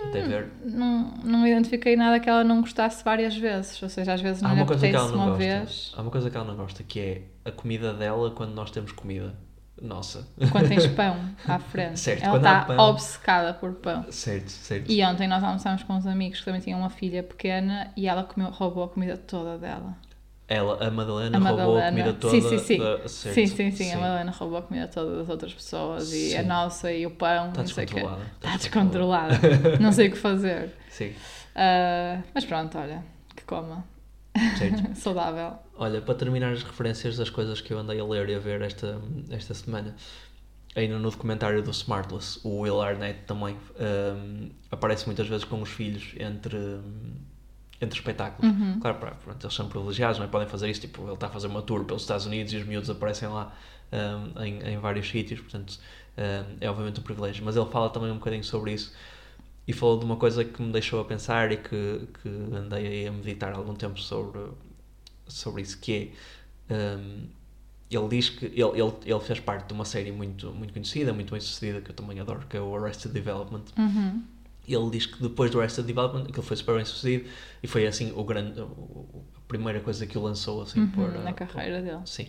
não, 0.63 1.11
não 1.23 1.45
identifiquei 1.45 1.97
nada 1.97 2.17
que 2.19 2.29
ela 2.29 2.45
não 2.45 2.61
gostasse 2.61 3.03
várias 3.03 3.35
vezes, 3.35 3.81
ou 3.83 3.89
seja, 3.89 4.13
às 4.13 4.21
vezes 4.21 4.41
não 4.41 4.49
Há 4.49 4.53
lhe 4.53 4.59
uma 4.61 4.65
coisa 4.65 4.87
que 4.87 4.95
ela 4.95 5.03
apetece 5.05 5.17
não 5.17 5.25
uma 5.25 5.35
gosta. 5.37 5.59
vez. 5.59 5.93
Há 5.97 6.01
uma 6.01 6.11
coisa 6.11 6.29
que 6.29 6.37
ela 6.37 6.45
não 6.45 6.55
gosta, 6.55 6.83
que 6.83 6.99
é 6.99 7.21
a 7.43 7.51
comida 7.51 7.93
dela 7.93 8.31
quando 8.31 8.53
nós 8.53 8.71
temos 8.71 8.93
comida 8.93 9.35
nossa. 9.81 10.25
Quando 10.51 10.69
tens 10.69 10.87
pão 10.95 11.17
à 11.45 11.59
frente. 11.59 11.99
Certo, 11.99 12.23
ela 12.23 12.37
está 12.37 12.61
pão- 12.65 12.77
obcecada 12.89 13.53
por 13.53 13.73
pão. 13.73 14.05
Certo, 14.09 14.49
certo. 14.49 14.89
E 14.89 15.03
ontem 15.03 15.27
nós 15.27 15.43
almoçámos 15.43 15.83
com 15.83 15.93
uns 15.93 16.07
amigos 16.07 16.39
que 16.39 16.45
também 16.45 16.61
tinham 16.61 16.79
uma 16.79 16.89
filha 16.89 17.21
pequena 17.21 17.91
e 17.97 18.07
ela 18.07 18.23
comeu, 18.23 18.49
roubou 18.49 18.85
a 18.85 18.87
comida 18.87 19.17
toda 19.17 19.57
dela. 19.57 19.93
Ela, 20.47 20.87
a 20.87 20.91
Madalena, 20.91 21.37
A 21.37 21.41
roubou 21.41 21.59
a 21.59 21.65
Madalena. 21.81 21.89
comida 21.89 22.13
toda. 22.13 22.31
Sim, 22.33 22.41
sim, 22.41 22.57
sim. 22.59 22.77
da- 22.77 23.07
certo, 23.07 23.33
Sim, 23.35 23.47
sim, 23.47 23.71
sim, 23.71 23.91
A 23.93 23.97
Madalena 23.97 24.31
roubou 24.31 24.57
a 24.59 24.61
comida 24.61 24.87
toda 24.87 25.17
das 25.17 25.29
outras 25.29 25.53
pessoas 25.53 26.13
e 26.13 26.35
a 26.37 26.41
Sim. 26.41 26.47
nossa 26.47 26.91
e 26.91 27.05
o 27.05 27.11
pão. 27.11 27.49
Está 27.49 27.63
descontrolada. 27.63 28.23
Está 28.35 28.57
descontrolada. 28.57 29.39
não 29.79 29.91
sei 29.91 30.07
o 30.07 30.11
que 30.11 30.17
fazer. 30.19 30.71
Sim, 30.89 31.13
Ah, 31.55 32.21
mas 32.33 32.45
pronto, 32.45 32.77
olha, 32.77 33.03
que 33.35 33.43
coma. 33.43 33.83
certo. 34.57 34.93
Saudável. 34.95 35.53
Olha, 35.77 35.99
para 36.01 36.13
terminar 36.13 36.51
as 36.53 36.61
referências 36.61 37.17
das 37.17 37.29
coisas 37.31 37.59
que 37.59 37.73
eu 37.73 37.79
andei 37.79 37.99
a 37.99 38.05
ler 38.05 38.29
e 38.29 38.35
a 38.35 38.39
ver 38.39 38.61
esta, 38.61 39.01
esta 39.31 39.53
semana, 39.55 39.95
ainda 40.75 40.99
no 40.99 41.09
documentário 41.09 41.63
do 41.63 41.71
Smartless, 41.71 42.39
o 42.43 42.59
Will 42.61 42.81
Arnett 42.81 43.21
também 43.25 43.57
hum, 43.79 44.49
aparece 44.69 45.07
muitas 45.07 45.27
vezes 45.27 45.43
com 45.43 45.59
os 45.61 45.69
filhos 45.69 46.13
entre, 46.19 46.55
hum, 46.57 47.15
entre 47.81 47.99
espetáculos. 47.99 48.51
Uhum. 48.51 48.79
Claro, 48.79 48.97
pronto, 48.97 49.45
eles 49.45 49.53
são 49.53 49.67
privilegiados, 49.67 50.17
não 50.17 50.25
é? 50.25 50.29
podem 50.29 50.47
fazer 50.47 50.69
isso. 50.69 50.81
Tipo, 50.81 51.03
ele 51.03 51.13
está 51.13 51.27
a 51.27 51.29
fazer 51.29 51.47
uma 51.47 51.61
tour 51.61 51.83
pelos 51.83 52.03
Estados 52.03 52.25
Unidos 52.25 52.53
e 52.53 52.57
os 52.57 52.65
miúdos 52.65 52.89
aparecem 52.89 53.27
lá 53.27 53.53
hum, 53.91 54.43
em, 54.43 54.73
em 54.73 54.77
vários 54.77 55.09
sítios, 55.09 55.41
portanto, 55.41 55.77
hum, 56.17 56.55
é 56.61 56.69
obviamente 56.69 56.99
um 56.99 57.03
privilégio. 57.03 57.43
Mas 57.43 57.55
ele 57.55 57.69
fala 57.69 57.89
também 57.89 58.11
um 58.11 58.15
bocadinho 58.15 58.43
sobre 58.43 58.73
isso 58.73 58.93
e 59.67 59.73
falou 59.73 59.99
de 59.99 60.05
uma 60.05 60.15
coisa 60.15 60.45
que 60.45 60.61
me 60.61 60.71
deixou 60.71 61.01
a 61.01 61.05
pensar 61.05 61.51
e 61.51 61.57
que, 61.57 62.07
que 62.21 62.29
andei 62.55 62.87
aí 62.87 63.07
a 63.07 63.11
meditar 63.11 63.53
algum 63.53 63.73
tempo 63.73 63.99
sobre, 63.99 64.39
sobre 65.27 65.61
isso, 65.61 65.79
que 65.79 66.13
é. 66.69 66.95
hum, 66.97 67.27
ele 67.89 68.07
diz 68.09 68.29
que 68.29 68.45
ele, 68.45 68.81
ele, 68.81 68.93
ele 69.05 69.19
fez 69.19 69.39
parte 69.39 69.67
de 69.67 69.73
uma 69.73 69.85
série 69.85 70.11
muito, 70.11 70.51
muito 70.51 70.73
conhecida, 70.73 71.13
muito 71.13 71.31
bem 71.31 71.39
sucedida, 71.39 71.81
que 71.81 71.91
eu 71.91 71.95
também 71.95 72.19
adoro, 72.19 72.45
que 72.47 72.57
é 72.57 72.61
o 72.61 72.75
Arrested 72.75 73.13
Development. 73.13 73.63
Uhum. 73.77 74.23
E 74.67 74.73
ele 74.73 74.89
diz 74.89 75.05
que 75.05 75.21
depois 75.21 75.51
do 75.51 75.59
Arrested 75.59 75.85
Development, 75.85 76.23
aquilo 76.27 76.43
foi 76.43 76.57
super 76.57 76.75
bem 76.75 76.85
sucedido 76.85 77.29
e 77.61 77.67
foi 77.67 77.85
assim 77.87 78.11
o 78.15 78.23
grande, 78.23 78.59
a 78.61 78.65
primeira 79.47 79.79
coisa 79.79 80.05
que 80.07 80.17
o 80.17 80.21
lançou 80.21 80.61
assim 80.61 80.81
Uhum, 80.81 80.91
por, 80.91 81.09
na 81.23 81.31
uh, 81.31 81.33
carreira 81.33 81.81
dele. 81.81 82.01
Sim. 82.05 82.27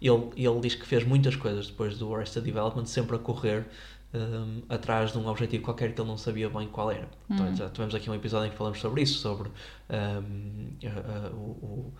Ele, 0.00 0.30
ele 0.36 0.60
diz 0.60 0.74
que 0.74 0.86
fez 0.86 1.04
muitas 1.04 1.36
coisas 1.36 1.66
depois 1.68 1.96
do 1.98 2.14
Arrested 2.14 2.44
Development, 2.44 2.86
sempre 2.86 3.16
a 3.16 3.18
correr 3.18 3.66
um, 4.14 4.62
atrás 4.68 5.12
de 5.12 5.18
um 5.18 5.26
objetivo 5.28 5.62
qualquer 5.64 5.94
que 5.94 6.00
ele 6.00 6.08
não 6.08 6.18
sabia 6.18 6.48
bem 6.50 6.68
qual 6.68 6.90
era. 6.90 7.08
Então, 7.30 7.46
Hum. 7.46 7.54
já 7.54 7.70
tivemos 7.70 7.94
aqui 7.94 8.10
um 8.10 8.14
episódio 8.14 8.48
em 8.48 8.50
que 8.50 8.56
falamos 8.56 8.78
sobre 8.80 9.02
isso, 9.02 9.18
sobre 9.20 9.48
um, 9.90 10.76
a- 10.86 11.28
a- 11.28 11.30
o, 11.30 11.38
o- 11.38 11.92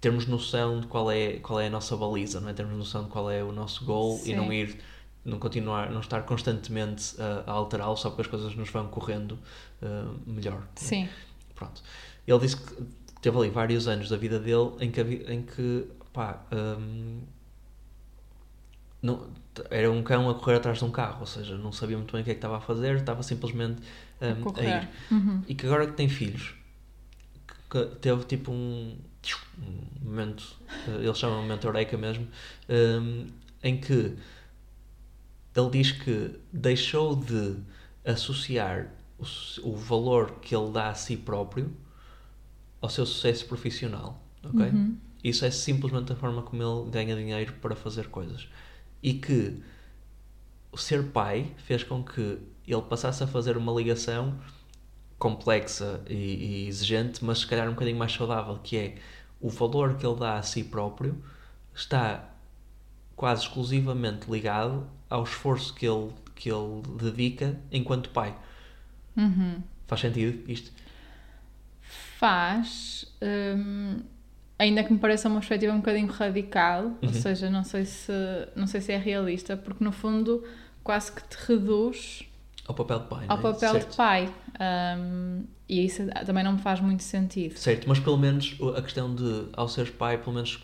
termos 0.00 0.26
noção 0.26 0.80
de 0.80 0.86
qual 0.86 1.10
é, 1.10 1.34
qual 1.38 1.60
é 1.60 1.66
a 1.66 1.70
nossa 1.70 1.96
baliza, 1.96 2.40
não 2.40 2.48
é? 2.48 2.52
Termos 2.52 2.76
noção 2.76 3.04
de 3.04 3.10
qual 3.10 3.30
é 3.30 3.42
o 3.42 3.52
nosso 3.52 3.84
goal 3.84 4.24
e 4.24 4.34
Sim. 4.34 4.34
não 4.34 4.52
ir 4.52 4.78
não 5.28 5.38
continuar, 5.38 5.90
não 5.90 6.00
estar 6.00 6.22
constantemente 6.22 7.14
a, 7.20 7.50
a 7.50 7.52
alterá-lo 7.52 7.96
só 7.96 8.08
porque 8.10 8.22
as 8.22 8.26
coisas 8.28 8.54
nos 8.54 8.70
vão 8.70 8.88
correndo 8.88 9.38
uh, 9.82 10.18
melhor. 10.26 10.66
Sim. 10.74 11.08
Pronto. 11.54 11.82
Ele 12.26 12.38
disse 12.38 12.56
que 12.56 12.74
teve 13.20 13.36
ali 13.36 13.50
vários 13.50 13.86
anos 13.88 14.08
da 14.08 14.16
vida 14.16 14.38
dele 14.38 14.72
em 14.80 14.90
que, 14.90 15.00
em 15.00 15.42
que 15.42 15.86
pá, 16.12 16.42
hum, 16.52 17.20
não, 19.02 19.28
era 19.70 19.90
um 19.90 20.02
cão 20.02 20.28
a 20.28 20.34
correr 20.34 20.56
atrás 20.56 20.78
de 20.78 20.84
um 20.84 20.90
carro, 20.90 21.20
ou 21.20 21.26
seja, 21.26 21.56
não 21.56 21.72
sabia 21.72 21.96
muito 21.96 22.12
bem 22.12 22.22
o 22.22 22.24
que 22.24 22.30
é 22.30 22.34
que 22.34 22.38
estava 22.38 22.56
a 22.56 22.60
fazer, 22.60 22.96
estava 22.96 23.22
simplesmente 23.22 23.80
hum, 24.20 24.30
a 24.30 24.34
Correr. 24.42 24.82
ir. 24.82 24.88
Uhum. 25.14 25.42
E 25.46 25.54
que 25.54 25.66
agora 25.66 25.86
que 25.86 25.92
tem 25.92 26.08
filhos, 26.08 26.54
que, 27.70 27.84
que 27.86 27.96
teve 27.96 28.24
tipo 28.24 28.50
um, 28.50 28.96
um 29.58 30.04
momento, 30.08 30.56
eh, 30.88 31.04
eles 31.04 31.18
chamam 31.18 31.36
de 31.38 31.42
momento 31.42 31.66
eureka 31.66 31.96
mesmo, 31.96 32.26
hum, 32.68 33.26
em 33.62 33.80
que 33.80 34.16
ele 35.58 35.70
diz 35.70 35.92
que 35.92 36.38
deixou 36.52 37.16
de 37.16 37.56
associar 38.04 38.90
o, 39.18 39.24
o 39.68 39.76
valor 39.76 40.38
que 40.40 40.54
ele 40.54 40.70
dá 40.70 40.90
a 40.90 40.94
si 40.94 41.16
próprio 41.16 41.74
ao 42.80 42.88
seu 42.88 43.04
sucesso 43.04 43.46
profissional, 43.46 44.22
ok? 44.42 44.66
Uhum. 44.66 44.96
Isso 45.22 45.44
é 45.44 45.50
simplesmente 45.50 46.12
a 46.12 46.16
forma 46.16 46.42
como 46.42 46.62
ele 46.62 46.90
ganha 46.90 47.16
dinheiro 47.16 47.54
para 47.54 47.74
fazer 47.74 48.08
coisas. 48.08 48.48
E 49.02 49.14
que 49.14 49.60
o 50.70 50.78
ser 50.78 51.08
pai 51.08 51.52
fez 51.56 51.82
com 51.82 52.04
que 52.04 52.38
ele 52.66 52.82
passasse 52.82 53.24
a 53.24 53.26
fazer 53.26 53.56
uma 53.56 53.72
ligação 53.72 54.38
complexa 55.18 56.00
e, 56.08 56.14
e 56.14 56.68
exigente, 56.68 57.24
mas 57.24 57.40
se 57.40 57.46
calhar 57.46 57.66
um 57.66 57.72
bocadinho 57.72 57.98
mais 57.98 58.12
saudável, 58.12 58.58
que 58.62 58.76
é 58.76 58.94
o 59.40 59.48
valor 59.48 59.96
que 59.96 60.06
ele 60.06 60.16
dá 60.16 60.38
a 60.38 60.42
si 60.42 60.62
próprio 60.62 61.20
está 61.74 62.32
quase 63.16 63.42
exclusivamente 63.42 64.30
ligado 64.30 64.86
ao 65.10 65.24
esforço 65.24 65.74
que 65.74 65.86
ele, 65.86 66.10
que 66.34 66.50
ele 66.50 66.82
dedica 67.00 67.58
enquanto 67.72 68.10
pai. 68.10 68.36
Uhum. 69.16 69.62
Faz 69.86 70.00
sentido 70.02 70.50
isto? 70.50 70.70
Faz. 72.18 73.06
hum, 73.22 74.00
ainda 74.58 74.82
que 74.82 74.92
me 74.92 74.98
pareça 74.98 75.28
uma 75.28 75.38
perspectiva 75.38 75.72
um 75.72 75.76
bocadinho 75.78 76.08
radical, 76.08 76.84
ou 77.02 77.08
Uhum. 77.08 77.12
seja, 77.12 77.48
não 77.48 77.64
sei, 77.64 77.84
se, 77.84 78.12
não 78.56 78.66
sei 78.66 78.80
se 78.80 78.92
é 78.92 78.96
realista, 78.98 79.56
porque 79.56 79.82
no 79.84 79.92
fundo 79.92 80.44
quase 80.82 81.12
que 81.12 81.22
te 81.22 81.36
reduz 81.46 82.24
Ao 82.66 82.74
papel 82.74 82.98
de 83.00 83.06
pai, 83.06 83.24
ao 83.28 83.38
é? 83.38 83.42
papel 83.42 83.72
certo. 83.72 83.90
de 83.90 83.96
pai. 83.96 84.34
Hum, 84.98 85.44
e 85.68 85.84
isso 85.84 86.02
também 86.26 86.42
não 86.42 86.52
me 86.54 86.58
faz 86.60 86.80
muito 86.80 87.02
sentido. 87.02 87.56
Certo, 87.56 87.88
mas 87.88 87.98
pelo 88.00 88.16
menos 88.18 88.56
a 88.76 88.82
questão 88.82 89.14
de, 89.14 89.46
ao 89.52 89.68
seres 89.68 89.90
pai, 89.90 90.18
pelo 90.18 90.32
menos 90.34 90.58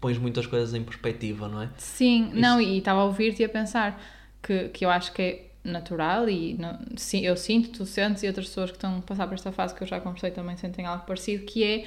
pões 0.00 0.18
muitas 0.18 0.46
coisas 0.46 0.74
em 0.74 0.82
perspectiva, 0.82 1.48
não 1.48 1.62
é? 1.62 1.70
Sim, 1.76 2.30
não, 2.34 2.60
e 2.60 2.78
estava 2.78 3.00
a 3.00 3.04
ouvir-te 3.04 3.42
e 3.42 3.44
a 3.44 3.48
pensar 3.48 4.00
que, 4.42 4.68
que 4.68 4.84
eu 4.84 4.90
acho 4.90 5.12
que 5.12 5.22
é 5.22 5.48
natural 5.64 6.28
e 6.28 6.54
não, 6.54 6.78
sim, 6.96 7.20
eu 7.20 7.36
sinto, 7.36 7.70
tu 7.70 7.86
sentes 7.86 8.22
e 8.22 8.26
outras 8.26 8.46
pessoas 8.46 8.70
que 8.70 8.76
estão 8.76 8.98
a 8.98 9.02
passar 9.02 9.26
por 9.26 9.34
esta 9.34 9.52
fase 9.52 9.74
que 9.74 9.82
eu 9.82 9.86
já 9.86 10.00
conversei 10.00 10.30
também 10.30 10.56
sentem 10.56 10.86
algo 10.86 11.04
parecido, 11.04 11.44
que 11.44 11.64
é 11.64 11.86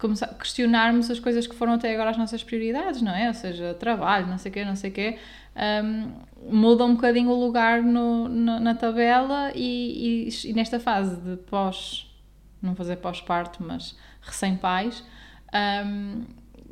começar, 0.00 0.28
questionarmos 0.34 1.10
as 1.10 1.20
coisas 1.20 1.46
que 1.46 1.54
foram 1.54 1.74
até 1.74 1.92
agora 1.92 2.10
as 2.10 2.18
nossas 2.18 2.42
prioridades, 2.42 3.02
não 3.02 3.14
é? 3.14 3.28
Ou 3.28 3.34
seja, 3.34 3.74
trabalho, 3.74 4.26
não 4.26 4.38
sei 4.38 4.50
o 4.50 4.54
quê, 4.54 4.64
não 4.64 4.74
sei 4.74 4.90
o 4.90 4.92
quê, 4.92 5.18
hum, 5.84 6.12
muda 6.50 6.84
um 6.84 6.94
bocadinho 6.94 7.30
o 7.30 7.44
lugar 7.44 7.82
no, 7.82 8.28
na, 8.28 8.58
na 8.58 8.74
tabela 8.74 9.52
e, 9.54 10.28
e, 10.28 10.48
e 10.48 10.52
nesta 10.52 10.80
fase 10.80 11.16
de 11.20 11.36
pós, 11.36 12.10
não 12.60 12.74
vou 12.74 12.82
dizer 12.82 12.96
pós-parto, 12.96 13.62
mas 13.62 13.96
recém-pais, 14.22 15.04
hum, 15.86 16.24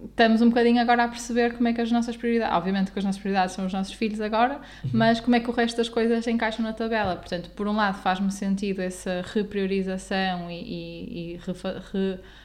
estamos 0.07 0.41
um 0.43 0.49
bocadinho 0.49 0.81
agora 0.81 1.05
a 1.05 1.09
perceber 1.09 1.55
como 1.55 1.69
é 1.69 1.73
que 1.73 1.81
as 1.81 1.91
nossas 1.91 2.17
prioridades, 2.17 2.55
obviamente 2.57 2.93
que 2.93 2.99
as 2.99 3.05
nossas 3.05 3.21
prioridades 3.21 3.55
são 3.55 3.67
os 3.67 3.73
nossos 3.73 3.93
filhos 3.95 4.21
agora, 4.21 4.61
mas 4.93 5.21
como 5.21 5.35
é 5.37 5.41
que 5.41 5.49
o 5.51 5.53
resto 5.53 5.77
das 5.77 5.89
coisas 5.89 6.27
encaixam 6.27 6.65
na 6.65 6.73
tabela. 6.73 7.17
Portanto, 7.17 7.51
por 7.51 7.67
um 7.67 7.73
lado 7.77 7.99
faz-me 8.03 8.31
sentido 8.31 8.81
essa 8.81 9.25
repriorização 9.35 10.51
e, 10.51 10.55
e, 10.63 11.35
e 11.35 11.41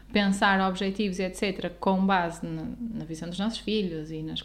repensar 0.07 0.61
objetivos 0.67 1.19
e 1.19 1.23
etc. 1.23 1.71
com 1.79 2.05
base 2.05 2.45
na, 2.45 2.63
na 2.93 3.05
visão 3.05 3.29
dos 3.29 3.39
nossos 3.39 3.59
filhos 3.59 4.11
e 4.11 4.21
nas- 4.21 4.43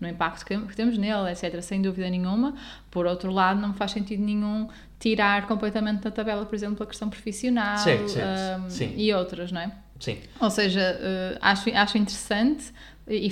no 0.00 0.08
impacto 0.08 0.44
que, 0.44 0.56
que 0.58 0.76
temos 0.76 0.98
nele, 0.98 1.30
etc. 1.30 1.60
Sem 1.62 1.80
dúvida 1.80 2.08
nenhuma. 2.10 2.54
Por 2.90 3.06
outro 3.06 3.30
lado, 3.30 3.60
não 3.60 3.68
me 3.70 3.74
faz 3.74 3.92
sentido 3.92 4.22
nenhum 4.22 4.68
tirar 4.98 5.46
completamente 5.46 6.00
da 6.02 6.10
tabela, 6.10 6.44
por 6.46 6.54
exemplo, 6.54 6.82
a 6.82 6.86
questão 6.86 7.08
profissional 7.10 7.76
Certo, 7.78 8.08
certo. 8.08 8.70
Sim. 8.70 8.94
e 8.96 9.12
outras, 9.12 9.52
não 9.52 9.60
é? 9.60 9.72
Sim, 10.00 10.22
Ou 10.40 10.50
seja, 10.50 10.80
eh, 10.80 11.38
acho, 11.40 11.70
acho 11.74 11.98
interessante 11.98 12.72
e 13.08 13.30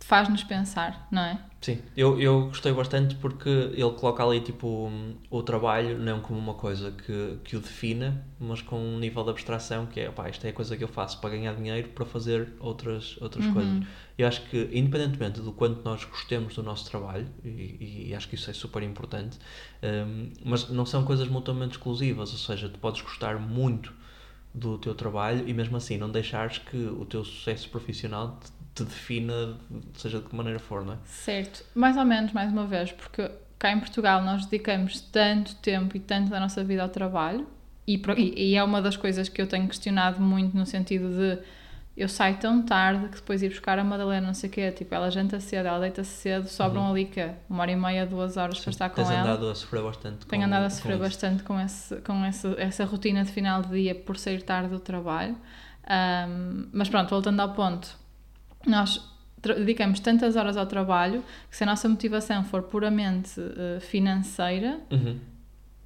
faz-nos 0.00 0.44
pensar, 0.44 1.06
não 1.10 1.22
é? 1.22 1.38
sim. 1.60 1.82
Eu, 1.96 2.20
eu 2.20 2.48
gostei 2.48 2.72
bastante 2.72 3.14
porque 3.16 3.48
ele 3.48 3.90
coloca 3.92 4.22
ali 4.22 4.40
tipo 4.40 4.66
um, 4.68 5.16
o 5.30 5.42
trabalho 5.42 5.98
não 5.98 6.20
como 6.20 6.38
uma 6.38 6.54
coisa 6.54 6.92
que, 6.92 7.38
que 7.42 7.56
o 7.56 7.60
defina, 7.60 8.22
mas 8.38 8.60
com 8.60 8.78
um 8.78 8.98
nível 8.98 9.24
de 9.24 9.30
abstração 9.30 9.86
que 9.86 9.98
é, 10.00 10.10
pá, 10.10 10.28
isto 10.28 10.44
é 10.46 10.50
a 10.50 10.52
coisa 10.52 10.76
que 10.76 10.84
eu 10.84 10.88
faço 10.88 11.20
para 11.20 11.30
ganhar 11.30 11.54
dinheiro 11.54 11.88
para 11.88 12.04
fazer 12.04 12.52
outras, 12.60 13.16
outras 13.20 13.46
coisas. 13.46 13.78
Eu 14.16 14.28
acho 14.28 14.42
que, 14.42 14.68
independentemente 14.72 15.40
do 15.40 15.52
quanto 15.52 15.82
nós 15.84 16.04
gostemos 16.04 16.54
do 16.54 16.62
nosso 16.62 16.88
trabalho, 16.88 17.26
e, 17.42 18.08
e 18.10 18.14
acho 18.14 18.28
que 18.28 18.34
isso 18.36 18.48
é 18.50 18.52
super 18.52 18.82
importante, 18.82 19.38
hum, 19.82 20.30
mas 20.44 20.68
não 20.68 20.84
são 20.86 21.04
coisas 21.04 21.28
mutuamente 21.28 21.72
exclusivas, 21.72 22.30
ou 22.32 22.38
seja, 22.38 22.68
tu 22.68 22.78
podes 22.78 23.00
gostar 23.00 23.38
muito 23.40 23.92
do 24.54 24.78
teu 24.78 24.94
trabalho 24.94 25.48
e 25.48 25.52
mesmo 25.52 25.76
assim 25.76 25.98
não 25.98 26.08
deixares 26.10 26.58
que 26.58 26.76
o 26.76 27.04
teu 27.04 27.24
sucesso 27.24 27.68
profissional 27.68 28.38
te, 28.74 28.84
defina, 28.84 29.56
seja 29.96 30.20
de 30.20 30.28
que 30.28 30.34
maneira 30.36 30.58
for, 30.60 30.84
não 30.84 30.94
é? 30.94 30.96
Certo. 31.04 31.64
Mais 31.74 31.96
ou 31.96 32.04
menos, 32.04 32.32
mais 32.32 32.52
uma 32.52 32.64
vez, 32.66 32.92
porque 32.92 33.28
cá 33.58 33.72
em 33.72 33.80
Portugal 33.80 34.22
nós 34.22 34.46
dedicamos 34.46 35.00
tanto 35.00 35.56
tempo 35.56 35.96
e 35.96 36.00
tanto 36.00 36.30
da 36.30 36.38
nossa 36.38 36.62
vida 36.62 36.82
ao 36.82 36.88
trabalho 36.88 37.46
e- 37.86 38.00
e 38.36 38.54
é 38.54 38.62
uma 38.62 38.80
das 38.80 38.96
coisas 38.96 39.28
que 39.28 39.42
eu 39.42 39.46
tenho 39.46 39.66
questionado 39.68 40.20
muito 40.20 40.56
no 40.56 40.64
sentido 40.66 41.08
de 41.10 41.38
eu 41.96 42.08
saio 42.08 42.36
tão 42.38 42.60
tarde 42.62 43.08
que 43.08 43.16
depois 43.16 43.42
ir 43.42 43.48
buscar 43.50 43.78
a 43.78 43.84
Madalena, 43.84 44.26
não 44.26 44.34
sei 44.34 44.50
o 44.50 44.52
quê, 44.52 44.72
tipo, 44.72 44.92
ela 44.94 45.10
janta 45.10 45.38
cedo, 45.38 45.66
ela 45.66 45.78
deita 45.78 46.02
cedo, 46.02 46.48
sobram 46.48 46.90
ali 46.90 47.04
que 47.04 47.20
uma 47.48 47.62
hora 47.62 47.70
e 47.70 47.76
meia, 47.76 48.04
duas 48.04 48.36
horas 48.36 48.58
para 48.58 48.70
estar 48.70 48.88
com 48.90 48.96
Tens 48.96 49.10
ela. 49.10 49.20
andado 49.20 49.48
a 49.48 49.54
sofrer 49.54 49.82
bastante 49.82 50.26
Tenho 50.26 50.42
com- 50.42 50.46
andado 50.48 50.62
a 50.64 50.70
com 50.70 50.74
sofrer 50.74 50.94
isso. 50.94 51.02
bastante 51.02 51.42
com, 51.44 51.60
esse, 51.60 51.96
com 52.00 52.24
esse, 52.26 52.48
essa 52.58 52.84
rotina 52.84 53.22
de 53.24 53.30
final 53.30 53.62
de 53.62 53.68
dia 53.68 53.94
por 53.94 54.16
sair 54.18 54.42
tarde 54.42 54.70
do 54.70 54.80
trabalho. 54.80 55.36
Ahm, 55.86 56.66
mas 56.72 56.88
pronto, 56.88 57.10
voltando 57.10 57.38
ao 57.40 57.52
ponto, 57.52 57.88
nós 58.66 59.00
dedicamos 59.40 60.00
tantas 60.00 60.36
horas 60.36 60.56
ao 60.56 60.66
trabalho 60.66 61.22
que 61.50 61.56
se 61.56 61.62
a 61.62 61.66
nossa 61.66 61.88
motivação 61.88 62.42
for 62.44 62.62
puramente 62.62 63.38
eh, 63.38 63.78
financeira, 63.80 64.80
Uhum. 64.90 65.18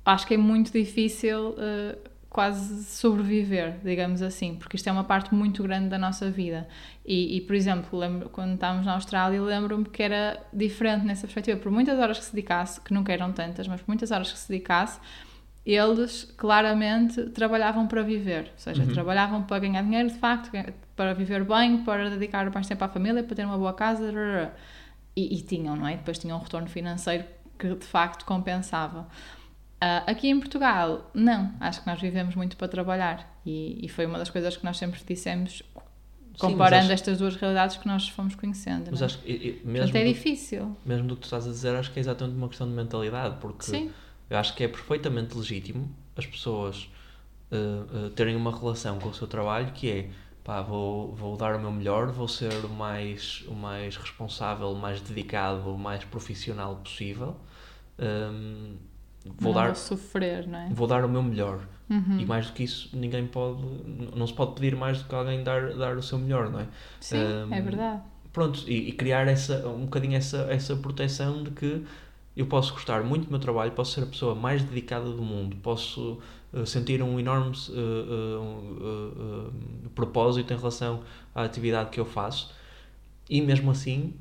acho 0.07 0.27
que 0.27 0.35
é 0.35 0.37
muito 0.39 0.71
difícil 0.73 1.55
eh, 1.59 1.99
quase 2.29 2.85
sobreviver, 2.85 3.79
digamos 3.83 4.21
assim, 4.21 4.55
porque 4.55 4.77
isto 4.77 4.89
é 4.89 4.93
uma 4.93 5.05
parte 5.05 5.35
muito 5.35 5.63
grande 5.63 5.89
da 5.89 5.99
nossa 5.99 6.31
vida. 6.31 6.69
E, 7.05 7.37
e 7.37 7.41
por 7.41 7.57
exemplo, 7.57 7.99
lembro, 7.99 8.29
quando 8.29 8.55
estávamos 8.55 8.85
na 8.85 8.95
Austrália, 8.95 9.41
lembro-me 9.41 9.87
que 9.87 10.03
era 10.03 10.39
diferente 10.53 11.07
nessa 11.07 11.23
perspectiva. 11.23 11.59
Por 11.59 11.73
muitas 11.73 11.99
horas 11.99 12.19
que 12.19 12.25
se 12.27 12.33
dedicasse, 12.35 12.81
que 12.81 12.93
nunca 12.93 13.13
eram 13.13 13.33
tantas, 13.33 13.67
mas 13.67 13.81
por 13.81 13.89
muitas 13.89 14.11
horas 14.11 14.31
que 14.31 14.39
se 14.39 14.49
dedicasse, 14.49 15.01
eles 15.65 16.25
claramente 16.37 17.31
trabalhavam 17.31 17.87
para 17.87 18.03
viver, 18.03 18.51
ou 18.53 18.59
seja, 18.59 18.83
uhum. 18.83 18.93
trabalhavam 18.93 19.43
para 19.43 19.59
ganhar 19.59 19.83
dinheiro 19.83 20.09
de 20.09 20.19
facto, 20.19 20.51
para 20.97 21.13
viver 21.13 21.45
bem, 21.45 21.85
para 21.85 22.09
dedicar 22.11 22.51
mais 22.51 22.67
tempo 22.67 22.85
à 22.85 22.89
família, 22.89 23.23
para 23.23 23.37
ter 23.37 23.45
uma 23.45 23.59
boa 23.59 23.75
casa, 23.75 24.53
e, 25.15 25.37
e 25.37 25.43
tinham, 25.43 25.77
não 25.77 25.87
é? 25.87 25.97
Depois 25.97 26.19
tinham 26.19 26.39
um 26.39 26.43
retorno 26.43 26.69
financeiro 26.69 27.25
que 27.59 27.75
de 27.75 27.85
facto 27.85 28.25
compensava. 28.25 29.09
Uh, 29.81 30.11
aqui 30.11 30.29
em 30.29 30.39
Portugal, 30.41 31.09
não, 31.15 31.55
acho 31.61 31.81
que 31.81 31.87
nós 31.87 32.01
vivemos 32.01 32.35
muito 32.35 32.57
para 32.57 32.67
trabalhar 32.67 33.39
e, 33.47 33.79
e 33.85 33.89
foi 33.89 34.07
uma 34.07 34.19
das 34.19 34.29
coisas 34.29 34.57
que 34.57 34.65
nós 34.65 34.77
sempre 34.77 35.01
dissemos 35.07 35.63
comparando 36.37 36.87
Sim, 36.87 36.93
estas 36.93 37.19
duas 37.19 37.37
realidades 37.37 37.77
que 37.77 37.87
nós 37.87 38.09
fomos 38.09 38.35
conhecendo. 38.35 38.89
Mas 38.91 39.03
é? 39.03 39.05
acho 39.05 39.19
que 39.19 39.63
mesmo 39.65 39.97
é 39.97 40.05
difícil. 40.05 40.77
Mesmo 40.85 41.07
do 41.07 41.15
que 41.15 41.23
tu 41.23 41.25
estás 41.25 41.47
a 41.47 41.51
dizer, 41.51 41.77
acho 41.77 41.93
que 41.93 41.99
é 41.99 42.01
exatamente 42.01 42.37
uma 42.37 42.49
questão 42.49 42.67
de 42.67 42.75
mentalidade, 42.75 43.37
porque 43.41 43.65
Sim. 43.65 43.91
eu 44.29 44.37
acho 44.37 44.55
que 44.55 44.65
é 44.65 44.69
perfeitamente 44.69 45.37
legítimo 45.37 45.89
as 46.17 46.27
pessoas 46.27 46.91
uh, 47.53 48.07
uh, 48.07 48.11
terem 48.11 48.35
uma 48.35 48.57
relação 48.57 48.99
com 48.99 49.09
o 49.09 49.15
seu 49.15 49.27
trabalho 49.27 49.73
que 49.73 49.91
é 49.91 50.11
pá, 50.43 50.61
vou, 50.63 51.15
vou 51.15 51.37
dar 51.37 51.55
o 51.55 51.61
meu 51.61 51.71
melhor, 51.71 52.11
vou 52.11 52.27
ser 52.27 52.65
o 52.65 52.69
mais, 52.69 53.45
o 53.47 53.55
mais 53.55 53.97
responsável, 53.97 54.73
o 54.73 54.77
mais 54.77 55.01
dedicado, 55.01 55.73
o 55.73 55.79
mais 55.79 56.05
profissional 56.05 56.75
possível. 56.77 57.37
Um, 57.99 58.77
vou 59.25 59.53
não 59.53 59.61
dar, 59.61 59.67
vou 59.67 59.75
sofrer, 59.75 60.47
não 60.47 60.59
é? 60.59 60.69
Vou 60.71 60.87
dar 60.87 61.05
o 61.05 61.09
meu 61.09 61.23
melhor. 61.23 61.61
Uhum. 61.89 62.21
E 62.21 62.27
mais 62.27 62.47
do 62.47 62.53
que 62.53 62.65
isso, 62.65 62.91
ninguém 62.95 63.27
pode, 63.27 63.63
não 64.15 64.27
se 64.27 64.35
pode 64.35 64.55
pedir 64.55 64.77
mais 64.77 64.99
do 65.03 65.09
que 65.09 65.15
alguém 65.15 65.43
dar, 65.43 65.75
dar 65.75 65.97
o 65.97 66.03
seu 66.03 66.19
melhor, 66.19 66.51
não 66.51 66.61
é? 66.61 66.67
Sim, 67.01 67.17
um, 67.17 67.55
é 67.55 67.61
verdade. 67.61 68.03
Pronto, 68.33 68.63
e, 68.67 68.91
e, 68.91 68.93
criar 68.93 69.27
essa, 69.27 69.67
um 69.67 69.85
bocadinho 69.85 70.17
essa, 70.17 70.47
essa 70.51 70.77
proteção 70.77 71.43
de 71.43 71.51
que 71.51 71.85
eu 72.37 72.47
posso 72.47 72.73
gostar 72.73 73.03
muito 73.03 73.25
do 73.25 73.31
meu 73.31 73.41
trabalho, 73.41 73.73
posso 73.73 73.93
ser 73.95 74.03
a 74.03 74.07
pessoa 74.07 74.35
mais 74.35 74.63
dedicada 74.63 75.11
do 75.11 75.23
mundo, 75.23 75.57
posso 75.57 76.21
uh, 76.53 76.65
sentir 76.67 77.03
um 77.03 77.19
enorme 77.19 77.57
uh, 77.71 79.49
uh, 79.49 79.91
propósito 79.95 80.53
em 80.53 80.57
relação 80.57 81.03
à 81.35 81.43
atividade 81.43 81.91
que 81.91 81.99
eu 81.99 82.05
faço 82.05 82.55
e 83.29 83.41
mesmo 83.41 83.71
assim 83.71 84.15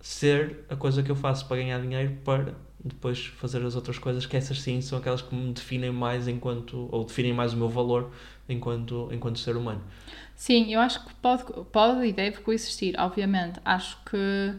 ser 0.00 0.64
a 0.68 0.74
coisa 0.74 1.02
que 1.02 1.10
eu 1.10 1.16
faço 1.16 1.46
para 1.46 1.58
ganhar 1.58 1.80
dinheiro 1.80 2.18
para 2.24 2.54
depois 2.84 3.26
fazer 3.26 3.64
as 3.64 3.74
outras 3.74 3.98
coisas 3.98 4.26
que 4.26 4.36
essas 4.36 4.60
sim 4.60 4.80
são 4.80 4.98
aquelas 4.98 5.22
que 5.22 5.34
me 5.34 5.52
definem 5.52 5.92
mais 5.92 6.28
enquanto 6.28 6.88
ou 6.90 7.04
definem 7.04 7.32
mais 7.32 7.52
o 7.52 7.56
meu 7.56 7.68
valor 7.68 8.10
enquanto 8.48 9.08
enquanto 9.12 9.38
ser 9.38 9.56
humano 9.56 9.82
sim 10.34 10.72
eu 10.72 10.80
acho 10.80 11.04
que 11.04 11.14
pode 11.14 11.44
pode 11.70 12.06
e 12.06 12.12
deve 12.12 12.38
coexistir 12.38 12.94
obviamente 12.98 13.60
acho 13.64 13.96
que 14.04 14.54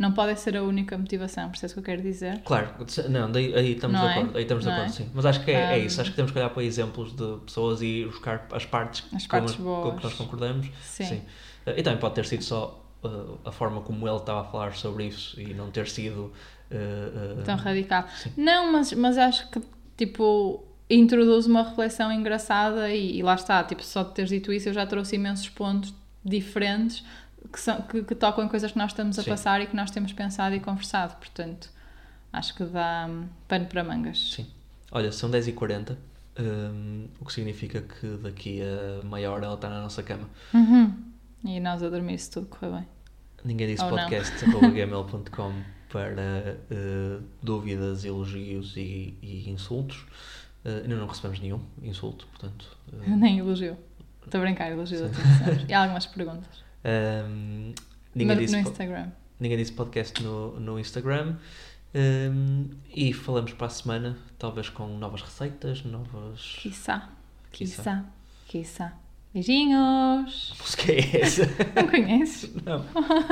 não 0.00 0.12
pode 0.12 0.40
ser 0.40 0.56
a 0.56 0.62
única 0.62 0.96
motivação, 0.96 1.50
percebes 1.50 1.72
o 1.72 1.74
que 1.74 1.80
eu 1.80 1.84
quero 1.84 2.02
dizer? 2.02 2.40
Claro, 2.42 2.70
não, 3.10 3.30
daí, 3.30 3.54
aí 3.54 3.72
estamos 3.72 4.00
não 4.00 4.06
de 4.06 4.08
é? 4.08 4.16
acordo, 4.16 4.34
é? 4.34 4.38
aí 4.38 4.42
estamos 4.44 4.64
de 4.64 4.70
acordo, 4.70 4.86
é? 4.86 4.92
sim. 4.92 5.10
Mas 5.12 5.26
acho 5.26 5.44
que 5.44 5.50
é, 5.50 5.58
um, 5.58 5.68
é, 5.68 5.78
isso, 5.78 6.00
acho 6.00 6.08
que 6.08 6.16
temos 6.16 6.32
que 6.32 6.38
olhar 6.38 6.48
para 6.48 6.64
exemplos 6.64 7.14
de 7.14 7.36
pessoas 7.44 7.82
e 7.82 8.06
buscar 8.06 8.48
as 8.50 8.64
partes, 8.64 9.04
as 9.14 9.26
partes 9.26 9.56
com, 9.56 9.62
boas. 9.62 9.90
com 9.90 9.96
que 9.98 10.04
nós 10.04 10.14
concordamos. 10.14 10.70
Sim. 10.80 11.04
sim. 11.04 11.22
E 11.66 11.82
também 11.82 12.00
pode 12.00 12.14
ter 12.14 12.24
sido 12.24 12.42
só 12.42 12.82
uh, 13.04 13.38
a 13.44 13.52
forma 13.52 13.82
como 13.82 14.08
ele 14.08 14.16
estava 14.16 14.40
a 14.40 14.44
falar 14.44 14.72
sobre 14.72 15.04
isso 15.04 15.38
e 15.38 15.52
não 15.52 15.70
ter 15.70 15.86
sido 15.86 16.32
uh, 16.70 17.40
uh, 17.40 17.42
tão 17.44 17.56
radical. 17.56 18.06
Sim. 18.22 18.32
Não, 18.36 18.72
mas, 18.72 18.92
mas 18.92 19.18
acho 19.18 19.48
que 19.50 19.60
tipo 19.96 20.64
introduz 20.88 21.46
uma 21.46 21.62
reflexão 21.62 22.12
engraçada 22.12 22.90
e, 22.92 23.18
e 23.18 23.22
lá 23.22 23.34
está, 23.34 23.62
tipo, 23.62 23.84
só 23.84 24.02
de 24.02 24.12
teres 24.12 24.30
dito 24.30 24.52
isso 24.52 24.68
eu 24.68 24.72
já 24.72 24.84
trouxe 24.84 25.14
imensos 25.14 25.48
pontos 25.48 25.94
diferentes 26.24 27.04
que, 27.52 27.60
são, 27.60 27.80
que, 27.82 28.02
que, 28.02 28.14
tocam 28.14 28.44
em 28.44 28.48
coisas 28.48 28.72
que 28.72 28.78
nós 28.78 28.90
estamos 28.90 29.18
a 29.18 29.22
Sim. 29.22 29.30
passar 29.30 29.60
e 29.60 29.66
que 29.66 29.76
nós 29.76 29.90
temos 29.90 30.12
pensado 30.12 30.54
e 30.54 30.60
conversado. 30.60 31.16
Portanto, 31.16 31.70
acho 32.32 32.54
que 32.54 32.64
dá 32.64 33.06
um, 33.08 33.26
pano 33.48 33.66
para 33.66 33.84
mangas. 33.84 34.32
Sim. 34.32 34.46
Olha, 34.90 35.12
são 35.12 35.30
10h40, 35.30 35.96
um, 36.38 37.06
o 37.20 37.24
que 37.24 37.32
significa 37.32 37.82
que 37.82 38.06
daqui 38.22 38.60
a 38.62 39.04
meia 39.06 39.30
hora 39.30 39.46
ela 39.46 39.54
está 39.54 39.68
na 39.68 39.80
nossa 39.80 40.02
cama. 40.02 40.28
Uhum. 40.52 40.92
E 41.44 41.60
nós 41.60 41.82
a 41.82 41.88
dormir 41.88 42.18
se 42.18 42.30
tudo 42.30 42.46
correr 42.46 42.72
bem. 42.72 42.88
Ninguém 43.44 43.68
disse 43.68 43.84
podcast.gmail.com 43.84 45.52
para 45.90 46.58
uh, 46.70 47.22
dúvidas, 47.42 48.04
elogios 48.04 48.76
e, 48.76 49.14
e 49.20 49.50
insultos. 49.50 50.06
Uh, 50.64 50.82
ainda 50.82 50.96
não 50.96 51.06
recebemos 51.06 51.40
nenhum 51.40 51.60
insulto, 51.82 52.26
portanto. 52.28 52.76
Uh... 52.92 53.16
Nem 53.16 53.38
elogio. 53.38 53.76
Estou 54.24 54.40
a 54.40 54.44
brincar, 54.44 54.70
elogio 54.70 55.10
E 55.68 55.72
há 55.72 55.82
algumas 55.82 56.06
perguntas. 56.06 56.62
Um, 56.84 57.72
ninguém 58.14 58.36
no, 58.36 58.42
disse 58.42 58.54
no 58.54 58.60
Instagram. 58.60 59.10
Ninguém 59.38 59.58
disse 59.58 59.72
podcast 59.72 60.22
no, 60.22 60.60
no 60.60 60.78
Instagram. 60.78 61.36
Um, 61.94 62.70
e 62.94 63.12
falamos 63.12 63.52
para 63.52 63.66
a 63.66 63.70
semana, 63.70 64.18
talvez 64.38 64.68
com 64.68 64.86
novas 64.98 65.22
receitas, 65.22 65.84
novas. 65.84 66.56
Quiçá. 66.60 67.10
Quiçá. 67.50 68.04
Quiçá. 68.46 68.96
Beijinhos! 69.32 70.54
Mas 70.58 70.74
que 70.74 70.92
é 70.92 71.20
essa? 71.22 71.46
Não 71.76 71.88
conheces? 71.88 72.52
Não. 72.64 72.84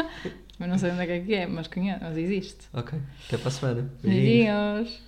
mas 0.58 0.68
não 0.68 0.78
sei 0.78 0.92
onde 0.92 1.02
é 1.02 1.20
que 1.20 1.34
é, 1.34 1.46
mas 1.46 1.66
conheço, 1.66 1.98
mas 2.02 2.16
existe. 2.16 2.68
Ok. 2.72 2.98
Até 3.26 3.36
para 3.36 3.48
a 3.48 3.50
semana. 3.50 3.90
Beijinhos. 4.02 4.24
Beijinhos. 4.24 5.00